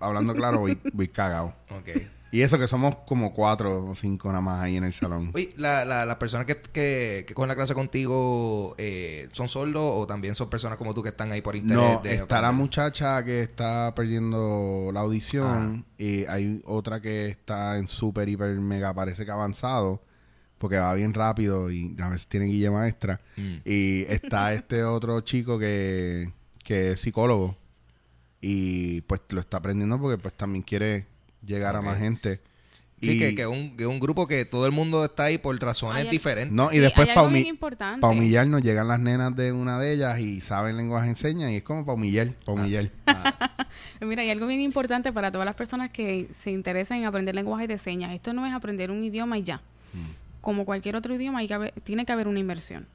hablando 0.00 0.34
claro, 0.34 0.60
voy, 0.60 0.78
voy 0.92 1.08
cagado. 1.08 1.54
Ok. 1.70 1.88
Y 2.34 2.42
eso 2.42 2.58
que 2.58 2.66
somos 2.66 2.96
como 3.06 3.32
cuatro 3.32 3.86
o 3.90 3.94
cinco 3.94 4.26
nada 4.26 4.40
más 4.40 4.60
ahí 4.60 4.76
en 4.76 4.82
el 4.82 4.92
salón. 4.92 5.30
Oye, 5.34 5.52
la, 5.56 5.84
la, 5.84 6.04
las 6.04 6.16
personas 6.16 6.46
que, 6.46 6.56
que, 6.56 7.24
que 7.28 7.32
cogen 7.32 7.46
la 7.46 7.54
clase 7.54 7.74
contigo 7.74 8.74
eh, 8.76 9.28
son 9.30 9.48
sordos 9.48 9.92
o 9.94 10.04
también 10.08 10.34
son 10.34 10.50
personas 10.50 10.76
como 10.76 10.94
tú 10.94 11.02
que 11.04 11.10
están 11.10 11.30
ahí 11.30 11.42
por 11.42 11.54
interés. 11.54 11.76
No, 11.76 12.00
de 12.02 12.14
está 12.14 12.42
la 12.42 12.50
muchacha 12.50 13.24
que 13.24 13.40
está 13.40 13.94
perdiendo 13.94 14.90
la 14.92 15.00
audición 15.00 15.84
Ah. 15.86 15.94
y 15.96 16.24
hay 16.24 16.60
otra 16.64 17.00
que 17.00 17.28
está 17.28 17.78
en 17.78 17.86
súper, 17.86 18.28
hiper, 18.28 18.58
mega, 18.58 18.92
parece 18.92 19.24
que 19.24 19.30
avanzado 19.30 20.02
porque 20.58 20.76
va 20.78 20.92
bien 20.94 21.14
rápido 21.14 21.70
y 21.70 21.94
a 22.00 22.08
veces 22.08 22.26
tiene 22.26 22.46
guilla 22.46 22.72
maestra. 22.72 23.20
Mm. 23.36 23.56
Y 23.64 24.02
está 24.08 24.54
este 24.54 24.82
otro 24.82 25.20
chico 25.20 25.56
que, 25.56 26.32
que 26.64 26.92
es 26.92 27.00
psicólogo 27.00 27.56
y 28.46 29.00
pues 29.02 29.22
lo 29.30 29.40
está 29.40 29.56
aprendiendo 29.56 29.98
porque 29.98 30.18
pues 30.20 30.34
también 30.34 30.62
quiere 30.62 31.06
llegar 31.46 31.76
a 31.76 31.80
más 31.82 31.98
gente. 31.98 32.40
Sí, 33.00 33.12
Y- 33.12 33.18
que, 33.18 33.34
que, 33.34 33.46
un, 33.46 33.76
que 33.76 33.86
un 33.86 33.98
grupo 34.00 34.26
que 34.26 34.44
todo 34.44 34.66
el 34.66 34.72
mundo 34.72 35.04
está 35.04 35.24
ahí 35.24 35.38
por 35.38 35.58
razones 35.60 36.04
Hay 36.04 36.10
diferentes. 36.10 36.52
No, 36.54 36.70
y 36.70 36.74
Sí, 36.76 36.80
después 36.80 37.08
para 37.08 37.38
importante. 37.38 38.00
pa 38.00 38.08
humillarnos 38.08 38.62
llegan 38.62 38.86
las 38.88 39.00
nenas 39.00 39.34
de 39.34 39.52
una 39.52 39.78
de 39.78 39.92
ellas 39.92 40.18
y 40.20 40.40
saben 40.42 40.76
lenguaje 40.76 41.08
de 41.08 41.16
señas 41.16 41.50
y 41.52 41.56
es 41.56 41.62
como 41.62 41.84
para 41.86 41.94
humillar, 41.94 42.28
para 42.44 42.52
humillar. 42.60 42.90
Mira, 44.00 44.22
hay 44.22 44.30
algo 44.30 44.46
bien 44.46 44.60
importante 44.60 45.12
para 45.12 45.32
todas 45.32 45.44
las 45.46 45.54
personas 45.56 45.90
que 45.90 46.28
se 46.38 46.50
interesan 46.50 46.98
en 46.98 47.06
aprender 47.06 47.34
lenguaje 47.34 47.66
de 47.66 47.78
señas. 47.78 48.12
Esto 48.12 48.32
no 48.32 48.46
es 48.46 48.52
aprender 48.54 48.90
un 48.90 49.02
idioma 49.02 49.38
y 49.38 49.42
ya. 49.42 49.60
Como 50.40 50.64
cualquier 50.66 50.96
otro 50.96 51.14
idioma, 51.14 51.38
hay 51.38 51.48
que 51.48 51.54
haber- 51.54 51.72
tiene 51.82 52.04
que 52.04 52.12
haber 52.12 52.28
una 52.28 52.38
inversión. 52.40 52.86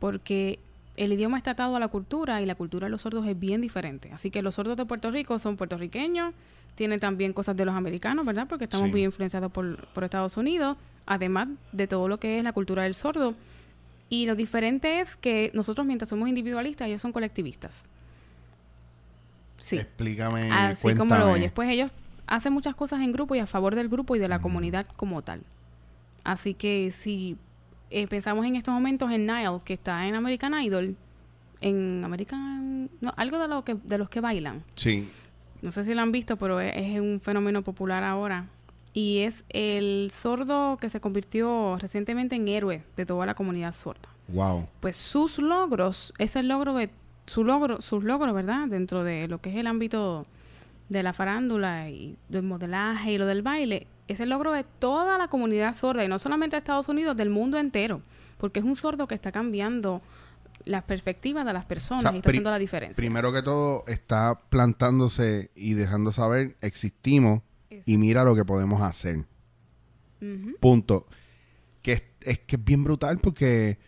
Porque 0.00 0.58
el 0.96 1.12
idioma 1.12 1.36
está 1.38 1.52
atado 1.52 1.76
a 1.76 1.80
la 1.80 1.88
cultura 1.88 2.40
y 2.42 2.46
la 2.46 2.54
cultura 2.54 2.86
de 2.86 2.90
los 2.90 3.02
sordos 3.02 3.26
es 3.26 3.38
bien 3.38 3.60
diferente. 3.60 4.10
Así 4.12 4.30
que 4.30 4.42
los 4.42 4.54
sordos 4.54 4.76
de 4.76 4.84
Puerto 4.86 5.10
Rico 5.10 5.38
son 5.38 5.56
puertorriqueños, 5.56 6.32
tienen 6.74 7.00
también 7.00 7.32
cosas 7.32 7.56
de 7.56 7.64
los 7.64 7.74
americanos, 7.74 8.24
¿verdad? 8.26 8.46
Porque 8.48 8.64
estamos 8.64 8.86
Sí. 8.86 8.92
muy 8.92 9.04
influenciados 9.04 9.50
por, 9.52 9.86
por 9.88 10.04
Estados 10.04 10.36
Unidos, 10.36 10.76
además 11.06 11.48
de 11.72 11.86
todo 11.86 12.08
lo 12.08 12.18
que 12.20 12.38
es 12.38 12.44
la 12.44 12.52
cultura 12.52 12.82
del 12.84 12.94
sordo. 12.94 13.34
Y 14.08 14.26
lo 14.26 14.34
diferente 14.36 15.00
es 15.00 15.16
que 15.16 15.50
nosotros, 15.54 15.86
mientras 15.86 16.08
somos 16.10 16.28
individualistas, 16.28 16.86
ellos 16.88 17.00
son 17.02 17.12
colectivistas. 17.12 17.88
Sí. 19.58 19.76
Explícame, 19.78 20.50
Así 20.52 20.82
cuéntame. 20.82 21.08
como 21.10 21.24
lo 21.24 21.32
oyes. 21.32 21.50
Pues 21.52 21.68
ellos 21.70 21.90
hacen 22.26 22.52
muchas 22.52 22.74
cosas 22.74 23.00
en 23.00 23.12
grupo 23.12 23.34
y 23.34 23.38
a 23.38 23.46
favor 23.46 23.74
del 23.74 23.88
grupo 23.88 24.14
y 24.16 24.18
de 24.18 24.28
la 24.28 24.40
comunidad 24.40 24.86
como 24.96 25.22
tal. 25.22 25.42
Así 26.24 26.54
que 26.54 26.90
si 26.92 27.36
eh, 27.90 28.06
pensamos 28.06 28.46
en 28.46 28.56
estos 28.56 28.72
momentos 28.72 29.10
en 29.10 29.26
Nile, 29.26 29.60
que 29.64 29.74
está 29.74 30.06
en 30.06 30.14
American 30.14 30.54
Idol, 30.60 30.96
en 31.60 32.04
American... 32.04 32.90
No, 33.00 33.12
algo 33.16 33.38
de, 33.38 33.48
lo 33.48 33.64
que, 33.64 33.74
de 33.74 33.98
los 33.98 34.08
que 34.08 34.20
bailan. 34.20 34.62
Sí, 34.74 35.08
No 35.62 35.70
sé 35.70 35.84
si 35.84 35.94
lo 35.94 36.02
han 36.02 36.12
visto, 36.12 36.36
pero 36.36 36.60
es, 36.60 36.72
es 36.76 37.00
un 37.00 37.20
fenómeno 37.22 37.62
popular 37.62 38.04
ahora. 38.04 38.46
Y 38.92 39.18
es 39.18 39.44
el 39.50 40.10
sordo 40.10 40.78
que 40.80 40.88
se 40.88 41.00
convirtió 41.00 41.76
recientemente 41.78 42.36
en 42.36 42.48
héroe 42.48 42.82
de 42.96 43.06
toda 43.06 43.26
la 43.26 43.34
comunidad 43.34 43.72
sorda 43.72 44.08
wow. 44.28 44.66
pues 44.80 44.96
sus 44.96 45.38
logros, 45.38 46.12
ese 46.18 46.42
logro 46.42 46.74
de 46.74 46.90
su 47.26 47.44
logro, 47.44 47.80
sus 47.80 48.04
logros, 48.04 48.34
¿verdad? 48.34 48.68
Dentro 48.68 49.04
de 49.04 49.28
lo 49.28 49.40
que 49.40 49.50
es 49.50 49.56
el 49.56 49.66
ámbito 49.66 50.24
de 50.88 51.02
la 51.02 51.12
farándula 51.12 51.90
y 51.90 52.16
del 52.28 52.42
modelaje 52.42 53.12
y 53.12 53.18
lo 53.18 53.26
del 53.26 53.42
baile, 53.42 53.86
es 54.08 54.20
el 54.20 54.30
logro 54.30 54.52
de 54.52 54.64
toda 54.64 55.18
la 55.18 55.28
comunidad 55.28 55.74
sorda 55.74 56.04
y 56.04 56.08
no 56.08 56.18
solamente 56.18 56.56
de 56.56 56.58
Estados 56.58 56.88
Unidos, 56.88 57.16
del 57.16 57.30
mundo 57.30 57.58
entero, 57.58 58.00
porque 58.38 58.60
es 58.60 58.64
un 58.64 58.76
sordo 58.76 59.06
que 59.08 59.14
está 59.14 59.32
cambiando 59.32 60.02
las 60.64 60.82
perspectivas 60.84 61.44
de 61.46 61.52
las 61.52 61.64
personas 61.64 62.04
O 62.04 62.08
sea, 62.08 62.14
y 62.14 62.18
está 62.18 62.30
haciendo 62.30 62.50
la 62.50 62.58
diferencia. 62.58 62.96
Primero 62.96 63.32
que 63.32 63.42
todo, 63.42 63.84
está 63.86 64.38
plantándose 64.48 65.50
y 65.54 65.74
dejando 65.74 66.10
saber, 66.12 66.56
existimos 66.60 67.42
y 67.84 67.98
mira 67.98 68.24
lo 68.24 68.34
que 68.34 68.44
podemos 68.44 68.82
hacer. 68.82 69.24
Punto. 70.60 71.06
Que 71.82 71.92
es, 71.92 72.02
es 72.22 72.38
que 72.40 72.56
es 72.56 72.64
bien 72.64 72.82
brutal 72.84 73.18
porque, 73.18 73.78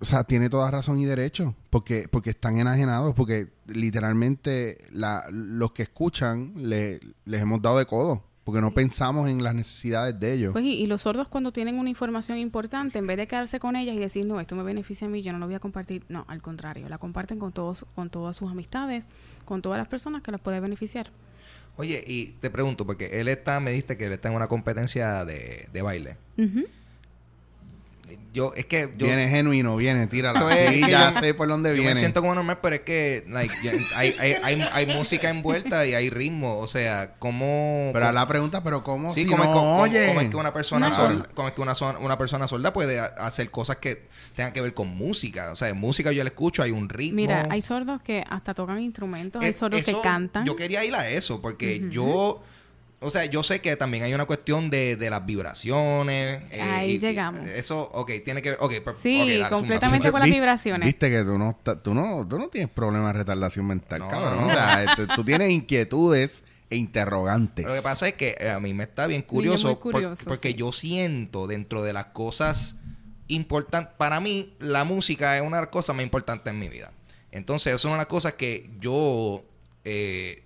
o 0.00 0.04
sea, 0.04 0.24
tiene 0.24 0.50
toda 0.50 0.70
razón 0.70 0.98
y 0.98 1.06
derecho. 1.06 1.54
Porque, 1.70 2.08
porque 2.10 2.30
están 2.30 2.58
enajenados, 2.58 3.14
porque 3.14 3.48
literalmente 3.66 4.78
la, 4.92 5.24
los 5.30 5.72
que 5.72 5.82
escuchan 5.84 6.52
le- 6.56 7.00
les 7.24 7.40
hemos 7.40 7.62
dado 7.62 7.78
de 7.78 7.86
codo. 7.86 8.22
Porque 8.46 8.60
no 8.60 8.70
pensamos 8.70 9.28
en 9.28 9.42
las 9.42 9.56
necesidades 9.56 10.20
de 10.20 10.32
ellos. 10.32 10.52
Pues 10.52 10.64
y, 10.64 10.74
y 10.74 10.86
los 10.86 11.02
sordos 11.02 11.26
cuando 11.26 11.50
tienen 11.50 11.80
una 11.80 11.90
información 11.90 12.38
importante, 12.38 12.96
en 13.00 13.04
vez 13.08 13.16
de 13.16 13.26
quedarse 13.26 13.58
con 13.58 13.74
ellas 13.74 13.96
y 13.96 13.98
decir, 13.98 14.24
no, 14.24 14.38
esto 14.38 14.54
me 14.54 14.62
beneficia 14.62 15.08
a 15.08 15.10
mí, 15.10 15.20
yo 15.20 15.32
no 15.32 15.40
lo 15.40 15.46
voy 15.46 15.56
a 15.56 15.58
compartir, 15.58 16.04
no, 16.08 16.24
al 16.28 16.40
contrario, 16.40 16.88
la 16.88 16.98
comparten 16.98 17.40
con 17.40 17.50
todos, 17.50 17.84
con 17.96 18.08
todas 18.08 18.36
sus 18.36 18.48
amistades, 18.48 19.08
con 19.44 19.62
todas 19.62 19.78
las 19.78 19.88
personas 19.88 20.22
que 20.22 20.30
las 20.30 20.40
puede 20.40 20.60
beneficiar. 20.60 21.10
Oye, 21.76 22.04
y 22.06 22.36
te 22.40 22.48
pregunto, 22.48 22.86
porque 22.86 23.20
él 23.20 23.26
está, 23.26 23.58
me 23.58 23.72
diste 23.72 23.96
que 23.96 24.04
él 24.06 24.12
está 24.12 24.28
en 24.28 24.36
una 24.36 24.46
competencia 24.46 25.24
de, 25.24 25.68
de 25.72 25.82
baile. 25.82 26.16
Ujú. 26.38 26.66
Yo, 28.32 28.52
es 28.54 28.66
que 28.66 28.92
yo... 28.98 29.06
viene 29.06 29.28
genuino, 29.28 29.76
viene, 29.76 30.06
tírala. 30.06 30.54
Es 30.54 30.74
Sí, 30.74 30.80
ya 30.82 31.12
yo- 31.12 31.20
sé 31.20 31.34
por 31.34 31.48
dónde 31.48 31.70
Yo 31.70 31.74
viene. 31.76 31.94
me 31.94 32.00
siento 32.00 32.20
como 32.20 32.34
normal, 32.34 32.58
pero 32.62 32.76
es 32.76 32.82
que 32.82 33.24
like, 33.28 33.52
ya- 33.62 33.72
hay, 33.96 34.14
hay, 34.20 34.32
hay, 34.42 34.60
hay 34.72 34.86
música 34.86 35.30
envuelta 35.30 35.86
y 35.86 35.94
hay 35.94 36.10
ritmo. 36.10 36.58
O 36.58 36.66
sea, 36.66 37.14
¿cómo...? 37.18 37.90
Pero 37.92 38.06
a 38.08 38.12
la 38.12 38.28
pregunta, 38.28 38.62
pero 38.62 38.84
¿cómo 38.84 39.14
Sí, 39.14 39.22
si 39.22 39.26
¿cómo, 39.28 39.38
no 39.42 39.50
es, 39.50 39.56
cómo- 39.56 39.80
oye? 39.80 40.06
cómo 40.08 40.20
es 40.20 40.28
que 40.30 40.36
una 40.36 40.52
persona 40.52 40.88
No. 40.90 40.94
sorda, 40.94 41.28
cómo 41.34 41.48
es 41.48 41.54
que 41.54 41.60
una, 41.62 41.72
una 42.00 42.18
persona 42.18 42.46
sorda 42.46 42.72
puede 42.72 43.00
hacer 43.00 43.50
cosas 43.50 43.78
que 43.78 44.06
tengan 44.36 44.52
que 44.52 44.60
ver 44.60 44.74
con 44.74 44.88
música? 44.88 45.50
O 45.52 45.56
sea, 45.56 45.68
en 45.70 45.78
música 45.78 46.12
yo 46.12 46.22
la 46.22 46.28
escucho, 46.28 46.62
hay 46.62 46.70
un 46.72 46.88
ritmo. 46.88 47.16
Mira, 47.16 47.48
hay 47.50 47.62
sordos 47.62 48.02
que 48.02 48.22
hasta 48.28 48.52
tocan 48.54 48.78
instrumentos, 48.80 49.42
hay 49.42 49.50
Eh, 49.50 49.54
sordos 49.54 49.84
que 49.84 49.94
cantan. 50.02 50.44
Yo 50.44 50.54
quería 50.54 50.84
ir 50.84 50.94
a 50.94 51.08
eso, 51.08 51.40
porque 51.40 51.82
yo... 51.90 52.42
O 53.00 53.10
sea, 53.10 53.26
yo 53.26 53.42
sé 53.42 53.60
que 53.60 53.76
también 53.76 54.04
hay 54.04 54.14
una 54.14 54.24
cuestión 54.24 54.70
de, 54.70 54.96
de 54.96 55.10
las 55.10 55.24
vibraciones. 55.26 56.42
eh, 56.50 56.60
Ahí 56.62 56.92
y- 56.92 56.94
y 56.94 56.98
llegamos. 56.98 57.46
Eso, 57.46 57.90
ok, 57.92 58.10
tiene 58.24 58.40
que 58.40 58.50
ver... 58.50 58.58
Ok, 58.60 58.72
per- 58.82 58.94
Sí, 59.02 59.18
dale, 59.38 59.50
completamente 59.50 60.10
con 60.10 60.20
las 60.20 60.28
Vi- 60.28 60.34
vibraciones. 60.34 60.86
Viste 60.86 61.10
que 61.10 61.22
tú 61.22 61.36
no, 61.36 61.58
tú 61.82 61.92
no, 61.94 62.26
tú 62.26 62.38
no 62.38 62.48
tienes 62.48 62.70
problemas 62.70 63.12
de 63.12 63.18
retardación 63.20 63.66
mental, 63.66 63.98
No, 64.00 64.08
cabrón. 64.08 64.40
no. 64.40 64.46
O 64.46 64.50
sea, 64.50 64.84
este, 64.84 65.06
tú 65.14 65.24
tienes 65.24 65.50
inquietudes 65.50 66.42
e 66.70 66.76
interrogantes. 66.76 67.66
Lo 67.66 67.74
que 67.74 67.82
pasa 67.82 68.08
es 68.08 68.14
que 68.14 68.34
eh, 68.40 68.48
a 68.50 68.58
mí 68.60 68.72
me 68.72 68.84
está 68.84 69.06
bien 69.06 69.22
curioso, 69.22 69.78
por- 69.78 69.92
curioso, 69.92 70.24
porque 70.24 70.48
sí. 70.48 70.54
yo 70.54 70.72
siento 70.72 71.46
dentro 71.46 71.82
de 71.82 71.92
las 71.92 72.06
cosas 72.06 72.76
importantes, 73.28 73.92
para 73.98 74.20
mí 74.20 74.54
la 74.58 74.84
música 74.84 75.36
es 75.36 75.42
una 75.42 75.58
de 75.58 75.62
las 75.64 75.70
cosas 75.70 75.94
más 75.94 76.02
importantes 76.02 76.50
en 76.50 76.58
mi 76.58 76.68
vida. 76.70 76.92
Entonces, 77.30 77.68
eso 77.74 77.76
es 77.76 77.84
una 77.84 77.94
de 77.94 77.98
las 77.98 78.06
cosas 78.06 78.32
que 78.34 78.70
yo, 78.80 79.44
eh, 79.84 80.44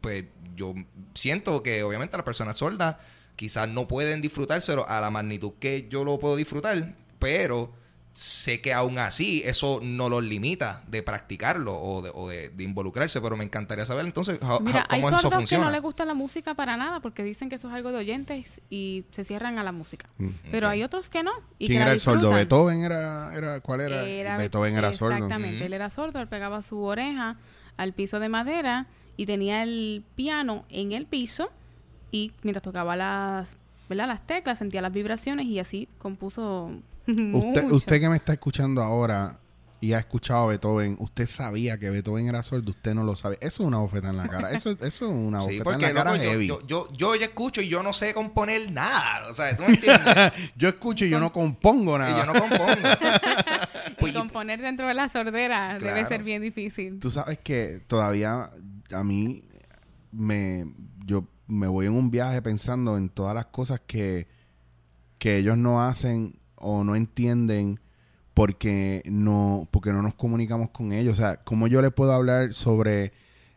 pues, 0.00 0.24
yo 0.54 0.74
siento 1.14 1.62
que 1.62 1.82
obviamente 1.82 2.16
las 2.16 2.24
personas 2.24 2.56
sordas 2.56 2.96
quizás 3.36 3.68
no 3.68 3.86
pueden 3.86 4.20
disfrutárselo 4.22 4.88
a 4.88 5.00
la 5.00 5.10
magnitud 5.10 5.52
que 5.60 5.88
yo 5.90 6.04
lo 6.04 6.18
puedo 6.18 6.36
disfrutar, 6.36 6.94
pero 7.18 7.72
sé 8.14 8.62
que 8.62 8.72
aún 8.72 8.98
así 8.98 9.42
eso 9.44 9.78
no 9.82 10.08
los 10.08 10.24
limita 10.24 10.82
de 10.88 11.02
practicarlo 11.02 11.78
o 11.78 12.00
de, 12.00 12.10
o 12.14 12.28
de- 12.30 12.48
de 12.48 12.64
involucrarse, 12.64 13.20
pero 13.20 13.36
me 13.36 13.44
encantaría 13.44 13.84
saber 13.84 14.06
entonces 14.06 14.38
how- 14.40 14.58
Mira, 14.60 14.80
how- 14.80 14.86
hay 14.88 15.00
cómo 15.02 15.08
eso 15.10 15.16
sordos 15.18 15.32
que 15.32 15.36
funciona. 15.42 15.64
no 15.66 15.70
les 15.70 15.82
gusta 15.82 16.06
la 16.06 16.14
música 16.14 16.54
para 16.54 16.78
nada 16.78 17.00
porque 17.00 17.22
dicen 17.22 17.50
que 17.50 17.56
eso 17.56 17.68
es 17.68 17.74
algo 17.74 17.92
de 17.92 17.98
oyentes 17.98 18.62
y 18.70 19.04
se 19.10 19.22
cierran 19.22 19.58
a 19.58 19.62
la 19.64 19.72
música. 19.72 20.08
Mm. 20.16 20.28
Pero 20.50 20.66
hay 20.70 20.82
otros 20.82 21.10
que 21.10 21.22
no. 21.22 21.32
Y 21.58 21.66
¿Quién 21.66 21.80
que 21.80 21.82
era 21.82 21.92
el 21.92 22.00
sordo? 22.00 22.30
¿Beethoven 22.30 22.84
era, 22.84 23.34
era 23.36 23.60
cuál 23.60 23.82
era? 23.82 24.02
Era- 24.06 24.38
Beethoven 24.38 24.76
era 24.76 24.94
sordo. 24.94 25.16
Exactamente, 25.16 25.66
él 25.66 25.74
era 25.74 25.90
sordo, 25.90 26.18
él 26.18 26.28
pegaba 26.28 26.62
su 26.62 26.80
oreja 26.84 27.36
al 27.76 27.92
piso 27.92 28.18
de 28.18 28.30
madera 28.30 28.86
y 29.16 29.26
tenía 29.26 29.62
el 29.62 30.04
piano 30.14 30.64
en 30.68 30.92
el 30.92 31.06
piso 31.06 31.48
y 32.10 32.32
mientras 32.42 32.62
tocaba 32.62 32.96
las, 32.96 33.56
¿verdad? 33.88 34.06
las 34.08 34.26
teclas 34.26 34.58
sentía 34.58 34.82
las 34.82 34.92
vibraciones 34.92 35.46
y 35.46 35.58
así 35.58 35.88
compuso 35.98 36.70
Usted, 37.06 37.14
mucho. 37.14 37.66
usted 37.74 38.00
que 38.00 38.08
me 38.08 38.16
está 38.16 38.32
escuchando 38.32 38.82
ahora 38.82 39.38
y 39.80 39.92
ha 39.92 39.98
escuchado 39.98 40.44
a 40.44 40.46
Beethoven, 40.48 40.96
usted 40.98 41.26
sabía 41.28 41.78
que 41.78 41.90
Beethoven 41.90 42.26
era 42.26 42.42
sordo, 42.42 42.70
usted 42.70 42.94
no 42.94 43.04
lo 43.04 43.14
sabe. 43.14 43.36
Eso 43.40 43.62
es 43.62 43.66
una 43.68 43.78
bofeta 43.78 44.08
en 44.08 44.16
la 44.16 44.26
cara. 44.26 44.50
Eso, 44.50 44.70
eso 44.70 44.84
es 44.84 45.02
una 45.02 45.40
Sí, 45.44 45.60
bofeta 45.60 45.88
en 45.88 45.94
la 45.94 46.00
cara 46.04 46.12
loco, 46.12 46.24
yo, 46.24 46.30
heavy. 46.30 46.46
yo, 46.48 46.66
yo, 46.66 46.88
yo 46.94 47.14
ya 47.14 47.26
escucho 47.26 47.60
y 47.60 47.68
yo 47.68 47.82
no 47.82 47.92
sé 47.92 48.12
componer 48.14 48.72
nada. 48.72 49.28
O 49.30 49.34
sea, 49.34 49.54
¿tú 49.56 49.62
me 49.64 49.74
entiendes? 49.74 50.02
Yo 50.56 50.68
escucho 50.70 51.04
y 51.04 51.10
yo 51.10 51.20
no 51.20 51.30
compongo 51.32 51.96
y 51.96 51.98
nada. 51.98 52.24
yo 52.24 52.32
no 52.32 52.40
compongo. 52.40 52.66
Y 53.88 53.94
Pues, 54.00 54.14
componer 54.14 54.60
dentro 54.60 54.88
de 54.88 54.94
la 54.94 55.08
sordera 55.08 55.78
debe 55.78 56.06
ser 56.06 56.22
bien 56.24 56.42
difícil. 56.42 56.98
Tú 56.98 57.10
sabes 57.10 57.38
que 57.38 57.80
todavía 57.86 58.50
a 58.92 59.04
mí 59.04 59.42
me 60.12 60.72
yo 61.04 61.28
me 61.46 61.66
voy 61.66 61.86
en 61.86 61.92
un 61.92 62.10
viaje 62.10 62.42
pensando 62.42 62.96
en 62.96 63.08
todas 63.08 63.34
las 63.34 63.46
cosas 63.46 63.80
que 63.86 64.28
que 65.18 65.38
ellos 65.38 65.56
no 65.56 65.82
hacen 65.82 66.38
o 66.56 66.84
no 66.84 66.96
entienden 66.96 67.80
porque 68.34 69.02
no 69.06 69.68
porque 69.70 69.92
no 69.92 70.02
nos 70.02 70.14
comunicamos 70.14 70.70
con 70.70 70.92
ellos, 70.92 71.14
o 71.14 71.16
sea, 71.16 71.36
cómo 71.44 71.68
yo 71.68 71.80
le 71.80 71.90
puedo 71.90 72.12
hablar 72.12 72.52
sobre 72.52 73.12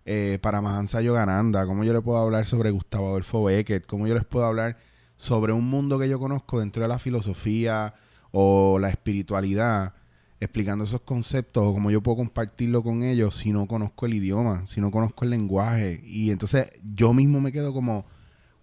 eh, 0.05 0.39
Paramahansa 0.41 1.01
Yogananda, 1.01 1.65
cómo 1.65 1.84
yo 1.84 1.93
le 1.93 2.01
puedo 2.01 2.17
hablar 2.17 2.45
sobre 2.45 2.71
Gustavo 2.71 3.09
Adolfo 3.09 3.43
Beckett, 3.43 3.86
cómo 3.86 4.07
yo 4.07 4.13
les 4.13 4.25
puedo 4.25 4.45
hablar 4.45 4.77
sobre 5.17 5.51
un 5.51 5.69
mundo 5.69 5.99
que 5.99 6.07
yo 6.07 6.17
conozco 6.17 6.59
dentro 6.59 6.82
de 6.82 6.88
la 6.88 6.97
filosofía 6.97 7.93
o 8.32 8.80
la 8.80 8.89
espiritualidad, 8.89 9.93
explicando 10.39 10.85
esos 10.85 11.01
conceptos 11.01 11.63
o 11.65 11.73
cómo 11.73 11.91
yo 11.91 12.01
puedo 12.01 12.17
compartirlo 12.17 12.81
con 12.81 13.03
ellos 13.03 13.35
si 13.35 13.51
no 13.51 13.67
conozco 13.67 14.05
el 14.05 14.13
idioma, 14.13 14.65
si 14.67 14.79
no 14.81 14.89
conozco 14.91 15.25
el 15.25 15.31
lenguaje. 15.31 16.01
Y 16.05 16.31
entonces 16.31 16.71
yo 16.95 17.13
mismo 17.13 17.41
me 17.41 17.51
quedo 17.51 17.73
como, 17.73 18.05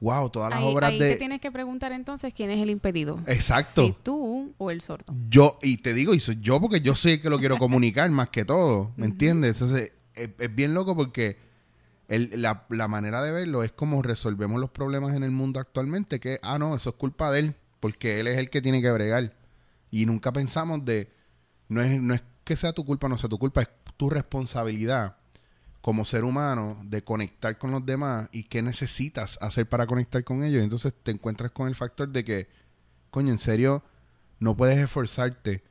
wow, 0.00 0.30
todas 0.30 0.50
las 0.50 0.60
Ahí, 0.60 0.64
obras 0.72 0.90
ahí 0.90 0.98
de... 0.98 1.10
te 1.12 1.16
tienes 1.16 1.40
que 1.40 1.52
preguntar 1.52 1.92
entonces 1.92 2.32
quién 2.34 2.50
es 2.50 2.62
el 2.62 2.70
impedido. 2.70 3.20
Exacto. 3.26 3.82
Si 3.86 3.94
tú 4.02 4.54
o 4.56 4.70
el 4.70 4.80
sordo. 4.80 5.14
Yo, 5.28 5.58
y 5.62 5.76
te 5.78 5.92
digo, 5.92 6.14
y 6.14 6.20
soy 6.20 6.38
yo 6.40 6.60
porque 6.60 6.80
yo 6.80 6.94
soy 6.94 7.12
el 7.12 7.20
que 7.20 7.28
lo 7.30 7.38
quiero 7.38 7.58
comunicar 7.58 8.08
más 8.10 8.30
que 8.30 8.44
todo, 8.46 8.92
¿me 8.96 9.04
entiendes? 9.06 9.60
Entonces, 9.60 9.92
es, 10.14 10.30
es 10.38 10.54
bien 10.54 10.72
loco 10.72 10.96
porque 10.96 11.36
el- 12.08 12.40
la, 12.40 12.64
la 12.70 12.88
manera 12.88 13.20
de 13.20 13.32
verlo 13.32 13.62
es 13.64 13.72
como 13.72 14.00
resolvemos 14.00 14.60
los 14.60 14.70
problemas 14.70 15.14
en 15.14 15.24
el 15.24 15.30
mundo 15.30 15.60
actualmente, 15.60 16.20
que, 16.20 16.38
ah, 16.42 16.58
no, 16.58 16.74
eso 16.74 16.90
es 16.90 16.96
culpa 16.96 17.30
de 17.30 17.40
él, 17.40 17.54
porque 17.80 18.18
él 18.20 18.28
es 18.28 18.38
el 18.38 18.48
que 18.48 18.62
tiene 18.62 18.80
que 18.80 18.90
bregar. 18.90 19.34
Y 19.90 20.06
nunca 20.06 20.32
pensamos 20.32 20.84
de, 20.84 21.10
no 21.68 21.82
es, 21.82 22.00
no 22.00 22.14
es 22.14 22.22
que 22.44 22.56
sea 22.56 22.72
tu 22.72 22.84
culpa, 22.84 23.08
no 23.08 23.18
sea 23.18 23.28
tu 23.28 23.38
culpa, 23.38 23.62
es 23.62 23.68
tu 23.96 24.08
responsabilidad 24.10 25.16
como 25.80 26.04
ser 26.04 26.24
humano 26.24 26.80
de 26.84 27.02
conectar 27.04 27.58
con 27.58 27.70
los 27.70 27.84
demás 27.86 28.28
y 28.32 28.44
qué 28.44 28.60
necesitas 28.62 29.38
hacer 29.40 29.68
para 29.68 29.86
conectar 29.86 30.22
con 30.24 30.42
ellos. 30.42 30.62
Entonces 30.62 30.92
te 31.02 31.12
encuentras 31.12 31.52
con 31.52 31.68
el 31.68 31.74
factor 31.76 32.08
de 32.08 32.24
que, 32.24 32.48
coño, 33.10 33.30
en 33.32 33.38
serio, 33.38 33.84
no 34.40 34.56
puedes 34.56 34.78
esforzarte 34.78 35.62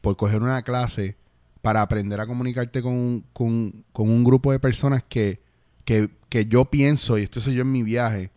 por 0.00 0.16
coger 0.16 0.42
una 0.42 0.62
clase 0.62 1.16
para 1.62 1.82
aprender 1.82 2.20
a 2.20 2.26
comunicarte 2.26 2.82
con, 2.82 2.94
un- 2.94 3.26
con, 3.32 3.84
con 3.92 4.08
un 4.10 4.24
grupo 4.24 4.50
de 4.50 4.58
personas 4.58 5.04
que, 5.08 5.40
que, 5.84 6.10
que 6.28 6.46
yo 6.46 6.64
pienso, 6.66 7.16
y 7.18 7.22
esto 7.24 7.40
soy 7.40 7.54
yo 7.54 7.62
en 7.62 7.70
mi 7.72 7.82
viaje, 7.82 8.32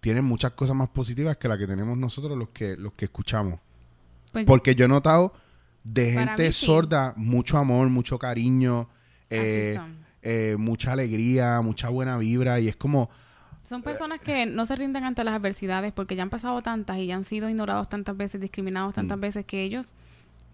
tienen 0.00 0.24
muchas 0.24 0.50
cosas 0.52 0.74
más 0.74 0.88
positivas 0.90 1.36
que 1.36 1.48
las 1.48 1.58
que 1.58 1.66
tenemos 1.66 1.96
nosotros 1.96 2.36
los 2.36 2.48
que, 2.50 2.76
los 2.76 2.92
que 2.94 3.04
escuchamos. 3.06 3.60
Pues, 4.32 4.44
Porque 4.46 4.74
yo 4.74 4.86
he 4.86 4.88
notado 4.88 5.32
de 5.84 6.14
Para 6.14 6.26
gente 6.28 6.46
mí 6.48 6.52
sí. 6.52 6.66
sorda 6.66 7.12
mucho 7.16 7.58
amor, 7.58 7.88
mucho 7.88 8.18
cariño, 8.18 8.88
eh, 9.30 9.78
eh, 10.22 10.56
mucha 10.58 10.92
alegría, 10.92 11.60
mucha 11.60 11.88
buena 11.88 12.16
vibra, 12.18 12.60
y 12.60 12.68
es 12.68 12.76
como... 12.76 13.10
Son 13.64 13.82
personas 13.82 14.20
que 14.20 14.44
no 14.46 14.66
se 14.66 14.74
rinden 14.76 15.04
ante 15.04 15.22
las 15.24 15.34
adversidades 15.34 15.92
porque 15.92 16.16
ya 16.16 16.22
han 16.24 16.30
pasado 16.30 16.62
tantas 16.62 16.98
y 16.98 17.06
ya 17.06 17.14
han 17.16 17.24
sido 17.24 17.48
ignorados 17.48 17.88
tantas 17.88 18.16
veces, 18.16 18.40
discriminados 18.40 18.94
tantas 18.94 19.16
Mm. 19.16 19.20
veces 19.20 19.44
que 19.44 19.62
ellos 19.62 19.92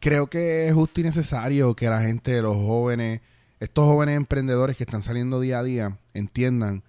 creo 0.00 0.28
que 0.28 0.68
es 0.68 0.74
justo 0.74 1.00
y 1.00 1.04
necesario 1.04 1.74
que 1.76 1.88
la 1.88 2.00
gente, 2.00 2.40
los 2.40 2.56
jóvenes, 2.56 3.20
estos 3.60 3.84
jóvenes 3.84 4.16
emprendedores 4.16 4.76
que 4.76 4.84
están 4.84 5.02
saliendo 5.02 5.38
día 5.38 5.58
a 5.58 5.62
día, 5.62 5.98
entiendan 6.14 6.82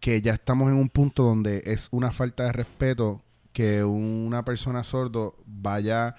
que 0.00 0.22
ya 0.22 0.32
estamos 0.32 0.70
en 0.70 0.76
un 0.76 0.88
punto 0.88 1.24
donde 1.24 1.62
es 1.66 1.88
una 1.90 2.12
falta 2.12 2.44
de 2.44 2.52
respeto 2.52 3.20
que 3.52 3.82
una 3.82 4.44
persona 4.44 4.84
sordo 4.84 5.34
vaya 5.44 6.14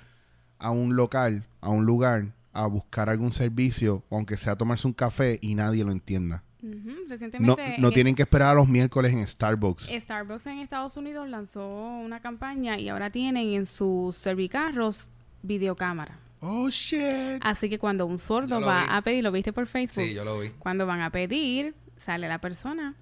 a 0.57 0.71
un 0.71 0.97
local, 0.97 1.45
a 1.61 1.69
un 1.69 1.85
lugar, 1.85 2.33
a 2.51 2.67
buscar 2.67 3.09
algún 3.09 3.31
servicio, 3.31 4.03
aunque 4.11 4.35
sea 4.35 4.57
tomarse 4.57 4.85
un 4.85 4.93
café 4.93 5.39
y 5.41 5.55
nadie 5.55 5.85
lo 5.85 5.91
entienda. 5.91 6.43
No, 6.61 7.91
tienen 7.91 8.15
que 8.15 8.23
esperar 8.23 8.49
a 8.49 8.53
los 8.55 8.67
miércoles 8.67 9.13
en 9.13 9.25
Starbucks. 9.25 9.89
Starbucks 9.89 10.45
en 10.47 10.59
Estados 10.59 10.97
Unidos 10.97 11.29
lanzó 11.29 11.65
una 11.65 12.19
campaña 12.19 12.77
y 12.77 12.89
ahora 12.89 13.09
tienen 13.11 13.53
en 13.53 13.65
sus 13.65 14.17
servicarros 14.17 15.07
videocámara. 15.41 16.19
Oh, 16.41 16.69
shit. 16.69 17.39
Así 17.41 17.69
que 17.69 17.77
cuando 17.79 18.05
un 18.05 18.17
sordo 18.17 18.61
va 18.61 18.81
vi. 18.83 18.87
a 18.89 19.01
pedir, 19.01 19.23
lo 19.23 19.31
viste 19.31 19.51
por 19.51 19.67
Facebook, 19.67 20.05
Sí, 20.05 20.13
yo 20.13 20.23
lo 20.23 20.39
vi. 20.39 20.49
cuando 20.59 20.85
van 20.85 21.01
a 21.01 21.09
pedir, 21.09 21.73
sale 21.97 22.27
la 22.29 22.39
persona 22.39 22.95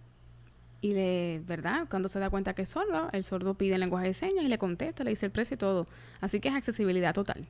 y 0.82 0.94
le, 0.94 1.42
¿verdad? 1.46 1.86
Cuando 1.90 2.10
se 2.10 2.20
da 2.20 2.30
cuenta 2.30 2.54
que 2.54 2.64
es 2.64 2.70
sordo, 2.70 3.10
el 3.12 3.24
sordo 3.24 3.54
pide 3.54 3.76
el 3.76 3.80
lenguaje 3.82 4.08
de 4.08 4.14
señas 4.14 4.44
y 4.44 4.48
le 4.48 4.58
contesta, 4.58 5.04
le 5.04 5.12
dice 5.12 5.28
el 5.28 5.32
precio 5.32 5.56
y 5.56 5.58
todo. 5.58 5.88
Así 6.22 6.40
que 6.40 6.48
es 6.50 6.56
accesibilidad 6.56 7.14
total. 7.14 7.46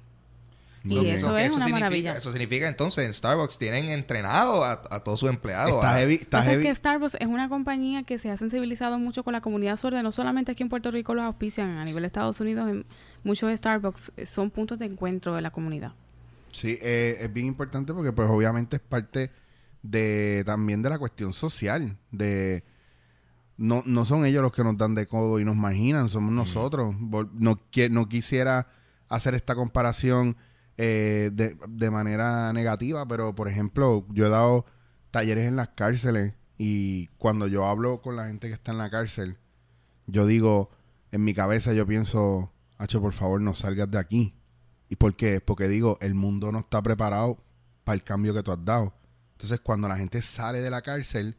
Y 0.89 1.09
eso 1.09 1.37
es 1.37 1.51
una 1.53 1.65
significa- 1.65 1.69
maravilla. 1.79 2.17
Eso 2.17 2.31
significa 2.31 2.67
entonces 2.67 3.05
en 3.05 3.13
Starbucks 3.13 3.57
tienen 3.57 3.85
entrenado 3.89 4.63
a, 4.63 4.81
a 4.89 4.99
todos 5.03 5.19
sus 5.19 5.29
empleados. 5.29 5.73
Está 5.73 5.91
a- 5.95 5.99
heavy, 5.99 6.15
está 6.15 6.59
que 6.59 6.73
Starbucks 6.75 7.15
es 7.19 7.27
una 7.27 7.49
compañía 7.49 8.03
que 8.03 8.17
se 8.17 8.29
ha 8.31 8.37
sensibilizado 8.37 8.97
mucho 8.99 9.23
con 9.23 9.33
la 9.33 9.41
comunidad 9.41 9.77
sorda, 9.77 10.01
no 10.03 10.11
solamente 10.11 10.51
aquí 10.51 10.63
en 10.63 10.69
Puerto 10.69 10.91
Rico 10.91 11.13
los 11.13 11.25
auspician, 11.25 11.79
a 11.79 11.85
nivel 11.85 12.03
de 12.03 12.07
Estados 12.07 12.39
Unidos, 12.39 12.69
en 12.69 12.85
muchos 13.23 13.55
Starbucks 13.57 14.13
son 14.25 14.49
puntos 14.51 14.79
de 14.79 14.85
encuentro 14.85 15.35
de 15.35 15.41
la 15.41 15.51
comunidad. 15.51 15.93
Sí, 16.51 16.77
eh, 16.81 17.17
es 17.19 17.31
bien 17.33 17.45
importante 17.47 17.93
porque 17.93 18.11
pues 18.11 18.29
obviamente 18.29 18.77
es 18.77 18.81
parte 18.81 19.31
de 19.83 20.43
también 20.45 20.81
de 20.81 20.89
la 20.89 20.97
cuestión 20.97 21.33
social, 21.33 21.97
de 22.11 22.63
no, 23.57 23.83
no 23.85 24.05
son 24.05 24.25
ellos 24.25 24.41
los 24.41 24.51
que 24.51 24.63
nos 24.63 24.77
dan 24.77 24.93
de 24.95 25.07
codo 25.07 25.39
y 25.39 25.45
nos 25.45 25.55
marginan, 25.55 26.09
somos 26.09 26.31
nosotros. 26.31 26.95
No, 26.99 27.59
no 27.89 28.09
quisiera 28.09 28.67
hacer 29.09 29.33
esta 29.35 29.55
comparación 29.55 30.37
eh, 30.77 31.31
de, 31.33 31.57
de 31.67 31.91
manera 31.91 32.53
negativa, 32.53 33.07
pero 33.07 33.33
por 33.35 33.47
ejemplo, 33.47 34.05
yo 34.09 34.27
he 34.27 34.29
dado 34.29 34.65
talleres 35.11 35.47
en 35.47 35.55
las 35.55 35.69
cárceles 35.69 36.35
y 36.57 37.07
cuando 37.17 37.47
yo 37.47 37.65
hablo 37.65 38.01
con 38.01 38.15
la 38.15 38.27
gente 38.27 38.47
que 38.47 38.53
está 38.53 38.71
en 38.71 38.77
la 38.77 38.89
cárcel, 38.89 39.37
yo 40.07 40.25
digo, 40.25 40.69
en 41.11 41.23
mi 41.23 41.33
cabeza 41.33 41.73
yo 41.73 41.85
pienso, 41.85 42.49
Hacho, 42.77 43.01
por 43.01 43.13
favor, 43.13 43.41
no 43.41 43.55
salgas 43.55 43.89
de 43.89 43.97
aquí. 43.97 44.33
¿Y 44.89 44.95
por 44.95 45.15
qué? 45.15 45.41
Porque 45.41 45.67
digo, 45.67 45.97
el 46.01 46.13
mundo 46.13 46.51
no 46.51 46.59
está 46.59 46.81
preparado 46.81 47.43
para 47.83 47.95
el 47.95 48.03
cambio 48.03 48.33
que 48.33 48.43
tú 48.43 48.51
has 48.51 48.63
dado. 48.63 48.93
Entonces, 49.33 49.59
cuando 49.59 49.87
la 49.87 49.97
gente 49.97 50.21
sale 50.21 50.61
de 50.61 50.69
la 50.69 50.81
cárcel, 50.81 51.35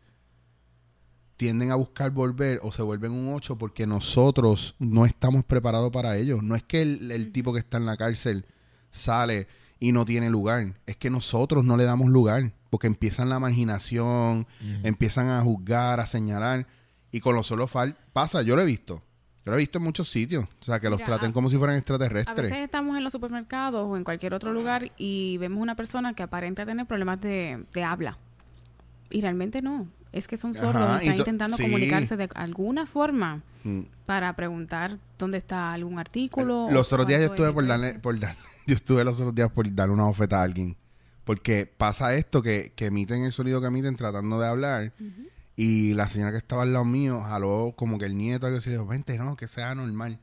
tienden 1.36 1.70
a 1.70 1.76
buscar 1.76 2.10
volver 2.10 2.60
o 2.62 2.72
se 2.72 2.82
vuelven 2.82 3.12
un 3.12 3.32
8 3.32 3.56
porque 3.56 3.86
nosotros 3.86 4.74
no 4.78 5.06
estamos 5.06 5.44
preparados 5.44 5.90
para 5.92 6.16
ello. 6.16 6.42
No 6.42 6.56
es 6.56 6.64
que 6.64 6.82
el, 6.82 7.10
el 7.10 7.32
tipo 7.32 7.52
que 7.52 7.60
está 7.60 7.76
en 7.76 7.86
la 7.86 7.96
cárcel 7.96 8.44
sale 8.90 9.46
y 9.80 9.92
no 9.92 10.04
tiene 10.04 10.28
lugar, 10.30 10.74
es 10.86 10.96
que 10.96 11.10
nosotros 11.10 11.64
no 11.64 11.76
le 11.76 11.84
damos 11.84 12.08
lugar 12.10 12.52
porque 12.70 12.86
empiezan 12.86 13.28
la 13.28 13.38
marginación, 13.38 14.46
empiezan 14.82 15.28
a 15.28 15.40
juzgar, 15.42 16.00
a 16.00 16.06
señalar 16.06 16.66
y 17.12 17.20
con 17.20 17.34
los 17.34 17.46
solo 17.46 17.66
fal 17.68 17.96
pasa, 18.12 18.42
yo 18.42 18.56
lo 18.56 18.62
he 18.62 18.66
visto. 18.66 19.02
Yo 19.46 19.52
lo 19.52 19.54
he 19.56 19.60
visto 19.60 19.78
en 19.78 19.84
muchos 19.84 20.10
sitios, 20.10 20.44
o 20.60 20.64
sea, 20.64 20.78
que 20.78 20.90
los 20.90 20.98
Mira, 20.98 21.06
traten 21.06 21.30
a- 21.30 21.32
como 21.32 21.48
si 21.48 21.56
fueran 21.56 21.76
A 21.76 21.78
extraterrestres. 21.78 22.50
veces 22.50 22.64
estamos 22.64 22.96
en 22.98 23.04
los 23.04 23.12
supermercados 23.12 23.86
o 23.88 23.96
en 23.96 24.04
cualquier 24.04 24.34
otro 24.34 24.52
lugar 24.52 24.90
y 24.98 25.38
vemos 25.38 25.62
una 25.62 25.74
persona 25.74 26.12
que 26.12 26.22
aparenta 26.22 26.66
tener 26.66 26.84
problemas 26.84 27.18
de, 27.22 27.64
de 27.72 27.82
habla. 27.84 28.18
Y 29.10 29.22
realmente 29.22 29.62
no. 29.62 29.86
Es 30.12 30.26
que 30.28 30.36
son 30.36 30.52
sordos 30.54 30.76
Ajá, 30.76 30.98
están 30.98 31.16
intentando 31.18 31.56
sí. 31.56 31.62
comunicarse 31.62 32.16
de 32.16 32.28
alguna 32.34 32.84
forma 32.84 33.42
Mm. 33.64 33.80
para 34.06 34.34
preguntar 34.36 34.98
dónde 35.18 35.38
está 35.38 35.72
algún 35.72 35.98
artículo. 35.98 36.68
Los 36.70 36.92
otros 36.92 37.06
días 37.08 37.20
yo 37.20 37.26
estuve 37.28 37.48
es 37.48 37.52
por 37.54 37.66
darle, 37.66 37.94
por 37.94 38.18
dar- 38.20 38.36
yo 38.68 38.74
estuve 38.74 39.02
los 39.02 39.18
otros 39.18 39.34
días 39.34 39.50
por 39.50 39.74
darle 39.74 39.94
una 39.94 40.04
bofeta 40.04 40.40
a 40.40 40.42
alguien. 40.42 40.76
Porque 41.24 41.66
pasa 41.66 42.14
esto 42.14 42.42
que, 42.42 42.72
que 42.76 42.86
emiten 42.86 43.24
el 43.24 43.32
sonido 43.32 43.60
que 43.60 43.66
emiten 43.66 43.96
tratando 43.96 44.38
de 44.38 44.46
hablar. 44.46 44.92
Y 45.56 45.94
la 45.94 46.08
señora 46.08 46.30
que 46.32 46.36
estaba 46.36 46.62
al 46.62 46.74
lado 46.74 46.84
mío 46.84 47.22
jaló 47.22 47.72
como 47.76 47.98
que 47.98 48.04
el 48.04 48.16
nieto 48.16 48.46
algo 48.46 48.58
así 48.58 48.68
le 48.68 48.76
dijo, 48.76 48.86
vente, 48.86 49.16
no, 49.18 49.36
que 49.36 49.48
sea 49.48 49.74
normal. 49.74 50.20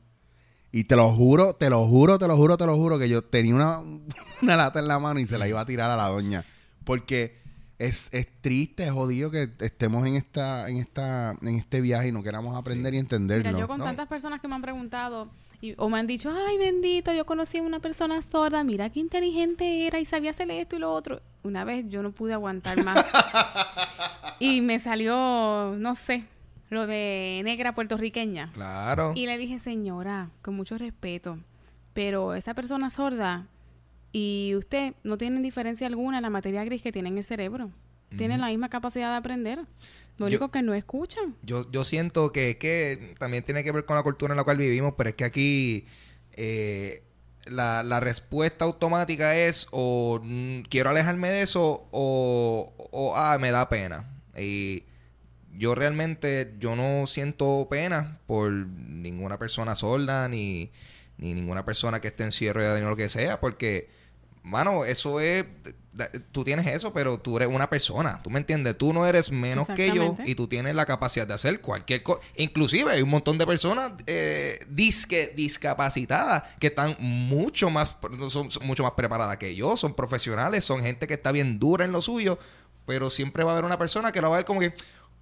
Y 0.70 0.84
te 0.84 0.94
lo 0.94 1.10
juro, 1.10 1.54
te 1.54 1.70
lo 1.70 1.86
juro, 1.86 2.18
te 2.18 2.28
lo 2.28 2.36
juro, 2.36 2.56
te 2.56 2.66
lo 2.66 2.76
juro, 2.76 2.98
que 2.98 3.08
yo 3.08 3.22
tenía 3.22 3.54
una, 3.54 3.80
una 4.42 4.56
lata 4.56 4.78
en 4.78 4.88
la 4.88 4.98
mano 5.00 5.18
y 5.18 5.26
se 5.26 5.38
la 5.38 5.48
iba 5.48 5.60
a 5.60 5.66
tirar 5.66 5.90
a 5.90 5.96
la 5.96 6.08
doña. 6.08 6.44
Porque 6.84 7.40
es, 7.78 8.08
es 8.12 8.28
triste, 8.40 8.84
es 8.84 8.92
jodido 8.92 9.30
que 9.30 9.50
estemos 9.58 10.06
en 10.06 10.14
esta, 10.14 10.68
en 10.68 10.76
esta, 10.76 11.32
en 11.42 11.56
este 11.56 11.80
viaje 11.80 12.08
y 12.08 12.12
no 12.12 12.22
queramos 12.22 12.56
aprender 12.56 12.94
y 12.94 12.98
entenderlo. 12.98 13.44
Mira, 13.44 13.58
yo 13.58 13.66
con 13.66 13.78
¿no? 13.78 13.84
tantas 13.84 14.06
personas 14.06 14.40
que 14.40 14.46
me 14.46 14.54
han 14.54 14.62
preguntado 14.62 15.30
y, 15.60 15.74
o 15.78 15.88
me 15.88 15.98
han 15.98 16.06
dicho, 16.06 16.30
ay, 16.30 16.58
bendito, 16.58 17.12
yo 17.12 17.26
conocí 17.26 17.58
a 17.58 17.62
una 17.62 17.80
persona 17.80 18.20
sorda, 18.22 18.64
mira 18.64 18.90
qué 18.90 19.00
inteligente 19.00 19.86
era 19.86 19.98
y 19.98 20.04
sabía 20.04 20.30
hacer 20.30 20.50
esto 20.50 20.76
y 20.76 20.78
lo 20.80 20.92
otro. 20.92 21.20
Una 21.42 21.64
vez 21.64 21.88
yo 21.88 22.02
no 22.02 22.12
pude 22.12 22.32
aguantar 22.32 22.82
más. 22.84 23.04
y 24.38 24.60
me 24.60 24.78
salió, 24.78 25.74
no 25.78 25.94
sé, 25.94 26.24
lo 26.70 26.86
de 26.86 27.40
negra 27.44 27.74
puertorriqueña. 27.74 28.50
Claro. 28.52 29.12
Y 29.14 29.26
le 29.26 29.38
dije, 29.38 29.58
señora, 29.60 30.30
con 30.42 30.54
mucho 30.54 30.76
respeto, 30.78 31.38
pero 31.94 32.34
esa 32.34 32.54
persona 32.54 32.90
sorda 32.90 33.46
y 34.12 34.54
usted 34.56 34.94
no 35.02 35.18
tienen 35.18 35.42
diferencia 35.42 35.86
alguna 35.86 36.18
en 36.18 36.22
la 36.22 36.30
materia 36.30 36.64
gris 36.64 36.82
que 36.82 36.92
tiene 36.92 37.08
en 37.08 37.18
el 37.18 37.24
cerebro. 37.24 37.70
Tienen 38.16 38.40
la 38.40 38.48
misma 38.48 38.68
capacidad 38.68 39.10
de 39.10 39.16
aprender. 39.16 39.58
Lo 40.18 40.26
Yo- 40.28 40.36
único 40.38 40.50
que 40.50 40.62
no 40.62 40.74
escuchan. 40.74 41.34
Yo, 41.42 41.70
yo 41.70 41.84
siento 41.84 42.32
que 42.32 42.50
es 42.50 42.56
que 42.56 43.14
también 43.18 43.42
tiene 43.44 43.62
que 43.64 43.72
ver 43.72 43.84
con 43.84 43.96
la 43.96 44.02
cultura 44.02 44.32
en 44.32 44.36
la 44.38 44.44
cual 44.44 44.56
vivimos, 44.56 44.94
pero 44.96 45.10
es 45.10 45.16
que 45.16 45.24
aquí 45.24 45.86
eh, 46.32 47.02
la, 47.44 47.82
la 47.82 48.00
respuesta 48.00 48.64
automática 48.64 49.36
es 49.36 49.68
o 49.70 50.20
mm, 50.22 50.60
quiero 50.70 50.90
alejarme 50.90 51.28
de 51.30 51.42
eso 51.42 51.86
o, 51.90 52.72
o 52.92 53.16
ah, 53.16 53.36
me 53.38 53.50
da 53.50 53.68
pena. 53.68 54.08
Y 54.38 54.84
yo 55.58 55.74
realmente 55.74 56.54
yo 56.58 56.76
no 56.76 57.06
siento 57.06 57.66
pena 57.70 58.18
por 58.26 58.50
ninguna 58.52 59.38
persona 59.38 59.74
sorda 59.74 60.28
ni, 60.28 60.70
ni 61.18 61.34
ninguna 61.34 61.64
persona 61.64 62.00
que 62.00 62.08
esté 62.08 62.24
en 62.24 62.32
cierre 62.32 62.78
ni 62.80 62.86
lo 62.86 62.96
que 62.96 63.08
sea, 63.08 63.40
porque, 63.40 63.88
mano, 64.42 64.84
eso 64.84 65.20
es... 65.20 65.44
Tú 66.32 66.44
tienes 66.44 66.66
eso, 66.66 66.92
pero 66.92 67.18
tú 67.18 67.36
eres 67.36 67.48
una 67.48 67.70
persona, 67.70 68.20
¿tú 68.22 68.30
me 68.30 68.38
entiendes? 68.38 68.76
Tú 68.76 68.92
no 68.92 69.06
eres 69.06 69.30
menos 69.30 69.66
que 69.68 69.94
yo 69.94 70.16
y 70.24 70.34
tú 70.34 70.46
tienes 70.48 70.74
la 70.74 70.86
capacidad 70.86 71.26
de 71.26 71.34
hacer 71.34 71.60
cualquier 71.60 72.02
cosa. 72.02 72.20
Inclusive 72.36 72.90
hay 72.90 73.02
un 73.02 73.08
montón 73.08 73.38
de 73.38 73.46
personas 73.46 73.92
eh, 74.06 74.60
disque 74.68 75.32
discapacitadas 75.34 76.44
que 76.58 76.68
están 76.68 76.96
mucho 76.98 77.70
más 77.70 77.96
son, 78.28 78.50
son 78.50 78.66
mucho 78.66 78.82
más 78.82 78.92
preparadas 78.92 79.36
que 79.38 79.54
yo, 79.54 79.76
son 79.76 79.94
profesionales, 79.94 80.64
son 80.64 80.82
gente 80.82 81.06
que 81.06 81.14
está 81.14 81.32
bien 81.32 81.58
dura 81.58 81.84
en 81.84 81.92
lo 81.92 82.02
suyo, 82.02 82.38
pero 82.84 83.10
siempre 83.10 83.44
va 83.44 83.52
a 83.52 83.54
haber 83.54 83.64
una 83.64 83.78
persona 83.78 84.12
que 84.12 84.20
la 84.20 84.28
va 84.28 84.36
a 84.36 84.38
ver 84.38 84.46
como 84.46 84.60
que 84.60 84.72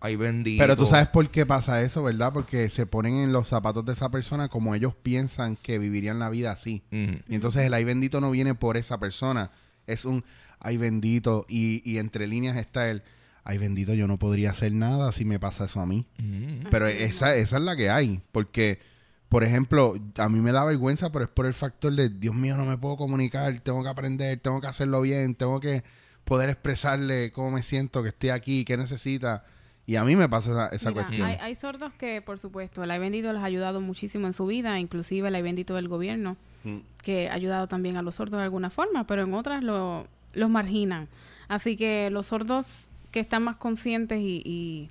ay 0.00 0.16
bendito. 0.16 0.62
Pero 0.62 0.76
tú 0.76 0.86
sabes 0.86 1.08
por 1.08 1.30
qué 1.30 1.46
pasa 1.46 1.82
eso, 1.82 2.02
¿verdad? 2.02 2.32
Porque 2.32 2.68
se 2.68 2.84
ponen 2.84 3.16
en 3.16 3.32
los 3.32 3.48
zapatos 3.48 3.84
de 3.84 3.94
esa 3.94 4.10
persona 4.10 4.48
como 4.48 4.74
ellos 4.74 4.94
piensan 4.94 5.56
que 5.56 5.78
vivirían 5.78 6.18
la 6.18 6.28
vida 6.28 6.52
así. 6.52 6.82
Y 6.90 7.34
entonces 7.34 7.62
el 7.62 7.74
ay 7.74 7.84
bendito 7.84 8.20
no 8.20 8.30
viene 8.30 8.54
por 8.54 8.76
esa 8.76 8.98
persona. 8.98 9.50
Es 9.86 10.04
un 10.04 10.24
ay 10.64 10.76
bendito. 10.76 11.46
Y, 11.48 11.82
y 11.88 11.98
entre 11.98 12.26
líneas 12.26 12.56
está 12.56 12.90
el 12.90 13.02
ay 13.44 13.58
bendito, 13.58 13.92
yo 13.94 14.06
no 14.08 14.18
podría 14.18 14.50
hacer 14.52 14.72
nada 14.72 15.12
si 15.12 15.24
me 15.24 15.38
pasa 15.38 15.66
eso 15.66 15.80
a 15.80 15.86
mí. 15.86 16.06
Ujú. 16.18 16.68
Pero 16.70 16.88
esa, 16.88 17.36
esa 17.36 17.56
es 17.58 17.62
la 17.62 17.76
que 17.76 17.90
hay. 17.90 18.22
Porque, 18.32 18.80
por 19.28 19.44
ejemplo, 19.44 19.94
a 20.16 20.28
mí 20.28 20.40
me 20.40 20.50
da 20.52 20.64
vergüenza, 20.64 21.12
pero 21.12 21.26
es 21.26 21.30
por 21.30 21.46
el 21.46 21.54
factor 21.54 21.92
de, 21.92 22.08
Dios 22.08 22.34
mío, 22.34 22.56
no 22.56 22.64
me 22.64 22.78
puedo 22.78 22.96
comunicar, 22.96 23.60
tengo 23.60 23.82
que 23.82 23.88
aprender, 23.88 24.40
tengo 24.40 24.60
que 24.60 24.66
hacerlo 24.66 25.00
bien, 25.02 25.34
tengo 25.34 25.60
que 25.60 25.84
poder 26.24 26.48
expresarle 26.48 27.32
cómo 27.32 27.50
me 27.50 27.62
siento, 27.62 28.02
que 28.02 28.08
estoy 28.08 28.30
aquí, 28.30 28.64
qué 28.64 28.76
necesita. 28.78 29.44
Y 29.86 29.96
a 29.96 30.04
mí 30.04 30.16
me 30.16 30.26
pasa 30.30 30.50
esa, 30.50 30.68
esa 30.74 30.90
Mira, 30.90 31.02
cuestión. 31.04 31.28
Hay, 31.28 31.36
hay 31.42 31.54
sordos 31.54 31.92
que, 31.92 32.22
por 32.22 32.38
supuesto, 32.38 32.82
el 32.82 32.90
Ay 32.90 32.98
Bendito 32.98 33.30
les 33.30 33.42
ha 33.42 33.44
ayudado 33.44 33.82
muchísimo 33.82 34.26
en 34.26 34.32
su 34.32 34.46
vida, 34.46 34.78
inclusive 34.80 35.28
el 35.28 35.34
Ay 35.34 35.42
Bendito 35.42 35.74
del 35.74 35.88
gobierno, 35.88 36.38
Mm. 36.64 36.78
que 37.02 37.28
ha 37.28 37.34
ayudado 37.34 37.68
también 37.68 37.98
a 37.98 38.02
los 38.02 38.14
sordos 38.14 38.38
de 38.38 38.44
alguna 38.44 38.70
forma, 38.70 39.06
pero 39.06 39.22
en 39.24 39.34
otras 39.34 39.62
lo, 39.62 40.06
los 40.34 40.50
marginan. 40.50 41.08
Así 41.48 41.76
que 41.76 42.10
los 42.10 42.26
sordos 42.26 42.86
que 43.10 43.20
están 43.20 43.42
más 43.44 43.56
conscientes 43.56 44.18
y, 44.20 44.42
y 44.44 44.88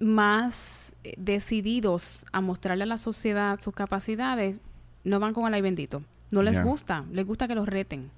más 0.00 0.92
eh, 1.04 1.14
decididos 1.18 2.26
a 2.32 2.40
mostrarle 2.40 2.84
a 2.84 2.86
la 2.86 2.98
sociedad 2.98 3.60
sus 3.60 3.74
capacidades, 3.74 4.58
no 5.04 5.20
van 5.20 5.34
con 5.34 5.46
el 5.46 5.54
Ay 5.54 5.62
Bendito. 5.62 6.02
No 6.30 6.42
les 6.42 6.56
gusta, 6.64 7.04
les 7.12 7.24
gusta 7.24 7.46
que 7.46 7.54
los 7.54 7.68
reten. 7.68 8.10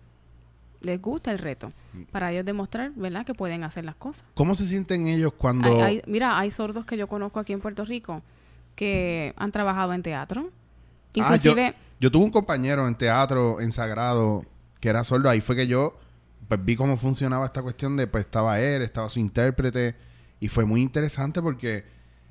Les 0.80 1.00
gusta 1.02 1.32
el 1.32 1.38
reto 1.38 1.70
para 2.12 2.30
ellos 2.32 2.44
demostrar, 2.44 2.92
¿verdad?, 2.94 3.26
que 3.26 3.34
pueden 3.34 3.64
hacer 3.64 3.84
las 3.84 3.96
cosas. 3.96 4.22
¿Cómo 4.34 4.54
se 4.54 4.64
sienten 4.66 5.08
ellos 5.08 5.32
cuando... 5.36 5.68
Hay- 5.68 5.96
hay- 5.96 6.02
mira, 6.06 6.38
hay 6.38 6.50
sordos 6.52 6.86
que 6.86 6.96
yo 6.96 7.08
conozco 7.08 7.40
aquí 7.40 7.52
en 7.52 7.60
Puerto 7.60 7.84
Rico 7.84 8.22
que 8.76 9.34
han 9.36 9.50
trabajado 9.50 9.92
en 9.92 10.02
teatro. 10.02 10.50
Ah, 11.20 11.36
yo, 11.36 11.50
Inclusive, 11.50 11.74
yo 11.98 12.10
tuve 12.12 12.24
un 12.24 12.30
compañero 12.30 12.86
en 12.86 12.94
teatro, 12.94 13.60
en 13.60 13.72
Sagrado, 13.72 14.44
que 14.80 14.88
era 14.88 15.02
sordo. 15.02 15.28
Ahí 15.28 15.40
fue 15.40 15.56
que 15.56 15.66
yo 15.66 15.98
pues, 16.48 16.64
vi 16.64 16.76
cómo 16.76 16.96
funcionaba 16.96 17.46
esta 17.46 17.62
cuestión 17.62 17.96
de, 17.96 18.06
pues 18.06 18.24
estaba 18.24 18.60
él, 18.60 18.82
estaba 18.82 19.08
su 19.08 19.18
intérprete. 19.20 19.94
Y 20.40 20.48
fue 20.48 20.64
muy 20.64 20.80
interesante 20.80 21.42
porque 21.42 21.84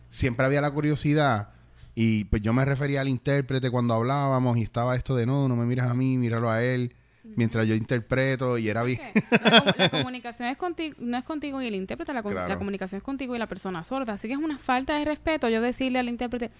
siempre 0.09 0.45
había 0.45 0.61
la 0.61 0.71
curiosidad. 0.71 1.49
Y 1.95 2.25
pues 2.25 2.41
yo 2.41 2.53
me 2.53 2.63
refería 2.63 3.01
al 3.01 3.07
intérprete 3.07 3.69
cuando 3.71 3.93
hablábamos 3.93 4.57
y 4.57 4.61
estaba 4.61 4.95
esto 4.95 5.15
de 5.15 5.25
no, 5.25 5.47
no 5.47 5.55
me 5.55 5.65
miras 5.65 5.89
a 5.89 5.93
mí, 5.93 6.17
míralo 6.17 6.49
a 6.49 6.63
él. 6.63 6.93
Mientras 7.35 7.67
yo 7.67 7.75
interpreto 7.75 8.57
y 8.57 8.69
era 8.69 8.83
bien... 8.83 9.01
la, 9.43 9.61
com- 9.61 9.73
la 9.77 9.89
comunicación 9.89 10.47
es 10.47 10.55
contigo, 10.57 10.95
no 10.99 11.17
es 11.17 11.25
contigo 11.25 11.61
y 11.61 11.67
el 11.67 11.75
intérprete, 11.75 12.13
la, 12.13 12.23
com- 12.23 12.31
Claro. 12.31 12.47
la 12.47 12.57
comunicación 12.57 12.99
es 12.99 13.03
contigo 13.03 13.35
y 13.35 13.39
la 13.39 13.47
persona 13.47 13.83
sorda. 13.83 14.13
Así 14.13 14.29
que 14.29 14.35
es 14.35 14.39
una 14.39 14.57
falta 14.57 14.97
de 14.97 15.03
respeto 15.03 15.49
yo 15.49 15.59
decirle 15.59 15.99
al 15.99 16.07
intérprete, 16.07 16.51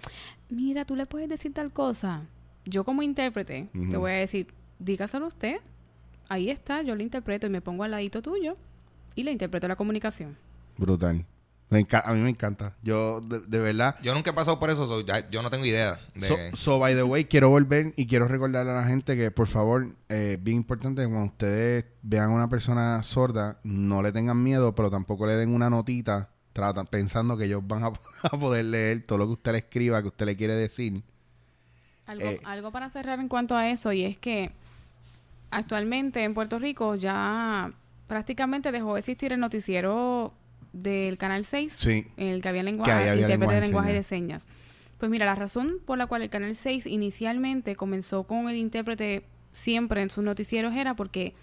mira, 0.50 0.84
tú 0.84 0.96
le 0.98 1.06
puedes 1.06 1.30
decir 1.30 1.54
tal 1.54 1.72
cosa. 1.72 2.24
Yo 2.66 2.84
como 2.84 3.02
intérprete 3.02 3.70
te 3.90 3.96
voy 3.96 4.12
a 4.12 4.16
decir, 4.16 4.48
dígaselo 4.80 5.28
usted. 5.28 5.58
Ahí 6.30 6.50
está, 6.50 6.82
yo 6.82 6.96
le 6.96 7.04
interpreto 7.04 7.48
y 7.48 7.50
me 7.50 7.62
pongo 7.62 7.84
al 7.84 7.92
ladito 7.92 8.22
tuyo 8.22 8.54
y 9.16 9.24
le 9.24 9.32
interpreto 9.32 9.68
la 9.68 9.76
comunicación. 9.76 10.38
Brutal. 10.78 11.26
Me 11.70 11.86
a 11.92 12.14
mí 12.14 12.22
me 12.22 12.30
encanta. 12.30 12.76
Yo, 12.82 13.20
de, 13.20 13.42
de 13.42 13.60
verdad. 13.60 13.98
Yo 14.02 14.14
nunca 14.14 14.30
he 14.30 14.34
pasado 14.34 14.58
por 14.58 14.70
eso, 14.70 14.88
so, 14.88 15.02
ya- 15.02 15.30
yo 15.30 15.42
no 15.42 15.50
tengo 15.50 15.66
idea. 15.66 16.00
De... 16.16 16.26
So, 16.28 16.36
so, 16.56 16.80
by 16.80 16.96
the 16.96 17.04
way, 17.04 17.26
quiero 17.26 17.50
volver 17.50 17.94
y 17.98 18.08
quiero 18.08 18.26
recordarle 18.30 18.72
a 18.72 18.76
la 18.76 18.86
gente 18.86 19.18
que, 19.18 19.32
por 19.32 19.48
favor, 19.48 19.88
eh, 20.08 20.38
bien 20.40 20.56
importante 20.58 21.02
que 21.02 21.08
cuando 21.10 21.26
ustedes 21.26 21.84
vean 22.04 22.30
a 22.30 22.34
una 22.34 22.50
persona 22.50 23.04
sorda, 23.04 23.60
no 23.64 24.02
le 24.02 24.14
tengan 24.14 24.42
miedo, 24.42 24.74
pero 24.76 24.90
tampoco 24.90 25.28
le 25.28 25.36
den 25.36 25.54
una 25.54 25.70
notita 25.70 26.30
tratan, 26.54 26.88
pensando 26.88 27.36
que 27.38 27.44
ellos 27.46 27.62
van 27.68 27.84
a, 27.84 27.88
a 28.24 28.40
poder 28.40 28.64
leer 28.66 29.06
todo 29.06 29.18
lo 29.18 29.26
que 29.28 29.34
usted 29.34 29.52
le 29.52 29.58
escriba, 29.58 30.02
que 30.02 30.08
usted 30.08 30.26
le 30.26 30.38
quiere 30.38 30.56
decir. 30.56 31.04
Algo, 32.06 32.26
Eh. 32.26 32.40
algo 32.46 32.72
para 32.72 32.90
cerrar 32.90 33.20
en 33.20 33.28
cuanto 33.28 33.58
a 33.58 33.70
eso, 33.70 33.92
y 33.92 34.04
es 34.06 34.18
que 34.18 34.52
actualmente 35.52 36.24
en 36.24 36.34
Puerto 36.34 36.60
Rico 36.60 36.96
ya 36.96 37.72
prácticamente 38.08 38.72
dejó 38.72 38.94
de 38.94 39.00
existir 39.00 39.34
el 39.34 39.40
noticiero 39.40 40.34
del 40.74 41.18
Canal 41.18 41.44
6, 41.46 41.74
Sí. 41.76 42.08
en 42.18 42.28
el 42.28 42.42
que 42.42 42.50
había 42.50 42.64
lenguaje, 42.64 42.92
ahí 42.92 43.10
había 43.10 43.24
intérprete 43.24 43.56
de 43.56 43.62
lenguaje 43.62 43.90
de 43.90 43.96
de 43.98 44.04
señas. 44.04 44.44
Pues 44.98 45.12
mira, 45.12 45.26
la 45.26 45.36
razón 45.36 45.76
por 45.86 45.98
la 45.98 46.08
cual 46.08 46.22
el 46.24 46.30
Canal 46.30 46.56
6 46.56 46.86
inicialmente 46.88 47.76
comenzó 47.76 48.24
con 48.24 48.50
el 48.50 48.56
intérprete 48.56 49.24
siempre 49.52 50.02
en 50.02 50.10
sus 50.10 50.24
noticieros 50.24 50.74
era 50.76 50.96
porque 50.96 51.34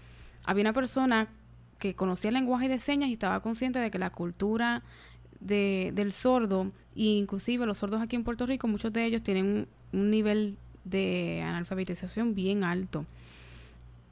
había 0.43 0.61
una 0.61 0.73
persona 0.73 1.27
que 1.79 1.93
conocía 1.95 2.29
el 2.29 2.35
lenguaje 2.35 2.69
de 2.69 2.79
señas 2.79 3.09
y 3.09 3.13
estaba 3.13 3.41
consciente 3.41 3.79
de 3.79 3.91
que 3.91 3.99
la 3.99 4.09
cultura 4.09 4.83
de, 5.39 5.91
del 5.93 6.11
sordo, 6.11 6.67
e 6.95 7.03
inclusive 7.03 7.65
los 7.65 7.79
sordos 7.79 8.01
aquí 8.01 8.15
en 8.15 8.23
Puerto 8.23 8.45
Rico, 8.45 8.67
muchos 8.67 8.93
de 8.93 9.05
ellos 9.05 9.21
tienen 9.21 9.45
un, 9.45 9.99
un 9.99 10.09
nivel 10.09 10.57
de 10.85 11.43
analfabetización 11.45 12.35
bien 12.35 12.63
alto. 12.63 13.05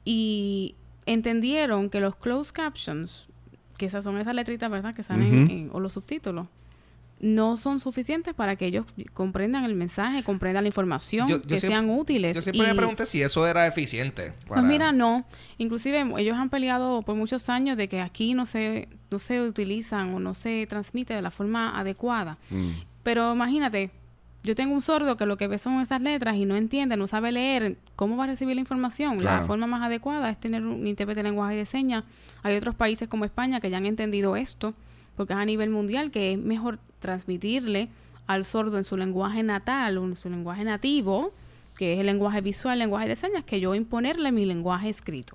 Y 0.04 0.74
entendieron 1.06 1.90
que 1.90 2.00
los 2.00 2.16
closed 2.16 2.52
captions, 2.52 3.28
que 3.78 3.86
esas 3.86 4.04
son 4.04 4.18
esas 4.18 4.34
letritas, 4.34 4.70
¿verdad? 4.70 4.94
Que 4.94 5.02
salen 5.02 5.50
en- 5.50 5.70
o 5.72 5.80
los 5.80 5.92
subtítulos, 5.94 6.48
no 7.20 7.56
son 7.56 7.80
suficientes 7.80 8.34
para 8.34 8.56
que 8.56 8.66
ellos 8.66 8.84
comprendan 9.14 9.64
el 9.64 9.74
mensaje, 9.74 10.22
comprendan 10.24 10.64
la 10.64 10.68
información, 10.68 11.28
Yo- 11.28 11.36
yo 11.36 11.42
que 11.42 11.58
siempre- 11.60 11.68
sean 11.68 11.90
útiles. 11.90 12.34
Yo 12.34 12.42
siempre 12.42 12.64
Y- 12.64 12.68
me 12.68 12.74
pregunté 12.74 13.06
si 13.06 13.22
eso 13.22 13.46
era 13.46 13.66
eficiente. 13.66 14.32
pues 14.46 14.62
mira, 14.62 14.92
no. 14.92 15.24
Inclusive 15.58 16.04
ellos 16.18 16.36
han 16.36 16.50
peleado 16.50 17.02
por 17.02 17.14
muchos 17.16 17.48
años 17.48 17.76
de 17.76 17.88
que 17.88 18.00
aquí 18.00 18.34
no 18.34 18.44
se, 18.46 18.88
no 19.10 19.18
se 19.18 19.40
utilizan 19.40 20.12
o 20.14 20.20
no 20.20 20.34
se 20.34 20.66
transmite 20.66 21.14
de 21.14 21.22
la 21.22 21.30
forma 21.30 21.78
adecuada. 21.78 22.36
Mm. 22.50 22.70
Pero 23.02 23.32
imagínate, 23.32 23.90
yo 24.44 24.54
tengo 24.54 24.74
un 24.74 24.82
sordo 24.82 25.16
que 25.16 25.24
lo 25.24 25.38
que 25.38 25.48
ve 25.48 25.58
son 25.58 25.80
esas 25.80 26.02
letras 26.02 26.36
y 26.36 26.44
no 26.44 26.54
entiende, 26.54 26.98
no 26.98 27.06
sabe 27.06 27.32
leer, 27.32 27.78
¿cómo 27.96 28.18
va 28.18 28.24
a 28.24 28.26
recibir 28.26 28.54
la 28.54 28.60
información? 28.60 29.18
Claro. 29.18 29.40
La 29.40 29.46
forma 29.46 29.66
más 29.66 29.82
adecuada 29.82 30.28
es 30.28 30.38
tener 30.38 30.62
un 30.64 30.86
intérprete 30.86 31.22
de 31.22 31.30
lenguaje 31.30 31.56
de 31.56 31.64
señas. 31.64 32.04
Hay 32.42 32.54
otros 32.54 32.74
países 32.74 33.08
como 33.08 33.24
España 33.24 33.58
que 33.60 33.70
ya 33.70 33.78
han 33.78 33.86
entendido 33.86 34.36
esto, 34.36 34.74
porque 35.16 35.32
es 35.32 35.38
a 35.38 35.44
nivel 35.46 35.70
mundial 35.70 36.10
que 36.10 36.32
es 36.32 36.38
mejor 36.38 36.78
transmitirle 36.98 37.88
al 38.26 38.44
sordo 38.44 38.76
en 38.76 38.84
su 38.84 38.98
lenguaje 38.98 39.42
natal 39.42 39.96
o 39.96 40.04
en 40.04 40.14
su 40.14 40.28
lenguaje 40.28 40.62
nativo, 40.62 41.32
que 41.74 41.94
es 41.94 42.00
el 42.00 42.06
lenguaje 42.06 42.42
visual, 42.42 42.74
el 42.74 42.80
lenguaje 42.80 43.08
de 43.08 43.16
señas, 43.16 43.44
que 43.44 43.60
yo 43.60 43.74
imponerle 43.74 44.30
mi 44.30 44.44
lenguaje 44.44 44.90
escrito. 44.90 45.34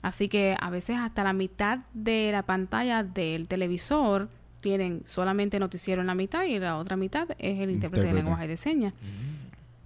Así 0.00 0.30
que 0.30 0.56
a 0.58 0.70
veces 0.70 0.96
hasta 0.96 1.24
la 1.24 1.34
mitad 1.34 1.80
de 1.92 2.30
la 2.32 2.42
pantalla 2.42 3.02
del 3.02 3.48
televisor 3.48 4.30
tienen 4.60 5.02
solamente 5.04 5.58
noticiero 5.58 6.00
en 6.00 6.06
la 6.08 6.14
mitad 6.14 6.44
y 6.44 6.58
la 6.58 6.76
otra 6.78 6.96
mitad 6.96 7.28
es 7.38 7.60
el 7.60 7.70
intérprete 7.70 8.06
de 8.06 8.12
lenguaje 8.14 8.46
de 8.48 8.56
señas. 8.56 8.94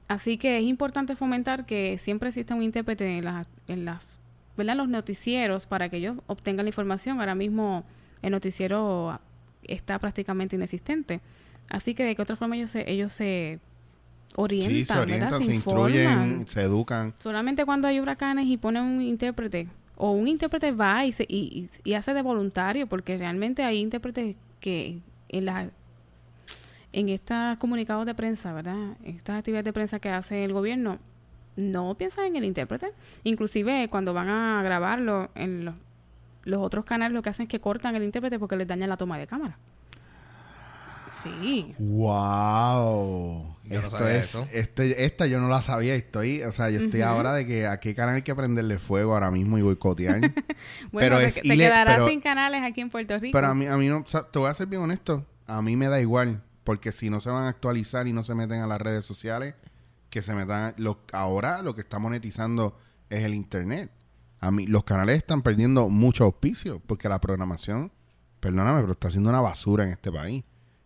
Así 0.08 0.36
que 0.36 0.58
es 0.58 0.64
importante 0.64 1.16
fomentar 1.16 1.64
que 1.64 1.96
siempre 1.98 2.28
exista 2.28 2.54
un 2.54 2.62
intérprete 2.62 3.18
en, 3.18 3.24
las 3.24 3.46
en 3.68 3.84
las, 3.84 4.04
¿verdad? 4.56 4.76
los 4.76 4.88
noticieros 4.88 5.66
para 5.66 5.88
que 5.88 5.96
ellos 5.96 6.16
obtengan 6.26 6.66
la 6.66 6.68
información. 6.70 7.20
Ahora 7.20 7.34
mismo 7.34 7.84
el 8.22 8.30
noticiero 8.32 9.18
está 9.64 9.98
prácticamente 9.98 10.56
inexistente. 10.56 11.20
Así 11.70 11.94
que 11.94 12.04
de 12.04 12.14
qué 12.14 12.20
otra 12.22 12.36
forma 12.36 12.56
ellos 12.56 12.70
se, 12.70 12.90
ellos 12.90 13.12
se 13.12 13.58
orientan, 14.36 14.72
Sí, 14.74 14.84
se 14.84 14.98
orientan, 14.98 15.42
se, 15.42 15.54
instruyen, 15.54 16.46
se 16.48 16.60
educan. 16.60 17.14
Solamente 17.18 17.64
cuando 17.64 17.88
hay 17.88 18.00
huracanes 18.00 18.46
y 18.46 18.58
ponen 18.58 18.82
un 18.82 19.00
intérprete, 19.00 19.68
o 19.96 20.10
un 20.10 20.26
intérprete 20.28 20.72
va 20.72 21.06
y, 21.06 21.12
se, 21.12 21.24
y, 21.26 21.68
y- 21.84 21.90
y 21.90 21.94
hace 21.94 22.12
de 22.12 22.20
voluntario, 22.20 22.86
porque 22.86 23.16
realmente 23.16 23.62
hay 23.62 23.78
intérpretes 23.78 24.36
que 24.64 25.02
en 25.28 25.44
la 25.44 25.68
en 26.94 27.10
estos 27.10 27.58
comunicados 27.58 28.06
de 28.06 28.14
prensa, 28.14 28.54
¿verdad? 28.54 28.96
Estas 29.04 29.40
actividades 29.40 29.66
de 29.66 29.72
prensa 29.74 29.98
que 29.98 30.08
hace 30.08 30.42
el 30.42 30.54
gobierno, 30.54 30.98
no 31.56 31.94
piensan 31.96 32.26
en 32.26 32.36
el 32.36 32.44
intérprete. 32.44 32.86
Inclusive 33.24 33.88
cuando 33.90 34.14
van 34.14 34.28
a 34.28 34.62
grabarlo 34.62 35.28
en 35.34 35.66
los, 35.66 35.74
los 36.44 36.62
otros 36.62 36.86
canales, 36.86 37.12
lo 37.12 37.20
que 37.20 37.28
hacen 37.28 37.42
es 37.42 37.48
que 37.50 37.60
cortan 37.60 37.94
el 37.94 38.04
intérprete 38.04 38.38
porque 38.38 38.56
les 38.56 38.66
daña 38.66 38.86
la 38.86 38.96
toma 38.96 39.18
de 39.18 39.26
cámara. 39.26 39.58
Sí. 41.10 41.74
¡Wow! 41.78 43.54
Yo 43.64 43.74
no 43.74 43.80
Esto 43.80 43.98
sabía 43.98 44.16
es, 44.16 44.26
eso. 44.26 44.46
este, 44.52 45.04
esta 45.04 45.26
yo 45.26 45.40
no 45.40 45.48
la 45.48 45.62
sabía. 45.62 45.94
Estoy, 45.94 46.42
o 46.42 46.52
sea, 46.52 46.70
yo 46.70 46.80
estoy 46.80 47.02
ahora 47.02 47.32
de 47.32 47.46
que 47.46 47.66
a 47.66 47.80
qué 47.80 47.94
canal 47.94 48.16
hay 48.16 48.22
que 48.22 48.34
prenderle 48.34 48.78
fuego 48.78 49.14
ahora 49.14 49.30
mismo 49.30 49.58
y 49.58 49.62
boicotear. 49.62 50.20
Bueno, 50.92 51.16
Pero 51.16 51.18
te, 51.18 51.26
es 51.26 51.34
te 51.34 51.56
quedarás 51.56 51.96
pero- 51.96 52.08
sin 52.08 52.20
canales 52.20 52.62
aquí 52.62 52.80
en 52.80 52.90
Puerto 52.90 53.18
Rico. 53.18 53.36
Pero 53.36 53.48
a 53.48 53.54
mí, 53.54 53.66
a 53.66 53.76
mí 53.76 53.88
no, 53.88 53.98
o 53.98 54.06
sea, 54.06 54.22
te 54.24 54.38
voy 54.38 54.50
a 54.50 54.54
ser 54.54 54.66
bien 54.66 54.82
honesto, 54.82 55.26
a 55.46 55.60
mí 55.62 55.76
me 55.76 55.88
da 55.88 56.00
igual, 56.00 56.42
porque 56.62 56.92
si 56.92 57.10
no 57.10 57.20
se 57.20 57.30
van 57.30 57.44
a 57.46 57.48
actualizar 57.48 58.06
y 58.06 58.12
no 58.12 58.22
se 58.22 58.34
meten 58.34 58.60
a 58.60 58.66
las 58.66 58.80
redes 58.80 59.04
sociales, 59.04 59.54
que 60.10 60.22
se 60.22 60.34
metan, 60.34 60.74
lo, 60.78 60.98
ahora 61.12 61.62
lo 61.62 61.74
que 61.74 61.80
está 61.80 61.98
monetizando 61.98 62.76
es 63.10 63.24
el 63.24 63.34
internet. 63.34 63.90
A 64.40 64.50
mí, 64.50 64.66
los 64.66 64.84
canales 64.84 65.18
están 65.18 65.42
perdiendo 65.42 65.88
mucho 65.88 66.24
auspicio, 66.24 66.80
porque 66.86 67.08
la 67.08 67.20
programación, 67.20 67.90
perdóname, 68.40 68.80
pero 68.80 68.92
está 68.92 69.08
haciendo 69.08 69.30
una 69.30 69.40
basura 69.40 69.84
en 69.84 69.92
este 69.92 70.12
país. 70.12 70.44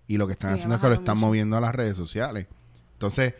Y 0.09 0.17
lo 0.17 0.27
que 0.27 0.33
están 0.33 0.51
Sí, 0.51 0.55
haciendo 0.55 0.75
es 0.77 0.81
que 0.81 0.89
lo 0.89 0.95
están 0.95 1.17
mucho. 1.19 1.27
moviendo 1.29 1.57
a 1.57 1.61
las 1.61 1.75
redes 1.75 1.97
sociales. 1.97 2.47
Entonces, 2.95 3.35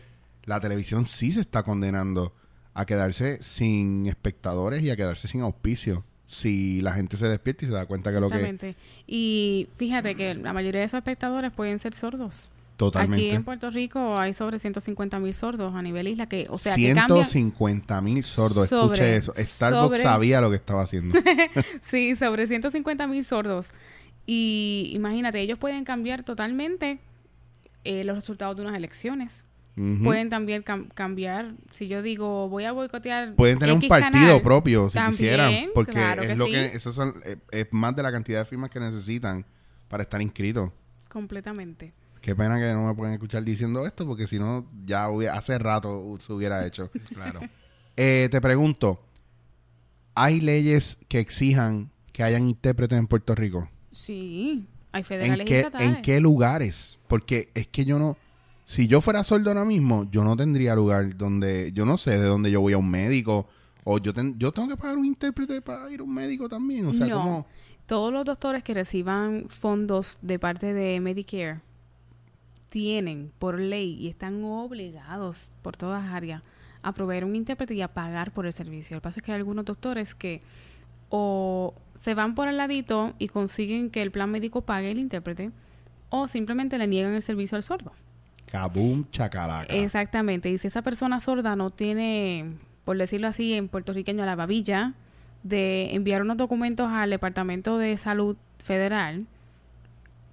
la 0.45 0.59
televisión 0.61 1.03
sí 1.03 1.31
se 1.31 1.41
está 1.41 1.63
condenando 1.63 2.33
a 2.73 2.85
quedarse 2.85 3.39
sin 3.41 4.05
espectadores 4.07 4.81
y 4.83 4.89
a 4.89 4.95
quedarse 4.95 5.27
sin 5.27 5.41
auspicio. 5.41 6.05
Si 6.25 6.81
la 6.81 6.93
gente 6.93 7.17
se 7.17 7.27
despierta 7.27 7.65
y 7.65 7.67
se 7.69 7.73
da 7.73 7.85
cuenta 7.87 8.11
que 8.13 8.19
lo 8.19 8.29
que. 8.29 8.75
Y 9.07 9.67
fíjate 9.77 10.13
que 10.15 10.35
la 10.35 10.53
mayoría 10.53 10.81
de 10.81 10.85
esos 10.85 10.99
espectadores 10.99 11.51
pueden 11.51 11.79
ser 11.79 11.93
sordos. 11.95 12.51
Totalmente. 12.77 13.25
Aquí 13.25 13.35
en 13.35 13.43
Puerto 13.43 13.69
Rico 13.71 14.17
hay 14.17 14.33
sobre 14.33 14.57
150 14.57 15.19
mil 15.19 15.33
sordos 15.33 15.75
a 15.75 15.81
nivel 15.81 16.07
isla 16.07 16.27
que, 16.29 16.47
o 16.49 16.57
sea, 16.57 16.75
que 16.75 16.93
cambian. 16.93 17.07
150 17.25 17.99
mil 18.01 18.23
sordos. 18.23 18.69
Sobre- 18.69 19.15
Escuche 19.15 19.15
eso. 19.17 19.33
Starbucks 19.35 19.97
sobre- 19.97 20.01
sabía 20.01 20.39
lo 20.39 20.49
que 20.49 20.55
estaba 20.55 20.83
haciendo. 20.83 21.19
Sí, 21.89 22.15
sobre 22.15 22.47
150 22.47 23.05
mil 23.07 23.25
sordos. 23.25 23.67
Y 24.31 24.91
imagínate, 24.93 25.39
ellos 25.41 25.57
pueden 25.57 25.83
cambiar 25.85 26.21
totalmente 26.23 26.99
eh, 27.83 28.03
los 28.03 28.15
resultados 28.15 28.55
de 28.55 28.61
unas 28.61 28.75
elecciones. 28.75 29.45
Pueden 30.03 30.29
también 30.29 30.61
cam- 30.63 30.89
cambiar, 30.93 31.53
si 31.71 31.87
yo 31.87 32.01
digo 32.01 32.47
voy 32.49 32.65
a 32.65 32.73
boicotear. 32.73 33.33
Pueden 33.35 33.57
tener 33.59 33.73
un 33.73 33.87
partido 33.87 34.11
canal, 34.11 34.41
propio 34.41 34.89
si 34.89 34.95
También, 34.95 35.11
quisieran. 35.17 35.53
Porque 35.73 35.93
claro 35.93 36.21
es 36.21 36.27
que 36.27 36.35
lo 36.35 36.45
sí. 36.47 36.51
que. 36.51 36.65
Esos 36.65 36.93
son, 36.93 37.13
eh, 37.25 37.37
es 37.49 37.67
más 37.71 37.95
de 37.95 38.03
la 38.03 38.11
cantidad 38.11 38.39
de 38.39 38.45
firmas 38.45 38.69
que 38.69 38.79
necesitan 38.81 39.45
para 39.87 40.03
estar 40.03 40.21
inscritos. 40.21 40.69
Completamente. 41.07 41.93
Qué 42.21 42.35
pena 42.35 42.59
que 42.59 42.73
no 42.73 42.87
me 42.87 42.93
pueden 42.93 43.13
escuchar 43.13 43.41
diciendo 43.45 43.87
esto, 43.87 44.05
porque 44.05 44.27
si 44.27 44.37
no, 44.37 44.67
ya 44.85 45.09
hubiera- 45.09 45.35
hace 45.37 45.57
rato 45.57 46.17
se 46.19 46.33
hubiera 46.33 46.67
hecho. 46.67 46.91
Claro. 47.15 47.39
Eh, 47.95 48.27
te 48.29 48.41
pregunto: 48.41 48.99
¿hay 50.13 50.41
leyes 50.41 50.97
que 51.07 51.19
exijan 51.19 51.89
que 52.11 52.23
hayan 52.23 52.49
intérpretes 52.49 52.99
en 52.99 53.07
Puerto 53.07 53.33
Rico? 53.33 53.69
Sí, 53.91 54.65
hay 54.91 54.99
¿En 55.01 55.05
federales 55.05 55.45
y 55.45 55.49
qué, 55.49 55.57
estatales. 55.59 55.93
¿En 55.95 56.01
qué 56.01 56.19
lugares? 56.19 56.99
Porque 57.07 57.49
es 57.53 57.67
que 57.67 57.85
yo 57.85 57.99
no... 57.99 58.17
Si 58.65 58.87
yo 58.87 59.01
fuera 59.01 59.23
sordo 59.23 59.49
ahora 59.49 59.65
mismo, 59.65 60.07
yo 60.11 60.23
no 60.23 60.37
tendría 60.37 60.75
lugar 60.75 61.17
donde... 61.17 61.71
Yo 61.73 61.85
no 61.85 61.97
sé 61.97 62.11
de 62.11 62.25
dónde 62.25 62.51
yo 62.51 62.61
voy 62.61 62.73
a 62.73 62.77
un 62.77 62.89
médico. 62.89 63.47
O 63.83 63.97
yo, 63.97 64.13
ten- 64.13 64.37
yo 64.37 64.51
tengo 64.51 64.67
que 64.67 64.77
pagar 64.77 64.97
un 64.97 65.05
intérprete 65.05 65.61
para 65.61 65.89
ir 65.91 66.01
a 66.01 66.03
un 66.03 66.13
médico 66.13 66.47
también. 66.47 66.85
O 66.85 66.93
sea, 66.93 67.07
No. 67.07 67.17
como... 67.17 67.47
Todos 67.87 68.13
los 68.13 68.23
doctores 68.25 68.63
que 68.63 68.75
reciban 68.75 69.45
fondos 69.49 70.19
de 70.21 70.37
parte 70.37 70.75
de 70.75 70.99
Medicare 70.99 71.61
tienen 72.69 73.31
por 73.39 73.59
ley 73.59 73.97
y 73.99 74.07
están 74.09 74.43
obligados 74.43 75.49
por 75.63 75.75
todas 75.75 76.03
áreas 76.13 76.43
a 76.83 76.93
proveer 76.93 77.25
un 77.25 77.35
intérprete 77.35 77.73
y 77.73 77.81
a 77.81 77.87
pagar 77.91 78.31
por 78.31 78.45
el 78.45 78.53
servicio. 78.53 78.95
Lo 78.95 79.01
que 79.01 79.03
pasa 79.05 79.19
es 79.19 79.25
que 79.25 79.31
hay 79.31 79.37
algunos 79.37 79.65
doctores 79.65 80.13
que 80.13 80.41
o 81.09 81.73
se 82.01 82.13
van 82.13 82.35
por 82.35 82.47
el 82.47 82.57
ladito 82.57 83.13
y 83.19 83.27
consiguen 83.27 83.89
que 83.89 84.01
el 84.01 84.11
plan 84.11 84.31
médico 84.31 84.61
pague 84.61 84.91
el 84.91 84.99
intérprete 84.99 85.51
o 86.09 86.27
simplemente 86.27 86.77
le 86.77 86.87
niegan 86.87 87.13
el 87.13 87.21
servicio 87.21 87.55
al 87.55 87.63
sordo. 87.63 87.91
Kaboom, 88.47 89.05
chacalaca. 89.11 89.73
Exactamente. 89.73 90.49
Y 90.49 90.57
si 90.57 90.67
esa 90.67 90.81
persona 90.81 91.19
sorda 91.19 91.55
no 91.55 91.69
tiene, 91.69 92.53
por 92.83 92.97
decirlo 92.97 93.27
así, 93.27 93.53
en 93.53 93.67
puertorriqueño, 93.67 94.25
la 94.25 94.35
babilla 94.35 94.93
de 95.43 95.93
enviar 95.93 96.21
unos 96.21 96.37
documentos 96.37 96.89
al 96.89 97.11
Departamento 97.11 97.77
de 97.77 97.97
Salud 97.97 98.37
Federal, 98.57 99.27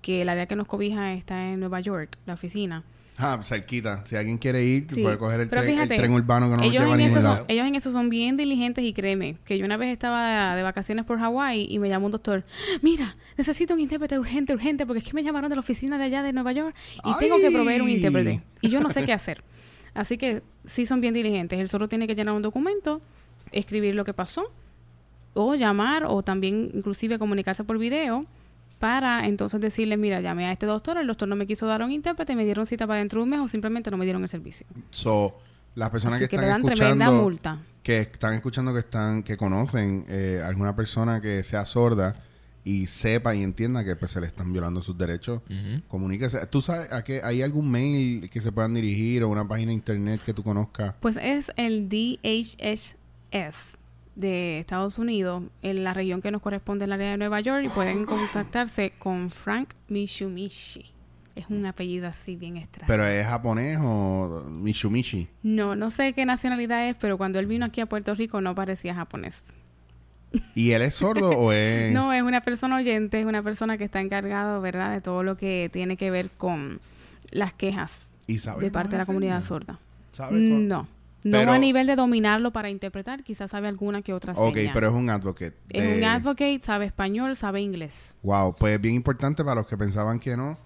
que 0.03 0.23
el 0.23 0.29
área 0.29 0.47
que 0.47 0.57
nos 0.57 0.67
cobija 0.67 1.13
está 1.13 1.51
en 1.51 1.61
Nueva 1.61 1.81
York, 1.81 2.17
la 2.27 2.35
oficina, 2.35 2.85
Ah, 3.19 3.39
cerquita. 3.43 4.05
Si 4.05 4.15
alguien 4.15 4.37
quiere 4.37 4.63
ir, 4.63 4.87
Sí, 4.93 5.03
puede 5.03 5.17
coger 5.17 5.41
el 5.41 5.49
pero 5.49 5.63
tren, 5.63 5.75
el 5.75 5.81
fíjate, 5.81 5.97
tren 5.97 6.13
urbano 6.13 6.51
que 6.51 6.57
no 6.57 6.63
ellos, 6.63 6.85
en 6.85 7.01
eso 7.01 7.23
son, 7.23 7.45
ellos 7.49 7.67
en 7.67 7.75
eso 7.75 7.91
son 7.91 8.11
bien 8.11 8.37
diligentes 8.37 8.85
y 8.85 8.93
créeme, 8.93 9.37
que 9.47 9.57
yo 9.57 9.65
una 9.65 9.79
vez 9.79 9.91
estaba 9.91 10.51
de, 10.53 10.57
de 10.57 10.63
vacaciones 10.63 11.05
por 11.07 11.19
Hawái 11.19 11.67
y 11.71 11.79
me 11.79 11.89
llamó 11.89 12.07
un 12.07 12.13
doctor, 12.13 12.45
mira, 12.83 13.17
necesito 13.39 13.73
un 13.75 13.81
intérprete 13.81 14.19
urgente, 14.19 14.53
urgente, 14.53 14.85
porque 14.85 14.99
es 14.99 15.07
que 15.07 15.15
me 15.15 15.23
llamaron 15.23 15.49
de 15.49 15.57
la 15.57 15.61
oficina 15.61 15.97
de 15.97 16.05
allá 16.05 16.23
de 16.23 16.33
Nueva 16.33 16.53
York 16.53 16.77
y 17.05 17.15
tengo 17.19 17.39
que 17.41 17.51
proveer 17.51 17.83
un 17.83 17.89
intérprete. 17.89 18.43
Y 18.61 18.69
yo 18.69 18.81
no 18.81 18.91
sé 18.91 19.05
qué 19.07 19.13
hacer. 19.13 19.43
Así 19.95 20.19
que 20.19 20.43
sí 20.67 20.85
son 20.85 21.01
bien 21.01 21.15
diligentes. 21.15 21.59
Él 21.59 21.69
solo 21.69 21.89
tiene 21.89 22.07
que 22.07 22.15
llenar 22.15 22.35
un 22.35 22.43
documento, 22.43 23.01
escribir 23.51 23.95
lo 23.95 24.05
que 24.05 24.13
pasó, 24.13 24.45
o 25.33 25.55
llamar, 25.55 26.05
o 26.07 26.23
también 26.23 26.71
inclusive 26.75 27.19
comunicarse 27.19 27.65
por 27.65 27.79
video 27.79 28.21
para 28.79 29.27
entonces 29.27 29.61
decirle, 29.61 29.97
mira, 29.97 30.21
llamé 30.21 30.47
a 30.47 30.53
este 30.53 30.67
doctor, 30.67 30.99
el 30.99 31.07
doctor 31.07 31.29
no 31.29 31.37
me 31.37 31.47
quiso 31.47 31.67
dar 31.67 31.83
un 31.83 31.91
intérprete, 31.91 32.35
me 32.37 32.45
dieron 32.45 32.67
cita 32.67 32.87
para 32.87 32.99
dentro 32.99 33.21
de 33.21 33.25
un 33.25 33.31
mes 33.31 33.41
o 33.41 33.49
simplemente 33.49 33.91
no 33.91 33.97
me 33.97 34.05
dieron 34.05 34.23
el 34.23 34.29
servicio. 34.29 34.67
So, 34.91 35.39
las 35.75 35.91
personas 35.91 36.17
Así 36.17 36.25
que 36.25 36.29
que 36.31 36.37
están 36.37 36.47
le 36.47 36.53
dan 36.53 36.63
tremenda 36.63 37.05
escuchando, 37.07 37.23
multa. 37.23 37.59
que 37.83 38.01
están 38.01 38.35
escuchando, 38.35 38.73
que 38.73 38.81
están, 38.81 39.23
que 39.23 39.37
conocen 39.37 40.05
eh, 40.09 40.43
alguna 40.45 40.75
persona 40.77 41.21
que 41.21 41.43
sea 41.45 41.65
sorda 41.67 42.17
y 42.65 42.87
sepa 42.87 43.35
y 43.35 43.43
entienda 43.43 43.85
que 43.85 43.95
pues, 43.95 44.11
se 44.11 44.21
le 44.21 44.27
están 44.27 44.53
violando 44.53 44.83
sus 44.83 44.99
derechos, 44.99 45.41
comuníquese. 45.87 46.45
¿Tú 46.49 46.61
sabes 46.61 46.93
a 46.93 47.05
qué 47.05 47.21
hay 47.23 47.41
algún 47.43 47.71
mail 47.71 48.29
que 48.29 48.41
se 48.41 48.51
puedan 48.51 48.75
dirigir 48.75 49.23
o 49.23 49.29
una 49.29 49.47
página 49.47 49.69
de 49.69 49.75
internet 49.75 50.21
que 50.25 50.35
tú 50.35 50.43
conozcas? 50.43 50.97
Pues 51.01 51.17
es 51.17 51.53
el 51.57 51.89
DHS 51.89 52.97
de 54.17 54.59
Estados 54.59 54.99
Unidos, 54.99 55.45
en 55.63 55.85
la 55.85 55.95
región 55.95 56.21
que 56.21 56.31
nos 56.31 56.43
corresponde 56.43 56.87
el 56.87 56.93
área 56.93 57.13
de 57.13 57.17
Nueva 57.17 57.41
York, 57.41 57.65
y 57.65 57.69
pueden 57.69 58.05
contactarse 58.07 58.93
con 58.99 59.31
Frank 59.31 59.75
Mishumishi. 59.89 60.93
Es 61.37 61.45
un 61.51 61.67
apellido 61.67 62.09
así 62.09 62.35
bien 62.35 62.57
extraño. 62.57 62.89
Pero 62.89 63.07
es 63.07 63.27
japonés 63.27 63.79
o 63.83 64.45
Mishumishi. 64.51 65.29
no, 65.43 65.77
no 65.77 65.91
sé 65.91 66.15
qué 66.15 66.25
nacionalidad 66.25 66.89
es, 66.89 66.97
pero 66.99 67.19
cuando 67.19 67.39
él 67.39 67.47
vino 67.47 67.67
aquí 67.67 67.83
a 67.83 67.87
Puerto 67.87 68.15
Rico 68.15 68.41
no 68.41 68.55
parecía 68.55 68.95
japonés. 68.95 69.35
¿Y 70.55 70.73
él 70.73 70.83
es 70.83 70.95
sordo 70.95 71.31
o 71.31 71.53
es...? 71.53 71.93
No, 71.93 72.13
es 72.13 72.23
una 72.23 72.41
persona 72.41 72.77
oyente, 72.77 73.21
es 73.21 73.27
una 73.27 73.43
persona 73.43 73.77
que 73.77 73.85
está 73.85 74.01
encargado, 74.01 74.61
¿verdad?, 74.63 74.93
de 74.93 75.03
todo 75.03 75.23
lo 75.23 75.37
que 75.37 75.69
tiene 75.73 75.99
que 75.99 76.11
ver 76.11 76.31
con 76.31 76.81
las 77.31 77.53
quejas 77.53 78.07
¿Y 78.27 78.39
sabe 78.39 78.63
de 78.63 78.71
parte 78.71 78.93
de 78.93 78.99
la 78.99 79.07
comunidad 79.07 79.43
sorda. 79.43 79.79
¿Sabe 80.13 80.39
No, 80.39 80.89
no 81.27 81.39
Pero- 81.39 81.53
a 81.53 81.59
nivel 81.59 81.87
de 81.87 81.97
dominarlo 81.97 82.53
para 82.53 82.71
interpretar, 82.71 83.25
quizás 83.25 83.51
sabe 83.51 83.69
alguna 83.69 84.03
que 84.03 84.13
otra 84.13 84.33
Ok, 84.35 84.55
seña. 84.55 84.71
pero 84.73 84.89
es 84.89 84.95
un 84.95 85.11
advocate. 85.11 85.57
Es 85.71 85.97
un 85.99 86.05
advocate, 86.05 86.61
sabe 86.63 86.87
español, 86.87 87.35
sabe 87.35 87.61
inglés. 87.61 88.15
Wow, 88.23 88.55
pues 88.57 88.81
bien 88.81 88.95
importante 88.95 89.43
para 89.45 89.57
los 89.57 89.67
que 89.67 89.77
pensaban 89.77 90.21
que 90.21 90.37
no. 90.37 90.57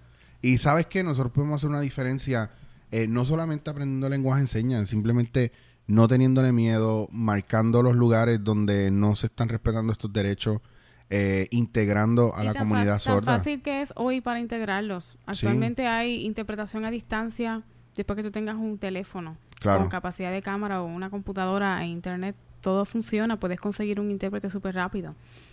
Y 0.42 0.58
sabes 0.58 0.86
que 0.86 1.02
nosotros 1.02 1.32
podemos 1.32 1.60
hacer 1.60 1.70
una 1.70 1.80
diferencia, 1.80 2.50
eh, 2.90 3.06
no 3.08 3.24
solamente 3.24 3.70
aprendiendo 3.70 4.08
lenguaje 4.08 4.40
en 4.42 4.46
señas, 4.48 4.88
simplemente 4.88 5.52
no 5.86 6.06
teniéndole 6.08 6.52
miedo, 6.52 7.08
marcando 7.10 7.82
los 7.82 7.96
lugares 7.96 8.42
donde 8.44 8.90
no 8.90 9.16
se 9.16 9.26
están 9.26 9.48
respetando 9.48 9.92
estos 9.92 10.12
derechos, 10.12 10.60
eh, 11.08 11.48
integrando 11.50 12.34
a 12.36 12.42
Y 12.42 12.46
la 12.46 12.52
tan 12.52 12.62
comunidad 12.68 12.92
tan 12.92 13.00
sorda. 13.00 13.38
fácil 13.38 13.62
que 13.62 13.82
es 13.82 13.92
hoy 13.96 14.20
para 14.20 14.38
integrarlos. 14.40 15.16
Actualmente 15.26 15.86
hay 15.86 16.24
interpretación 16.24 16.84
a 16.84 16.90
distancia 16.90 17.62
después 17.96 18.16
que 18.16 18.22
tú 18.22 18.30
tengas 18.30 18.56
un 18.56 18.78
teléfono 18.78 19.36
Claro. 19.60 19.80
con 19.80 19.88
capacidad 19.88 20.30
de 20.32 20.40
cámara 20.42 20.82
o 20.82 20.86
una 20.86 21.10
computadora 21.10 21.82
e 21.84 21.86
internet. 21.86 22.34
Todo 22.62 22.84
funciona, 22.84 23.38
puedes 23.38 23.60
conseguir 23.60 24.00
un 24.00 24.10
intérprete 24.10 24.48
súper 24.50 24.74
rápido. 24.74 25.12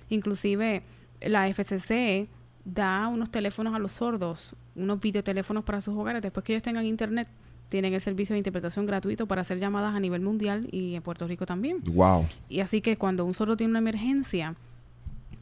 Inclusive 0.09 0.81
la 1.21 1.47
FCC 1.47 2.27
da 2.65 3.07
unos 3.07 3.31
teléfonos 3.31 3.73
a 3.73 3.79
los 3.79 3.93
sordos, 3.93 4.55
unos 4.75 4.99
videoteléfonos 4.99 5.63
para 5.63 5.81
sus 5.81 5.95
hogares. 5.95 6.21
Después 6.21 6.43
que 6.43 6.53
ellos 6.53 6.63
tengan 6.63 6.85
internet, 6.85 7.27
tienen 7.69 7.93
el 7.93 8.01
servicio 8.01 8.33
de 8.33 8.39
interpretación 8.39 8.85
gratuito 8.85 9.25
para 9.27 9.41
hacer 9.41 9.59
llamadas 9.59 9.95
a 9.95 9.99
nivel 9.99 10.21
mundial 10.21 10.67
y 10.71 10.95
en 10.95 11.01
Puerto 11.01 11.27
Rico 11.27 11.45
también. 11.45 11.77
Wow. 11.91 12.25
Y 12.49 12.59
así 12.61 12.81
que 12.81 12.97
cuando 12.97 13.25
un 13.25 13.33
sordo 13.33 13.57
tiene 13.57 13.71
una 13.71 13.79
emergencia, 13.79 14.55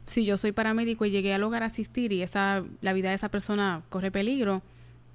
si 0.06 0.24
yo 0.24 0.36
soy 0.36 0.52
paramédico 0.52 1.04
y 1.04 1.10
llegué 1.10 1.34
al 1.34 1.42
hogar 1.42 1.62
a 1.62 1.66
asistir 1.66 2.12
y 2.12 2.22
esa, 2.22 2.64
la 2.80 2.92
vida 2.92 3.10
de 3.10 3.16
esa 3.16 3.28
persona 3.28 3.82
corre 3.88 4.10
peligro 4.10 4.62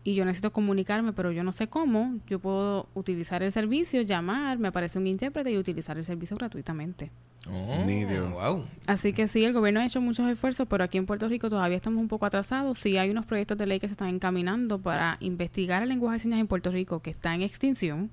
y 0.03 0.15
yo 0.15 0.25
necesito 0.25 0.51
comunicarme, 0.51 1.13
pero 1.13 1.31
yo 1.31 1.43
no 1.43 1.51
sé 1.51 1.67
cómo, 1.67 2.17
yo 2.27 2.39
puedo 2.39 2.87
utilizar 2.95 3.43
el 3.43 3.51
servicio, 3.51 4.01
llamar, 4.01 4.57
me 4.57 4.69
aparece 4.69 4.97
un 4.97 5.05
intérprete 5.05 5.51
y 5.51 5.57
utilizar 5.57 5.97
el 5.97 6.05
servicio 6.05 6.35
gratuitamente. 6.37 7.11
Oh. 7.47 7.85
Wow. 8.33 8.65
Así 8.87 9.13
que 9.13 9.27
sí, 9.27 9.43
el 9.43 9.53
gobierno 9.53 9.79
ha 9.79 9.85
hecho 9.85 10.01
muchos 10.01 10.29
esfuerzos, 10.29 10.67
pero 10.67 10.83
aquí 10.83 10.97
en 10.97 11.05
Puerto 11.05 11.27
Rico 11.27 11.49
todavía 11.49 11.77
estamos 11.77 11.99
un 11.99 12.07
poco 12.07 12.25
atrasados. 12.25 12.77
Sí 12.77 12.97
hay 12.97 13.09
unos 13.09 13.25
proyectos 13.25 13.57
de 13.57 13.65
ley 13.65 13.79
que 13.79 13.87
se 13.87 13.93
están 13.93 14.09
encaminando 14.09 14.79
para 14.79 15.17
investigar 15.19 15.83
el 15.83 15.89
lenguaje 15.89 16.15
de 16.15 16.19
señas 16.19 16.39
en 16.39 16.47
Puerto 16.47 16.71
Rico, 16.71 17.01
que 17.01 17.09
está 17.09 17.33
en 17.33 17.41
extinción, 17.41 18.11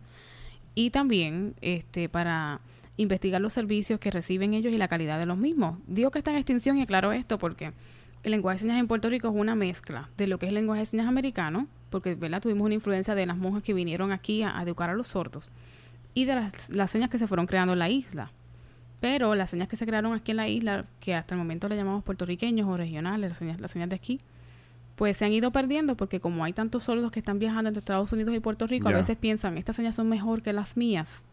y 0.74 0.90
también 0.90 1.54
este 1.60 2.08
para 2.08 2.58
investigar 2.96 3.40
los 3.40 3.52
servicios 3.52 4.00
que 4.00 4.10
reciben 4.10 4.54
ellos 4.54 4.72
y 4.72 4.78
la 4.78 4.88
calidad 4.88 5.18
de 5.18 5.26
los 5.26 5.38
mismos. 5.38 5.78
Digo 5.86 6.10
que 6.10 6.18
está 6.18 6.30
en 6.32 6.38
extinción 6.38 6.78
y 6.78 6.82
aclaro 6.82 7.12
esto 7.12 7.38
porque 7.38 7.72
el 8.22 8.30
lenguaje 8.32 8.56
de 8.56 8.60
señas 8.60 8.80
en 8.80 8.88
Puerto 8.88 9.08
Rico 9.08 9.28
es 9.28 9.34
una 9.34 9.54
mezcla 9.54 10.08
de 10.16 10.26
lo 10.26 10.38
que 10.38 10.46
es 10.46 10.50
el 10.50 10.56
lenguaje 10.56 10.80
de 10.80 10.86
señas 10.86 11.06
americano, 11.06 11.66
porque 11.90 12.14
¿verdad? 12.14 12.42
tuvimos 12.42 12.66
una 12.66 12.74
influencia 12.74 13.14
de 13.14 13.26
las 13.26 13.36
monjas 13.36 13.62
que 13.62 13.74
vinieron 13.74 14.12
aquí 14.12 14.42
a, 14.42 14.58
a 14.58 14.62
educar 14.62 14.90
a 14.90 14.94
los 14.94 15.08
sordos, 15.08 15.48
y 16.14 16.24
de 16.24 16.34
las, 16.34 16.70
las 16.70 16.90
señas 16.90 17.10
que 17.10 17.18
se 17.18 17.26
fueron 17.26 17.46
creando 17.46 17.72
en 17.74 17.78
la 17.78 17.88
isla. 17.90 18.30
Pero 19.00 19.36
las 19.36 19.50
señas 19.50 19.68
que 19.68 19.76
se 19.76 19.86
crearon 19.86 20.12
aquí 20.12 20.32
en 20.32 20.38
la 20.38 20.48
isla, 20.48 20.84
que 20.98 21.14
hasta 21.14 21.34
el 21.34 21.38
momento 21.38 21.68
le 21.68 21.76
llamamos 21.76 22.02
puertorriqueños 22.02 22.66
o 22.68 22.76
regionales, 22.76 23.30
las 23.30 23.38
señas, 23.38 23.60
las 23.60 23.70
señas 23.70 23.88
de 23.88 23.94
aquí, 23.94 24.18
pues 24.96 25.16
se 25.16 25.24
han 25.24 25.32
ido 25.32 25.52
perdiendo 25.52 25.96
porque 25.96 26.18
como 26.18 26.42
hay 26.42 26.52
tantos 26.52 26.84
sordos 26.84 27.12
que 27.12 27.20
están 27.20 27.38
viajando 27.38 27.68
entre 27.68 27.78
Estados 27.78 28.12
Unidos 28.12 28.34
y 28.34 28.40
Puerto 28.40 28.66
Rico, 28.66 28.88
a 28.88 28.92
veces 28.92 29.16
piensan, 29.16 29.56
estas 29.56 29.76
señas 29.76 29.94
son 29.94 30.08
mejor 30.08 30.42
que 30.42 30.52
las 30.52 30.76
mías. 30.76 31.24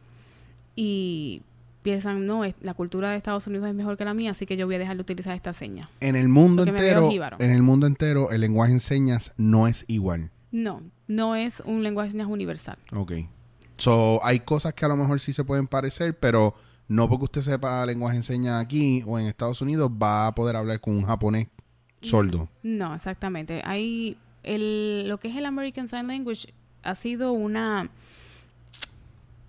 Y 0.75 1.41
piensan, 1.85 2.25
no, 2.25 2.43
es- 2.43 2.55
la 2.59 2.73
cultura 2.73 3.11
de 3.11 3.17
Estados 3.17 3.47
Unidos 3.47 3.69
es 3.69 3.73
mejor 3.75 3.95
que 3.95 4.03
la 4.03 4.13
mía, 4.13 4.31
así 4.31 4.45
que 4.45 4.57
yo 4.57 4.65
voy 4.65 4.75
a 4.75 4.79
dejar 4.79 4.97
de 4.97 5.01
utilizar 5.01 5.33
esta 5.35 5.53
seña. 5.53 5.89
En 6.01 6.17
el 6.17 6.27
mundo 6.27 6.65
Porque 6.65 6.77
entero, 6.81 7.09
en 7.39 7.51
el 7.51 7.61
mundo 7.61 7.87
entero, 7.87 8.31
el 8.31 8.41
lenguaje 8.41 8.73
en 8.73 8.81
señas 8.81 9.31
no 9.37 9.67
es 9.67 9.85
igual. 9.87 10.31
No, 10.51 10.81
no 11.07 11.35
es 11.35 11.61
un 11.61 11.81
lenguaje 11.83 12.07
de 12.07 12.11
señas 12.11 12.27
universal. 12.27 12.77
Ok. 12.93 13.13
So, 13.77 14.19
hay 14.25 14.39
cosas 14.41 14.73
que 14.73 14.83
a 14.85 14.87
lo 14.89 14.97
mejor 14.97 15.19
sí 15.21 15.31
se 15.31 15.43
pueden 15.45 15.67
parecer, 15.67 16.17
pero 16.17 16.55
no 16.87 17.07
porque 17.09 17.25
usted 17.25 17.41
sepa 17.41 17.85
lenguaje 17.85 18.17
en 18.17 18.23
señas 18.23 18.61
aquí 18.63 19.03
o 19.05 19.17
en 19.19 19.27
Estados 19.27 19.61
Unidos 19.61 19.89
va 19.91 20.27
a 20.27 20.35
poder 20.35 20.55
hablar 20.55 20.79
con 20.81 20.95
un 20.95 21.03
japonés 21.05 21.47
sordo. 22.01 22.49
No, 22.63 22.93
exactamente. 22.95 23.61
Hay 23.65 24.17
el, 24.43 25.07
lo 25.07 25.17
que 25.19 25.27
es 25.29 25.35
el 25.35 25.45
American 25.45 25.87
Sign 25.87 26.07
Language 26.07 26.53
ha 26.83 26.95
sido 26.95 27.31
una 27.33 27.89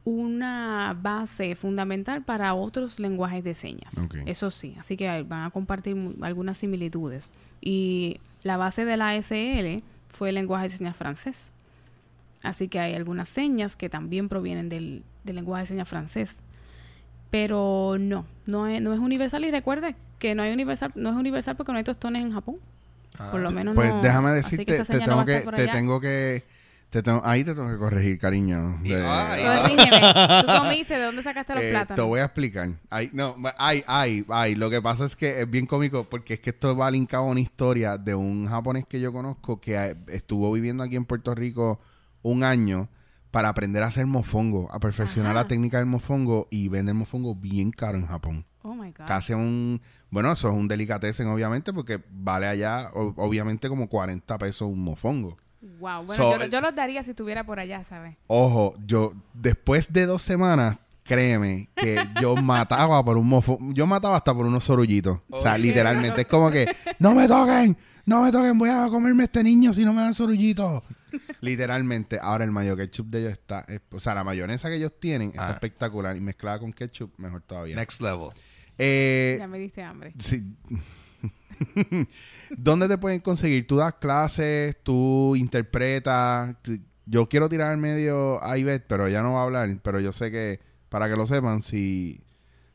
una 0.07 0.97
base 1.03 1.57
fundamental 1.57 2.23
para 2.23 2.55
otros 2.55 3.01
lenguajes 3.01 3.43
de 3.43 3.55
señas. 3.55 4.09
Eso 4.25 4.51
sí, 4.51 4.77
así 4.79 4.97
que 4.97 5.25
van 5.25 5.43
a 5.43 5.51
compartir 5.51 5.97
algunas 6.23 6.59
similitudes. 6.59 7.33
Y 7.61 8.21
la 8.45 8.57
base 8.57 8.85
de 8.85 8.97
la 8.97 9.11
ASL 9.11 9.83
fue 10.09 10.29
el 10.29 10.37
lenguaje 10.37 10.69
de 10.69 10.77
señas 10.77 10.97
francés. 10.97 11.51
Así 12.45 12.69
que 12.69 12.79
hay 12.79 12.95
algunas 12.95 13.29
señas 13.29 13.75
que 13.75 13.89
también 13.89 14.29
provienen 14.29 14.69
del, 14.69 15.03
del 15.25 15.35
lenguaje 15.35 15.65
de 15.65 15.67
señas 15.67 15.89
francés. 15.89 16.37
Pero 17.33 17.97
no, 17.99 18.27
no 18.47 18.69
es, 18.69 18.81
no 18.81 18.95
es 18.95 19.01
universal. 19.01 19.45
Y 19.45 19.51
recuerde 19.51 19.97
que 20.21 20.37
no 20.37 20.45
hay 20.45 20.53
universal, 20.53 20.93
no 20.95 21.11
es 21.11 21.17
universal 21.17 21.57
porque 21.57 21.73
no 21.73 21.79
hay 21.79 21.85
tostones 21.85 22.23
en 22.23 22.33
Japón. 22.33 22.59
Por 23.33 23.41
lo 23.41 23.51
menos 23.51 23.75
Pues 23.75 23.93
no. 23.93 24.03
déjame 24.03 24.31
decirte, 24.31 24.65
te 24.85 25.07
no 25.07 25.25
que, 25.25 25.41
tengo 25.73 26.01
que, 26.01 26.45
te 26.97 27.03
tengo, 27.03 27.21
ahí 27.25 27.45
te 27.45 27.55
tengo 27.55 27.69
que 27.71 27.77
corregir, 27.77 28.19
cariño. 28.19 28.79
De- 28.83 29.05
ay, 29.07 29.45
Corrígeme, 29.45 30.01
tú 30.41 30.47
comiste, 30.63 30.95
¿de 30.99 31.05
dónde 31.05 31.23
sacaste 31.23 31.55
los 31.55 31.63
Eh, 31.63 31.71
plátanos? 31.71 31.97
te 31.97 32.09
voy 32.09 32.21
a 32.21 32.25
explicar. 32.25 32.71
Ay, 32.89 33.11
no, 33.13 33.37
ay, 33.59 33.83
ay, 33.87 34.25
ay. 34.29 34.55
Lo 34.55 34.71
que 34.71 34.81
pasa 34.81 35.05
es 35.05 35.15
que 35.17 35.41
es 35.43 35.51
bien 35.51 35.67
cómico 35.67 36.09
porque 36.09 36.35
es 36.35 36.41
que 36.41 36.51
esto 36.51 36.77
va 36.77 36.91
linkado 36.91 37.25
a 37.25 37.27
una 37.27 37.41
historia 37.41 37.99
de 37.99 38.15
un 38.15 38.47
japonés 38.47 38.87
que 38.87 39.01
yo 39.01 39.13
conozco 39.13 39.61
que 39.61 39.77
eh, 39.77 39.97
estuvo 40.09 40.51
viviendo 40.53 40.83
aquí 40.83 40.97
en 40.97 41.05
Puerto 41.05 41.35
Rico 41.35 41.81
un 42.23 42.43
año 42.45 42.89
para 43.31 43.51
aprender 43.51 43.83
a 43.83 43.89
hacer 43.89 44.07
mofongo, 44.07 44.73
a 44.73 44.81
perfeccionar 44.81 45.33
Ajá. 45.33 45.43
la 45.43 45.49
técnica 45.49 45.77
del 45.77 45.87
mofongo 45.87 46.49
y 46.51 46.69
vender 46.69 46.95
mofongo 46.95 47.35
bien 47.35 47.71
caro 47.73 47.99
en 47.99 48.07
Japón. 48.07 48.47
Oh 48.63 48.75
my 48.75 48.91
God. 48.93 49.07
Casi 49.07 49.35
un, 49.35 49.83
bueno, 50.11 50.33
eso 50.33 50.49
es 50.49 50.55
un 50.55 50.67
delicatessen 50.67 51.29
obviamente 51.29 51.73
porque 51.75 52.03
vale 52.11 52.47
allá 52.47 52.89
o- 52.95 53.13
obviamente 53.19 53.69
como 53.69 53.89
40 53.89 54.39
pesos 54.39 54.69
un 54.69 54.83
mofongo. 54.83 55.37
Wow. 55.79 56.05
Bueno, 56.05 56.23
So, 56.39 56.47
yo, 56.47 56.61
los 56.61 56.75
daría 56.75 57.03
si 57.03 57.11
estuviera 57.11 57.45
por 57.45 57.59
allá, 57.61 57.85
¿sabes? 57.85 58.17
Ojo, 58.27 58.75
yo 58.87 59.13
después 59.35 59.93
de 59.93 60.07
dos 60.07 60.23
semanas, 60.23 60.79
créeme 61.03 61.69
que 61.77 61.99
yo 62.21 62.35
mataba 62.43 63.05
por 63.05 63.17
un 63.19 63.27
mofo, 63.29 63.59
yo 63.73 63.87
mataba 63.87 64.17
hasta 64.17 64.35
por 64.35 64.47
unos 64.47 64.65
sorullitos. 64.65 65.21
O 65.31 65.41
sea, 65.41 65.57
literalmente 65.59 66.23
es 66.23 66.27
como 66.27 66.51
que 66.51 66.67
no 66.99 67.15
me 67.15 67.29
toquen, 67.29 67.77
no 68.05 68.23
me 68.23 68.33
toquen, 68.33 68.57
voy 68.59 68.71
a 68.71 68.87
comerme 68.89 69.25
este 69.25 69.43
niño 69.43 69.73
si 69.73 69.85
no 69.85 69.93
me 69.93 70.03
dan 70.03 70.15
sorullitos. 70.15 70.83
literalmente, 71.41 72.19
ahora 72.21 72.45
el 72.45 72.51
mayo 72.51 72.77
ketchup 72.77 73.07
de 73.09 73.21
ellos 73.21 73.33
está, 73.33 73.61
es- 73.69 73.81
o 73.91 74.01
sea, 74.01 74.15
la 74.15 74.25
mayonesa 74.25 74.69
que 74.69 74.77
ellos 74.77 74.93
tienen 75.01 75.31
está 75.31 75.49
Ah. 75.49 75.53
espectacular 75.53 76.17
y 76.17 76.21
mezclada 76.21 76.59
con 76.59 76.73
ketchup 76.73 77.13
mejor 77.19 77.43
todavía. 77.43 77.77
Next 77.77 78.01
level. 78.01 78.31
Eh, 78.79 79.37
Ya 79.39 79.47
me 79.49 79.59
diste 79.59 79.83
hambre. 79.83 80.13
Sí. 80.19 80.43
¿Dónde 82.57 82.89
te 82.89 82.99
pueden 82.99 83.21
conseguir? 83.21 83.67
¿Tú 83.67 83.77
das 83.77 83.95
clases? 83.95 84.77
¿Tú 84.83 85.35
interpretas? 85.37 86.57
¿Tú- 86.63 86.79
yo 87.09 87.29
quiero 87.29 87.49
tirar 87.49 87.71
al 87.71 87.79
medio 87.79 88.43
a 88.43 88.59
Ivette, 88.59 88.85
pero 88.89 89.07
ella 89.07 89.23
no 89.23 89.35
va 89.35 89.41
a 89.41 89.45
hablar. 89.45 89.79
Pero 89.83 90.01
yo 90.01 90.13
sé 90.13 90.31
que, 90.33 90.59
para 90.89 91.09
que 91.09 91.15
lo 91.17 91.25
sepan, 91.27 91.63
si, 91.63 92.21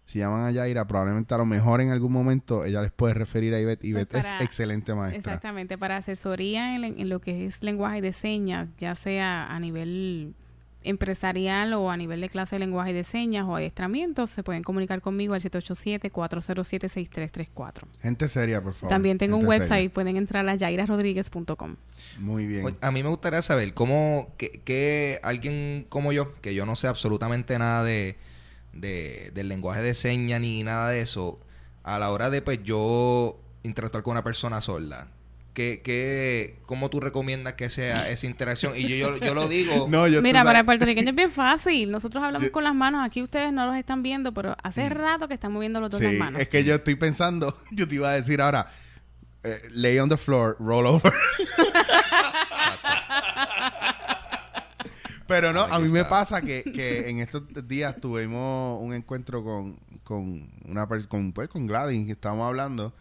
si 0.05 0.19
llaman 0.19 0.45
a 0.45 0.51
Yaira, 0.51 0.87
probablemente 0.87 1.33
a 1.33 1.37
lo 1.37 1.45
mejor 1.45 1.81
en 1.81 1.89
algún 1.89 2.13
momento 2.13 2.63
ella 2.63 2.81
les 2.81 2.91
puede 2.91 3.13
referir 3.13 3.53
a 3.53 3.59
Ivette. 3.59 3.83
Ivette 3.83 4.09
Pues 4.11 4.23
para- 4.23 4.37
es 4.37 4.43
excelente 4.45 4.95
maestra. 4.95 5.17
Exactamente, 5.33 5.77
para 5.77 5.97
asesoría 5.97 6.75
en, 6.77 6.83
en 6.85 7.09
lo 7.09 7.19
que 7.19 7.45
es 7.45 7.61
lenguaje 7.61 8.01
de 8.01 8.13
señas, 8.13 8.69
ya 8.77 8.95
sea 8.95 9.53
a 9.53 9.59
nivel 9.59 10.33
empresarial 10.83 11.73
o 11.73 11.89
a 11.91 11.97
nivel 11.97 12.21
de 12.21 12.29
clase 12.29 12.55
de 12.55 12.59
lenguaje 12.59 12.93
de 12.93 13.03
señas 13.03 13.45
o 13.47 13.55
adiestramiento, 13.55 14.27
se 14.27 14.43
pueden 14.43 14.63
comunicar 14.63 15.01
conmigo 15.01 15.33
al 15.33 15.41
787-407-6334. 15.41 17.83
Gente 18.01 18.27
seria, 18.27 18.61
por 18.61 18.73
favor. 18.73 18.89
También 18.89 19.17
tengo 19.17 19.37
un 19.37 19.45
website, 19.45 19.69
seria. 19.69 19.89
pueden 19.93 20.17
entrar 20.17 20.47
a 20.47 20.55
yairarodríguez.com. 20.55 21.75
Muy 22.19 22.45
bien. 22.47 22.65
Oye, 22.65 22.75
A 22.81 22.91
mí 22.91 23.03
me 23.03 23.09
gustaría 23.09 23.41
saber 23.41 23.73
cómo 23.73 24.33
que, 24.37 24.61
que 24.63 25.19
alguien 25.23 25.85
como 25.89 26.11
yo, 26.11 26.33
que 26.41 26.53
yo 26.55 26.65
no 26.65 26.75
sé 26.75 26.87
absolutamente 26.87 27.57
nada 27.59 27.83
de, 27.83 28.17
de- 28.73 29.31
del 29.33 29.49
lenguaje 29.49 29.81
de 29.81 29.93
señas 29.93 30.41
ni 30.41 30.63
nada 30.63 30.89
de 30.89 31.01
eso, 31.01 31.39
a 31.83 31.99
la 31.99 32.11
hora 32.11 32.29
de 32.29 32.41
pues 32.41 32.63
yo 32.63 33.39
interactuar 33.63 34.03
con 34.03 34.11
una 34.11 34.23
persona 34.23 34.61
sorda, 34.61 35.07
¿qué, 35.53 35.81
qué, 35.83 36.59
¿cómo 36.65 36.89
tú 36.89 36.99
recomiendas 36.99 37.53
que 37.53 37.69
sea 37.69 38.09
esa 38.09 38.25
interacción? 38.25 38.75
Y 38.75 38.87
yo, 38.87 38.95
yo, 38.95 39.17
yo 39.17 39.33
lo 39.33 39.47
digo... 39.47 39.87
no, 39.89 40.07
yo 40.07 40.21
Mira, 40.21 40.43
para 40.43 40.59
el 40.59 40.65
puertorriqueño 40.65 41.09
es 41.09 41.15
bien 41.15 41.31
fácil. 41.31 41.91
Nosotros 41.91 42.23
hablamos 42.23 42.47
Yo- 42.47 42.51
con 42.51 42.63
las 42.63 42.75
manos. 42.75 43.05
Aquí 43.05 43.21
ustedes 43.21 43.51
no 43.53 43.65
los 43.65 43.75
están 43.75 44.03
viendo, 44.03 44.33
pero 44.33 44.55
hace 44.63 44.89
rato 44.89 45.27
que 45.27 45.33
están 45.33 45.51
moviendo 45.51 45.79
los 45.81 45.89
dos 45.89 46.01
las 46.01 46.13
manos. 46.13 46.39
es 46.41 46.49
que 46.49 46.63
yo 46.63 46.75
estoy 46.75 46.95
pensando, 46.95 47.57
yo 47.71 47.87
te 47.87 47.95
iba 47.95 48.09
a 48.09 48.13
decir 48.13 48.41
ahora, 48.41 48.71
eh, 49.43 49.59
lay 49.71 49.97
on 49.99 50.09
the 50.09 50.17
floor, 50.17 50.55
roll 50.59 50.85
over. 50.85 51.13
Pero 55.27 55.53
no, 55.53 55.61
a 55.61 55.79
mí 55.79 55.87
me 55.87 56.03
pasa 56.03 56.41
que, 56.41 56.61
que 56.61 57.09
en 57.09 57.19
estos 57.19 57.43
días 57.65 57.95
tuvimos 58.01 58.81
un 58.81 58.93
encuentro 58.93 59.41
con, 59.41 59.79
con 60.03 60.49
una 60.65 60.87
persona, 60.89 61.09
con, 61.09 61.31
pues, 61.31 61.47
con 61.47 61.67
Gladys, 61.67 62.05
que 62.05 62.11
estábamos 62.11 62.47
hablando, 62.47 62.93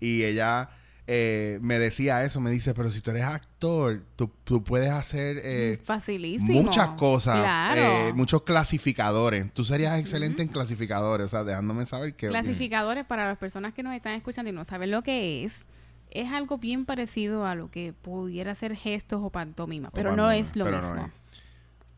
y 0.00 0.24
ella 0.24 0.70
eh, 1.10 1.58
me 1.62 1.78
decía 1.78 2.22
eso, 2.22 2.38
me 2.38 2.50
dice, 2.50 2.74
pero 2.74 2.90
si 2.90 3.00
tú 3.00 3.10
eres 3.12 3.24
actor, 3.24 4.02
tú, 4.14 4.30
tú 4.44 4.62
puedes 4.62 4.90
hacer 4.90 5.40
eh, 5.42 5.80
Facilísimo. 5.82 6.62
muchas 6.62 6.88
cosas, 6.90 7.40
Claro. 7.40 7.80
eh, 7.80 8.12
muchos 8.14 8.42
clasificadores. 8.42 9.50
Tú 9.54 9.64
serías 9.64 9.98
excelente 9.98 10.42
en 10.42 10.48
clasificadores, 10.48 11.26
o 11.28 11.30
sea, 11.30 11.44
dejándome 11.44 11.86
saber 11.86 12.14
que... 12.14 12.28
Clasificadores 12.28 13.06
para 13.06 13.26
las 13.26 13.38
personas 13.38 13.72
que 13.72 13.82
nos 13.82 13.94
están 13.94 14.14
escuchando 14.16 14.50
y 14.50 14.52
no 14.52 14.64
saben 14.64 14.90
lo 14.90 15.02
que 15.02 15.44
es, 15.44 15.64
es 16.10 16.30
algo 16.30 16.58
bien 16.58 16.84
parecido 16.84 17.46
a 17.46 17.54
lo 17.54 17.70
que 17.70 17.94
pudiera 17.94 18.54
ser 18.54 18.76
gestos 18.76 19.20
o 19.22 19.30
pantomima, 19.30 19.90
pero 19.94 20.10
no 20.10 20.24
pantomima, 20.24 20.36
es 20.46 20.56
lo 20.56 20.70
no 20.70 20.76
mismo. 20.76 21.06
es. 21.06 21.12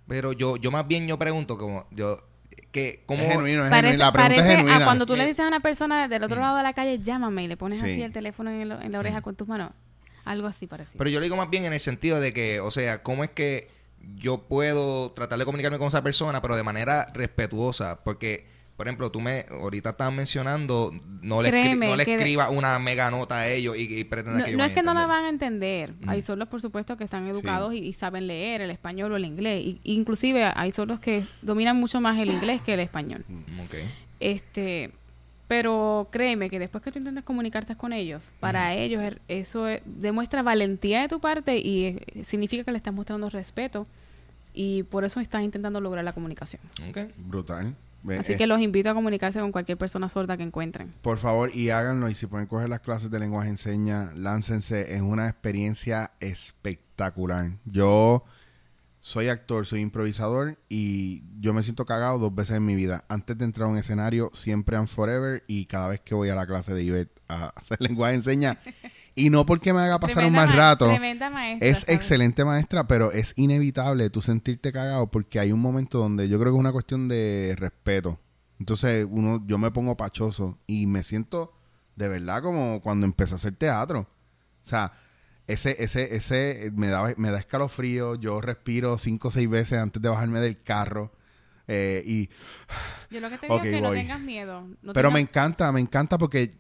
Pero 0.07 0.33
yo, 0.33 0.57
yo 0.57 0.71
más 0.71 0.87
bien 0.87 1.09
yo 1.09 1.19
pregunto 1.19 1.59
como 1.59 1.87
yo 1.91 2.19
que 2.71 3.03
como 3.07 3.23
Es 3.23 3.31
genuino, 3.33 3.65
es 3.65 3.71
Parece, 3.71 3.93
genuino. 3.93 4.05
La 4.07 4.13
pregunta 4.13 4.35
parece 4.37 4.51
es 4.53 4.57
genuina. 4.59 4.77
a 4.77 4.85
cuando 4.85 5.07
tú 5.07 5.17
le 5.17 5.27
dices 5.27 5.41
a 5.45 5.49
una 5.49 5.61
persona 5.61 6.07
del 6.09 6.23
otro 6.23 6.41
lado 6.41 6.57
de 6.57 6.63
la 6.63 6.73
calle, 6.73 6.99
llámame 7.01 7.45
y 7.45 7.49
le 7.49 7.57
pones 7.57 7.79
Sí. 7.81 7.85
así 7.91 8.03
el 8.03 8.13
teléfono 8.13 8.51
en, 8.51 8.61
el- 8.63 8.73
en 8.83 8.93
la 8.93 8.99
oreja 8.99 9.23
con 9.23 9.35
tus 9.37 9.49
manos. 9.49 9.73
Algo 10.25 10.47
así 10.47 10.67
parecido. 10.67 10.99
Pero 10.99 11.11
yo 11.11 11.19
lo 11.19 11.25
digo 11.25 11.37
más 11.37 11.51
bien 11.51 11.65
en 11.65 11.73
el 11.73 11.81
sentido 11.81 12.21
de 12.21 12.33
que, 12.33 12.61
o 12.61 12.71
sea, 12.71 13.03
¿cómo 13.03 13.25
es 13.25 13.31
que 13.31 13.69
yo 14.17 14.43
puedo 14.49 15.13
tratar 15.13 15.39
de 15.39 15.45
comunicarme 15.45 15.79
con 15.79 15.89
esa 15.89 16.03
persona, 16.03 16.41
pero 16.43 16.57
de 16.57 16.63
manera 16.63 17.11
respetuosa? 17.15 18.01
Porque, 18.05 18.47
por 18.81 18.89
ejemplo, 18.89 19.11
tú 19.13 19.21
me, 19.21 19.45
ahorita 19.51 19.91
estabas 19.91 20.15
mencionando, 20.15 20.91
no 21.21 21.43
le, 21.43 21.51
escri- 21.51 21.61
Créeme 21.65 21.87
no 21.89 21.97
le 21.97 22.07
que 22.07 22.13
de- 22.13 22.17
escriba 22.17 22.49
una 22.49 22.79
mega 22.79 23.11
nota 23.11 23.41
a 23.41 23.47
ellos 23.47 23.77
y, 23.77 23.83
y 23.95 24.05
pretenda 24.05 24.39
No, 24.39 24.45
que 24.45 24.53
ellos 24.53 24.59
no 24.59 24.65
es 24.65 24.73
que 24.73 24.81
a 24.81 24.83
no 24.83 24.95
la 24.95 25.01
entender. 25.03 25.17
van 25.19 25.25
a 25.27 25.29
entender. 25.29 25.93
Mm. 26.01 26.09
Hay 26.09 26.23
sordos, 26.23 26.49
por 26.49 26.63
supuesto, 26.63 26.97
que 26.97 27.05
están 27.05 27.27
educados 27.29 27.75
y, 27.75 27.77
y 27.81 27.93
saben 27.93 28.27
leer 28.27 28.63
el 28.63 28.71
español 28.71 29.13
o 29.13 29.17
el 29.17 29.27
inglés. 29.27 29.63
Y, 29.67 29.81
inclusive 29.85 30.51
hay 30.55 30.71
sordos 30.71 30.99
que 30.99 31.25
dominan 31.43 31.77
mucho 31.77 32.01
más 32.01 32.19
el 32.19 32.31
inglés 32.31 32.63
que 32.63 32.73
el 32.73 32.81
español. 32.81 33.23
Mm, 33.29 33.61
ok. 33.61 33.75
Este, 34.19 34.93
pero 35.47 36.09
créeme 36.11 36.49
que 36.49 36.59
después 36.59 36.83
que 36.83 36.91
tú 36.91 36.99
intentas 37.01 37.25
comunicarte 37.25 37.77
con 37.77 37.93
ellos, 37.93 38.33
para 38.41 38.73
ellos 38.75 39.03
er- 39.03 39.19
eso 39.29 39.69
es- 39.69 39.83
demuestra 39.85 40.43
valentía 40.43 41.03
de 41.03 41.09
tu 41.09 41.21
parte 41.21 41.59
y 41.59 41.85
eh, 41.85 42.25
significa 42.25 42.65
que 42.65 42.71
le 42.73 42.79
estás 42.79 42.95
mostrando 42.95 43.29
respeto 43.29 43.85
y 44.55 44.85
por 44.85 45.05
eso 45.05 45.21
estás 45.21 45.43
intentando 45.43 45.83
lograr 45.83 46.03
la 46.03 46.15
comunicación. 46.15 46.63
Ok. 46.89 46.99
Brutal. 47.19 47.75
Así 48.19 48.33
eh, 48.33 48.37
que 48.37 48.47
los 48.47 48.61
invito 48.61 48.91
a 48.91 48.95
comunicarse 48.95 49.41
con 49.41 49.53
cualquier 49.53 49.79
persona 49.79 50.09
sorda 50.09 50.37
que 50.37 50.43
encuentren. 50.43 50.91
Por 51.03 51.19
favor, 51.19 51.55
y 51.55 51.71
háganlo. 51.71 52.09
Y 52.09 52.15
si 52.15 52.27
pueden 52.27 52.47
coger 52.47 52.69
las 52.69 52.81
clases 52.81 53.11
de 53.11 53.19
lenguaje 53.19 53.49
enseña, 53.49 54.13
láncense. 54.15 54.95
Es 54.95 55.03
una 55.03 55.29
experiencia 55.29 56.13
espectacular. 56.21 57.53
Yo 57.65 58.25
soy 59.01 59.29
actor, 59.29 59.67
soy 59.67 59.81
improvisador 59.81 60.59
y 60.69 61.23
yo 61.41 61.55
me 61.55 61.63
siento 61.63 61.87
cagado 61.87 62.19
dos 62.19 62.35
veces 62.35 62.57
en 62.57 62.67
mi 62.67 62.75
vida. 62.75 63.05
Antes 63.09 63.37
de 63.39 63.47
entrar 63.47 63.67
a 63.67 63.71
un 63.71 63.79
escenario, 63.79 64.31
siempre 64.35 64.77
and 64.77 64.89
forever. 64.89 65.43
Y 65.47 65.67
cada 65.67 65.89
vez 65.89 66.01
que 66.01 66.15
voy 66.15 66.29
a 66.29 66.35
la 66.35 66.47
clase 66.47 66.75
de 66.75 66.83
Ivette 66.83 67.21
a 67.29 67.47
hacer 67.57 67.81
lenguaje 67.81 68.15
enseña. 68.15 68.59
Y 69.15 69.31
no 69.31 69.45
porque 69.45 69.73
me 69.73 69.81
haga 69.81 69.99
pasar 70.01 70.25
un 70.25 70.33
mal 70.33 70.49
ma- 70.49 70.55
rato. 70.57 70.87
Tremenda 70.89 71.31
maestra. 71.31 71.69
Es 71.69 71.81
¿sabes? 71.81 71.95
excelente 71.97 72.45
maestra, 72.45 72.87
pero 72.87 73.13
es 73.13 73.33
inevitable 73.37 74.09
tú 74.11 74.23
sentirte 74.23 74.73
cagado 74.73 75.11
porque 75.11 75.39
hay 75.41 75.53
un 75.53 75.61
momento 75.61 75.99
donde 75.99 76.29
yo 76.29 76.39
creo 76.39 76.53
que 76.53 76.57
es 76.57 76.61
una 76.61 76.73
cuestión 76.73 77.09
de 77.09 77.55
respeto. 77.59 78.19
Entonces, 78.59 79.07
uno, 79.11 79.43
yo 79.47 79.59
me 79.59 79.71
pongo 79.71 79.97
pachoso 79.97 80.59
y 80.67 80.87
me 80.87 81.03
siento 81.03 81.53
de 81.97 82.09
verdad 82.09 82.43
como 82.43 82.81
cuando 82.81 83.05
empecé 83.07 83.35
a 83.35 83.37
hacer 83.37 83.55
teatro. 83.57 84.01
O 84.65 84.69
sea, 84.69 84.93
ese, 85.47 85.83
ese, 85.83 86.15
ese 86.15 86.71
me 86.75 86.89
da, 86.89 87.13
me 87.17 87.31
da 87.31 87.39
escalofrío. 87.39 88.15
Yo 88.15 88.41
respiro 88.41 88.97
cinco 88.99 89.29
o 89.29 89.31
seis 89.31 89.49
veces 89.51 89.79
antes 89.79 90.01
de 90.01 90.09
bajarme 90.09 90.41
del 90.41 90.63
carro. 90.63 91.13
eh, 91.67 92.03
y, 92.07 92.29
Yo 93.11 93.21
lo 93.21 93.29
que 93.31 93.39
te 93.39 93.47
digo 93.49 93.57
Ok, 93.57 93.65
es 93.65 93.75
que 93.75 93.81
no 93.81 93.91
tengas 93.93 94.21
miedo. 94.21 94.61
no 94.83 94.93
pero 94.93 95.09
tengas- 95.09 95.13
me 95.15 95.21
encanta, 95.21 95.73
me 95.73 95.81
encanta 95.81 96.17
porque 96.19 96.51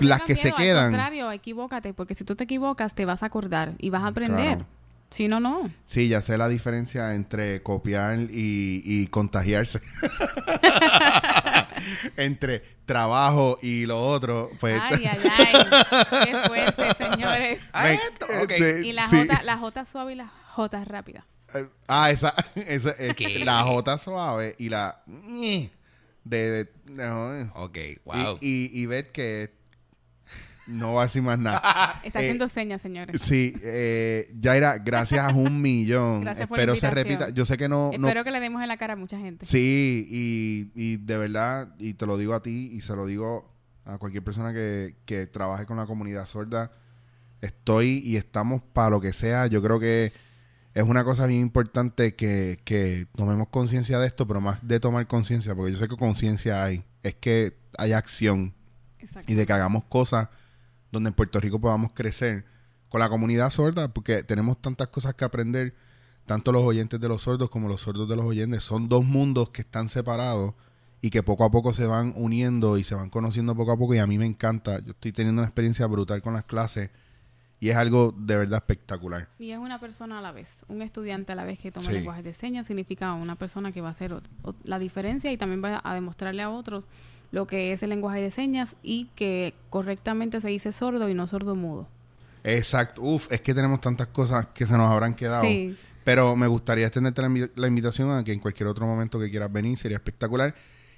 no 0.00 0.08
las 0.08 0.22
que 0.22 0.36
se 0.36 0.44
miedo, 0.44 0.56
Al 0.56 0.62
quedan. 0.62 0.90
contrario, 0.90 1.32
equivócate, 1.32 1.94
porque 1.94 2.14
si 2.14 2.24
tú 2.24 2.34
te 2.36 2.44
equivocas, 2.44 2.94
te 2.94 3.04
vas 3.04 3.22
a 3.22 3.26
acordar 3.26 3.74
y 3.78 3.90
vas 3.90 4.02
a 4.02 4.08
aprender. 4.08 4.56
Claro. 4.58 4.66
Si 5.10 5.28
no, 5.28 5.38
no. 5.38 5.70
Sí, 5.84 6.08
ya 6.08 6.20
sé 6.22 6.36
la 6.36 6.48
diferencia 6.48 7.14
entre 7.14 7.62
copiar 7.62 8.18
y, 8.18 8.82
y 8.84 9.06
contagiarse. 9.06 9.80
entre 12.16 12.60
trabajo 12.84 13.58
y 13.62 13.86
lo 13.86 14.04
otro, 14.04 14.50
pues... 14.60 14.80
Ay, 14.82 15.04
ay, 15.06 15.18
ay. 15.38 15.52
Qué 16.24 16.36
fuerte, 16.48 16.84
señores. 16.96 17.60
Ah, 17.72 17.84
me- 17.84 17.94
esto, 17.94 18.26
ok. 18.42 18.48
de- 18.48 18.86
Y 18.86 18.92
la 18.92 19.08
sí. 19.08 19.26
J, 19.26 19.42
la 19.42 19.56
J 19.58 19.84
suave 19.84 20.12
y 20.12 20.16
la 20.16 20.28
J 20.48 20.84
rápida. 20.84 21.26
Eh, 21.54 21.66
Ah, 21.88 22.10
esa, 22.10 22.34
esa 22.56 22.90
eh, 22.98 23.14
¿Qué? 23.16 23.44
la 23.44 23.62
J 23.62 23.98
suave 23.98 24.54
y 24.58 24.68
la 24.68 25.02
de, 25.06 25.70
de- 26.50 26.70
no, 26.86 27.50
Ok, 27.54 27.78
wow. 28.04 28.38
y, 28.40 28.70
y, 28.72 28.82
y 28.82 28.86
ver 28.86 29.12
que 29.12 29.52
no 30.66 30.94
va 30.94 31.02
a 31.02 31.04
decir 31.06 31.22
más 31.22 31.38
nada. 31.38 32.00
Está 32.04 32.20
Eh, 32.20 32.24
haciendo 32.24 32.48
señas, 32.48 32.80
señores. 32.82 33.20
Sí, 33.22 33.54
eh, 33.62 34.32
Jaira, 34.42 34.78
gracias 34.78 35.24
a 35.24 35.34
un 35.34 35.60
millón. 35.60 36.20
Gracias 36.22 36.46
por 36.46 36.58
la 36.58 36.62
Espero 36.64 36.76
se 36.76 36.86
invitación. 36.86 37.18
repita. 37.20 37.34
Yo 37.36 37.44
sé 37.44 37.56
que 37.56 37.68
no, 37.68 37.90
no 37.98 38.08
Espero 38.08 38.24
que 38.24 38.30
le 38.30 38.40
demos 38.40 38.62
en 38.62 38.68
la 38.68 38.76
cara 38.76 38.94
a 38.94 38.96
mucha 38.96 39.18
gente. 39.18 39.44
Sí, 39.46 40.06
y, 40.08 40.70
y 40.74 40.96
de 40.98 41.18
verdad, 41.18 41.74
y 41.78 41.94
te 41.94 42.06
lo 42.06 42.16
digo 42.16 42.34
a 42.34 42.42
ti 42.42 42.70
y 42.72 42.80
se 42.80 42.94
lo 42.96 43.06
digo 43.06 43.52
a 43.84 43.98
cualquier 43.98 44.22
persona 44.24 44.52
que, 44.52 44.96
que 45.04 45.26
trabaje 45.26 45.66
con 45.66 45.76
la 45.76 45.84
comunidad 45.86 46.24
sorda, 46.26 46.72
estoy 47.40 48.00
y 48.04 48.16
estamos 48.16 48.62
para 48.72 48.90
lo 48.90 49.00
que 49.00 49.12
sea. 49.12 49.46
Yo 49.46 49.62
creo 49.62 49.78
que 49.78 50.12
es 50.72 50.82
una 50.82 51.04
cosa 51.04 51.26
bien 51.26 51.40
importante 51.40 52.14
que, 52.14 52.58
que 52.64 53.06
tomemos 53.14 53.48
conciencia 53.48 53.98
de 53.98 54.06
esto, 54.06 54.26
pero 54.26 54.40
más 54.40 54.66
de 54.66 54.80
tomar 54.80 55.06
conciencia, 55.06 55.54
porque 55.54 55.72
yo 55.72 55.78
sé 55.78 55.88
que 55.88 55.96
conciencia 55.96 56.64
hay, 56.64 56.84
es 57.02 57.14
que 57.14 57.54
hay 57.78 57.92
acción 57.92 58.54
Exacto. 58.98 59.30
y 59.30 59.34
de 59.34 59.46
que 59.46 59.52
hagamos 59.52 59.84
cosas 59.84 60.28
donde 60.94 61.08
en 61.08 61.14
Puerto 61.14 61.38
Rico 61.40 61.60
podamos 61.60 61.92
crecer 61.92 62.46
con 62.88 63.00
la 63.00 63.08
comunidad 63.10 63.50
sorda, 63.50 63.92
porque 63.92 64.22
tenemos 64.22 64.60
tantas 64.62 64.88
cosas 64.88 65.14
que 65.14 65.24
aprender, 65.24 65.74
tanto 66.26 66.52
los 66.52 66.62
oyentes 66.62 66.98
de 67.00 67.08
los 67.08 67.22
sordos 67.22 67.50
como 67.50 67.68
los 67.68 67.82
sordos 67.82 68.08
de 68.08 68.16
los 68.16 68.24
oyentes. 68.24 68.62
Son 68.64 68.88
dos 68.88 69.04
mundos 69.04 69.50
que 69.50 69.60
están 69.62 69.88
separados 69.88 70.54
y 71.02 71.10
que 71.10 71.22
poco 71.22 71.44
a 71.44 71.50
poco 71.50 71.74
se 71.74 71.86
van 71.86 72.14
uniendo 72.16 72.78
y 72.78 72.84
se 72.84 72.94
van 72.94 73.10
conociendo 73.10 73.54
poco 73.54 73.72
a 73.72 73.76
poco 73.76 73.94
y 73.94 73.98
a 73.98 74.06
mí 74.06 74.16
me 74.16 74.24
encanta. 74.26 74.78
Yo 74.78 74.92
estoy 74.92 75.12
teniendo 75.12 75.42
una 75.42 75.48
experiencia 75.48 75.86
brutal 75.86 76.22
con 76.22 76.32
las 76.34 76.44
clases 76.44 76.90
y 77.60 77.68
es 77.70 77.76
algo 77.76 78.14
de 78.16 78.36
verdad 78.36 78.58
espectacular. 78.58 79.28
Y 79.38 79.50
es 79.50 79.58
una 79.58 79.80
persona 79.80 80.18
a 80.18 80.22
la 80.22 80.32
vez, 80.32 80.64
un 80.68 80.80
estudiante 80.82 81.32
a 81.32 81.34
la 81.34 81.44
vez 81.44 81.58
que 81.58 81.70
toma 81.72 81.86
Sí. 81.88 81.92
lenguaje 81.94 82.22
de 82.22 82.32
señas, 82.32 82.66
significa 82.66 83.12
una 83.14 83.36
persona 83.36 83.72
que 83.72 83.80
va 83.80 83.88
a 83.88 83.90
hacer 83.90 84.14
la 84.62 84.78
diferencia 84.78 85.30
y 85.32 85.36
también 85.36 85.62
va 85.64 85.80
a 85.82 85.94
demostrarle 85.94 86.42
a 86.42 86.50
otros 86.50 86.84
lo 87.34 87.46
que 87.46 87.72
es 87.72 87.82
el 87.82 87.90
lenguaje 87.90 88.20
de 88.22 88.30
señas 88.30 88.76
y 88.82 89.08
que 89.16 89.54
correctamente 89.68 90.40
se 90.40 90.48
dice 90.48 90.70
sordo 90.70 91.08
y 91.08 91.14
no 91.14 91.26
sordo 91.26 91.56
mudo. 91.56 91.88
Exacto. 92.44 93.02
Uf, 93.02 93.26
es 93.30 93.40
que 93.40 93.52
tenemos 93.54 93.80
tantas 93.80 94.06
cosas 94.06 94.46
que 94.54 94.66
se 94.66 94.76
nos 94.76 94.90
habrán 94.90 95.14
quedado. 95.14 95.44
Sí. 95.44 95.76
Pero 96.04 96.36
me 96.36 96.46
gustaría 96.46 96.86
extenderte 96.86 97.22
la, 97.22 97.28
invi- 97.28 97.50
la 97.56 97.66
invitación 97.66 98.12
a 98.12 98.22
que 98.22 98.32
en 98.32 98.38
cualquier 98.38 98.68
otro 98.68 98.86
momento 98.86 99.18
que 99.18 99.30
quieras 99.30 99.50
venir 99.52 99.76
sería 99.78 99.96
espectacular. 99.96 100.54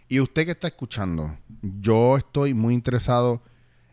Y 0.09 0.21
usted 0.21 0.45
que 0.45 0.51
está 0.51 0.69
escuchando, 0.69 1.37
yo 1.81 2.17
estoy 2.17 2.53
muy 2.55 2.75
interesado 2.75 3.43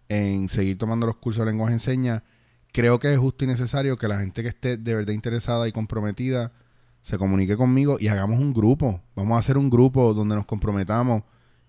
en 0.10 0.50
seguir 0.50 0.78
tomando 0.78 1.08
los 1.08 1.16
cursos 1.16 1.46
de 1.46 1.52
lenguaje 1.52 1.74
enseña. 1.74 2.24
Creo 2.72 3.00
que 3.00 3.14
es 3.14 3.20
justo 3.20 3.46
y 3.46 3.48
necesario 3.48 3.98
que 3.98 4.08
la 4.08 4.20
gente 4.20 4.41
que 4.44 4.50
esté 4.50 4.78
de 4.78 4.96
verdad 4.96 5.14
interesada 5.14 5.68
y 5.68 5.72
comprometida 5.72 6.52
se 7.04 7.18
comunique 7.18 7.56
conmigo 7.56 7.98
y 8.00 8.08
hagamos 8.10 8.39
un 8.39 8.52
grupo. 8.52 9.00
Vamos 9.16 9.36
a 9.38 9.39
hacer 9.39 9.58
un 9.58 9.70
grupo 9.70 10.14
donde 10.14 10.36
nos 10.36 10.46
comprometamos 10.46 11.24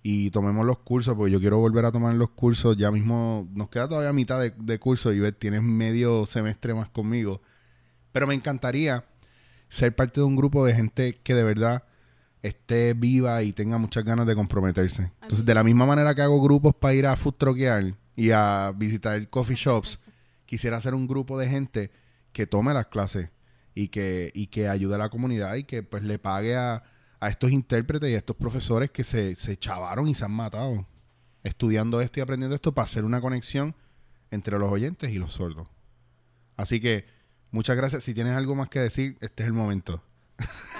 y 0.06 0.30
tomemos 0.30 0.66
los 0.66 0.80
cursos, 0.80 1.14
porque 1.16 1.32
yo 1.32 1.40
quiero 1.40 1.58
volver 1.58 1.86
a 1.86 1.90
tomar 1.90 2.14
los 2.14 2.28
cursos. 2.28 2.76
Ya 2.76 2.90
mismo 2.90 3.48
nos 3.54 3.70
queda 3.70 3.88
todavía 3.88 4.12
mitad 4.12 4.38
de, 4.38 4.78
curso 4.78 5.14
y 5.14 5.32
tienes 5.32 5.62
medio 5.62 6.26
semestre 6.26 6.74
más 6.74 6.90
conmigo. 6.90 7.40
Pero 8.12 8.26
me 8.26 8.34
encantaría 8.34 9.02
ser 9.70 9.96
parte 9.96 10.20
de 10.20 10.26
un 10.26 10.36
grupo 10.36 10.66
de 10.66 10.74
gente 10.74 11.14
que 11.24 11.32
de 11.32 11.42
verdad 11.42 11.84
esté 12.42 12.92
viva 12.92 13.42
y 13.42 13.54
tenga 13.54 13.78
muchas 13.78 14.04
ganas 14.04 14.26
de 14.26 14.34
comprometerse. 14.34 15.10
Entonces, 15.22 15.46
de 15.46 15.54
la 15.54 15.64
misma 15.64 15.86
manera 15.86 16.14
que 16.14 16.20
hago 16.20 16.38
grupos 16.42 16.74
para 16.74 16.92
ir 16.92 17.06
a 17.06 17.16
food 17.16 17.36
y 18.14 18.30
a 18.30 18.74
visitar 18.76 19.26
coffee 19.30 19.56
shops, 19.56 20.00
quisiera 20.44 20.76
hacer 20.76 20.92
un 20.92 21.06
grupo 21.06 21.38
de 21.38 21.48
gente 21.48 21.90
que 22.34 22.46
tome 22.46 22.74
las 22.74 22.88
clases 22.88 23.30
y 23.74 23.88
que, 23.88 24.30
y 24.34 24.48
que 24.48 24.68
ayude 24.68 24.96
a 24.96 24.98
la 24.98 25.08
comunidad 25.08 25.54
y 25.54 25.64
que 25.64 25.82
pues 25.82 26.02
le 26.02 26.18
pague 26.18 26.56
a, 26.56 26.82
a 27.20 27.28
estos 27.28 27.50
intérpretes 27.50 28.10
y 28.10 28.14
a 28.14 28.18
estos 28.18 28.36
profesores 28.36 28.90
que 28.90 29.04
se, 29.04 29.34
se 29.36 29.56
chavaron 29.56 30.08
y 30.08 30.14
se 30.14 30.24
han 30.24 30.32
matado 30.32 30.86
estudiando 31.42 32.00
esto 32.00 32.20
y 32.20 32.22
aprendiendo 32.22 32.54
esto 32.54 32.72
para 32.72 32.84
hacer 32.84 33.04
una 33.04 33.20
conexión 33.20 33.74
entre 34.30 34.58
los 34.58 34.70
oyentes 34.70 35.10
y 35.10 35.18
los 35.18 35.34
sordos. 35.34 35.68
Así 36.56 36.80
que 36.80 37.06
muchas 37.50 37.76
gracias. 37.76 38.04
Si 38.04 38.14
tienes 38.14 38.34
algo 38.34 38.54
más 38.54 38.68
que 38.68 38.80
decir, 38.80 39.16
este 39.20 39.42
es 39.42 39.46
el 39.46 39.52
momento. 39.52 40.02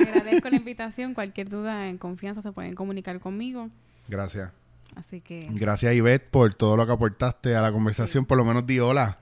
Agradezco 0.01 0.51
la 0.51 0.57
invitación. 0.57 1.15
Cualquier 1.15 1.49
duda 1.49 1.89
en 1.89 1.99
confianza 1.99 2.43
se 2.43 2.53
pueden 2.53 2.75
comunicar 2.75 3.21
conmigo. 3.21 3.69
Gracias. 4.09 4.51
Así 4.97 5.21
que 5.21 5.49
Gracias, 5.53 5.95
Ivette, 5.95 6.29
por 6.31 6.55
todo 6.55 6.77
lo 6.77 6.87
que 6.87 6.93
aportaste 6.93 7.57
a 7.57 7.63
la 7.63 7.73
conversación. 7.73 8.25
Por 8.27 8.39
lo 8.39 8.45
menos 8.45 8.67
di 8.67 8.79
hola. 8.79 9.19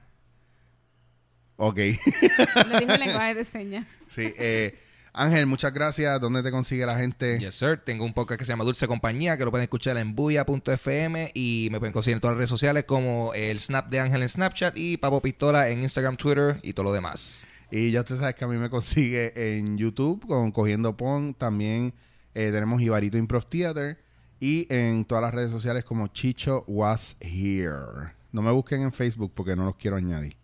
Ok. 1.57 1.77
lo 1.77 2.79
dijo 2.81 2.93
en 2.93 3.01
lenguaje 3.01 3.35
de 3.35 3.45
señas. 3.45 3.87
sí. 4.09 4.33
eh, 4.37 4.79
Ángel, 5.15 5.47
muchas 5.47 5.75
gracias. 5.75 6.19
¿Dónde 6.21 6.43
te 6.43 6.51
consigue 6.51 6.87
la 6.87 6.97
gente? 6.97 7.39
Yes, 7.39 7.57
sir. 7.57 7.79
Tengo 7.85 8.05
un 8.05 8.15
podcast 8.15 8.39
que 8.39 8.47
se 8.47 8.53
llama 8.53 8.65
Dulce 8.65 8.89
Compañía, 8.89 9.37
que 9.37 9.45
lo 9.45 9.51
pueden 9.51 9.65
escuchar 9.65 9.99
en 9.99 10.15
buya.fm 10.15 11.33
y 11.35 11.69
me 11.71 11.79
pueden 11.79 11.93
conseguir 11.93 12.15
en 12.15 12.21
todas 12.21 12.33
las 12.33 12.39
redes 12.39 12.51
sociales 12.51 12.85
como 12.85 13.35
el 13.35 13.61
Snap 13.61 13.91
de 13.91 14.01
Ángel 14.01 14.23
en 14.23 14.29
Snapchat 14.31 14.75
y 14.77 14.97
Papo 14.97 15.21
Pistola 15.21 15.69
en 15.69 15.83
Instagram, 15.83 16.17
Twitter 16.17 16.59
y 16.63 16.73
todo 16.73 16.85
lo 16.85 16.93
demás. 16.95 17.47
Y 17.71 17.91
ya 17.91 18.01
usted 18.01 18.17
sabes 18.17 18.35
que 18.37 18.45
a 18.47 18.49
mí 18.49 18.57
me 18.57 18.71
consigue 18.71 19.57
en 19.57 19.77
YouTube 19.77 20.27
con 20.27 20.51
Cogiendo 20.51 20.97
Pon. 20.97 21.35
También 21.35 21.93
eh, 22.35 22.51
tenemos 22.51 22.81
Ibarito 22.81 23.19
Improv 23.19 23.45
Theater. 23.45 23.99
Y 24.41 24.67
en 24.75 25.05
todas 25.05 25.23
las 25.23 25.35
redes 25.35 25.51
sociales 25.51 25.85
como 25.85 26.09
Chicho 26.09 26.65
Was 26.67 27.17
Here. 27.21 28.13
No 28.33 28.41
me 28.41 28.51
busquen 28.51 28.83
en 28.83 28.93
Facebook 28.93 29.33
porque 29.35 29.55
no 29.55 29.67
los 29.67 29.77
quiero 29.77 29.97
añadir. 29.99 30.37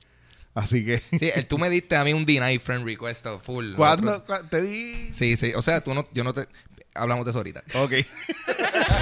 Así 0.59 0.85
que... 0.85 1.01
Sí, 1.19 1.31
el, 1.35 1.47
tú 1.47 1.57
me 1.57 1.71
diste 1.71 1.95
a 1.95 2.03
mí 2.03 2.13
un 2.13 2.27
deny 2.27 2.59
friend 2.59 2.85
request 2.85 3.27
full. 3.45 3.75
¿Cuándo? 3.77 4.17
Otro- 4.17 4.45
Te 4.51 4.61
di... 4.61 5.13
Sí, 5.13 5.37
sí. 5.37 5.53
O 5.55 5.63
sea, 5.63 5.83
tú 5.83 5.95
no, 5.95 6.09
yo 6.13 6.25
no 6.25 6.35
te... 6.35 6.49
Hablamos 6.95 7.25
de 7.25 7.31
eso 7.31 7.39
ahorita. 7.39 7.63
Ok. 7.75 7.93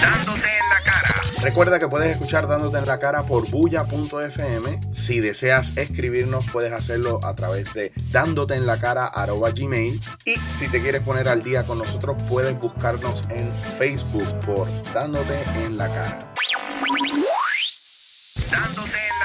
Dándote 0.00 0.48
en 0.48 0.68
la 0.68 0.82
cara. 0.84 1.22
Recuerda 1.42 1.78
que 1.78 1.88
puedes 1.88 2.10
escuchar 2.12 2.46
Dándote 2.46 2.76
en 2.78 2.84
la 2.86 2.98
cara 3.00 3.22
por 3.22 3.48
bulla.fm. 3.48 4.80
Si 4.94 5.20
deseas 5.20 5.74
escribirnos, 5.78 6.50
puedes 6.50 6.72
hacerlo 6.72 7.20
a 7.24 7.34
través 7.34 7.72
de 7.72 7.92
dándote 8.10 8.54
en 8.54 8.66
la 8.66 8.78
cara 8.78 9.10
gmail. 9.54 9.98
Y 10.26 10.34
si 10.58 10.68
te 10.68 10.80
quieres 10.82 11.00
poner 11.02 11.26
al 11.28 11.40
día 11.42 11.62
con 11.62 11.78
nosotros, 11.78 12.22
puedes 12.28 12.58
buscarnos 12.58 13.24
en 13.30 13.50
Facebook 13.78 14.28
por 14.40 14.68
Dándote 14.92 15.40
en 15.64 15.78
la 15.78 15.88
cara. 15.88 16.34
Dándote 18.50 18.98
en 18.98 19.18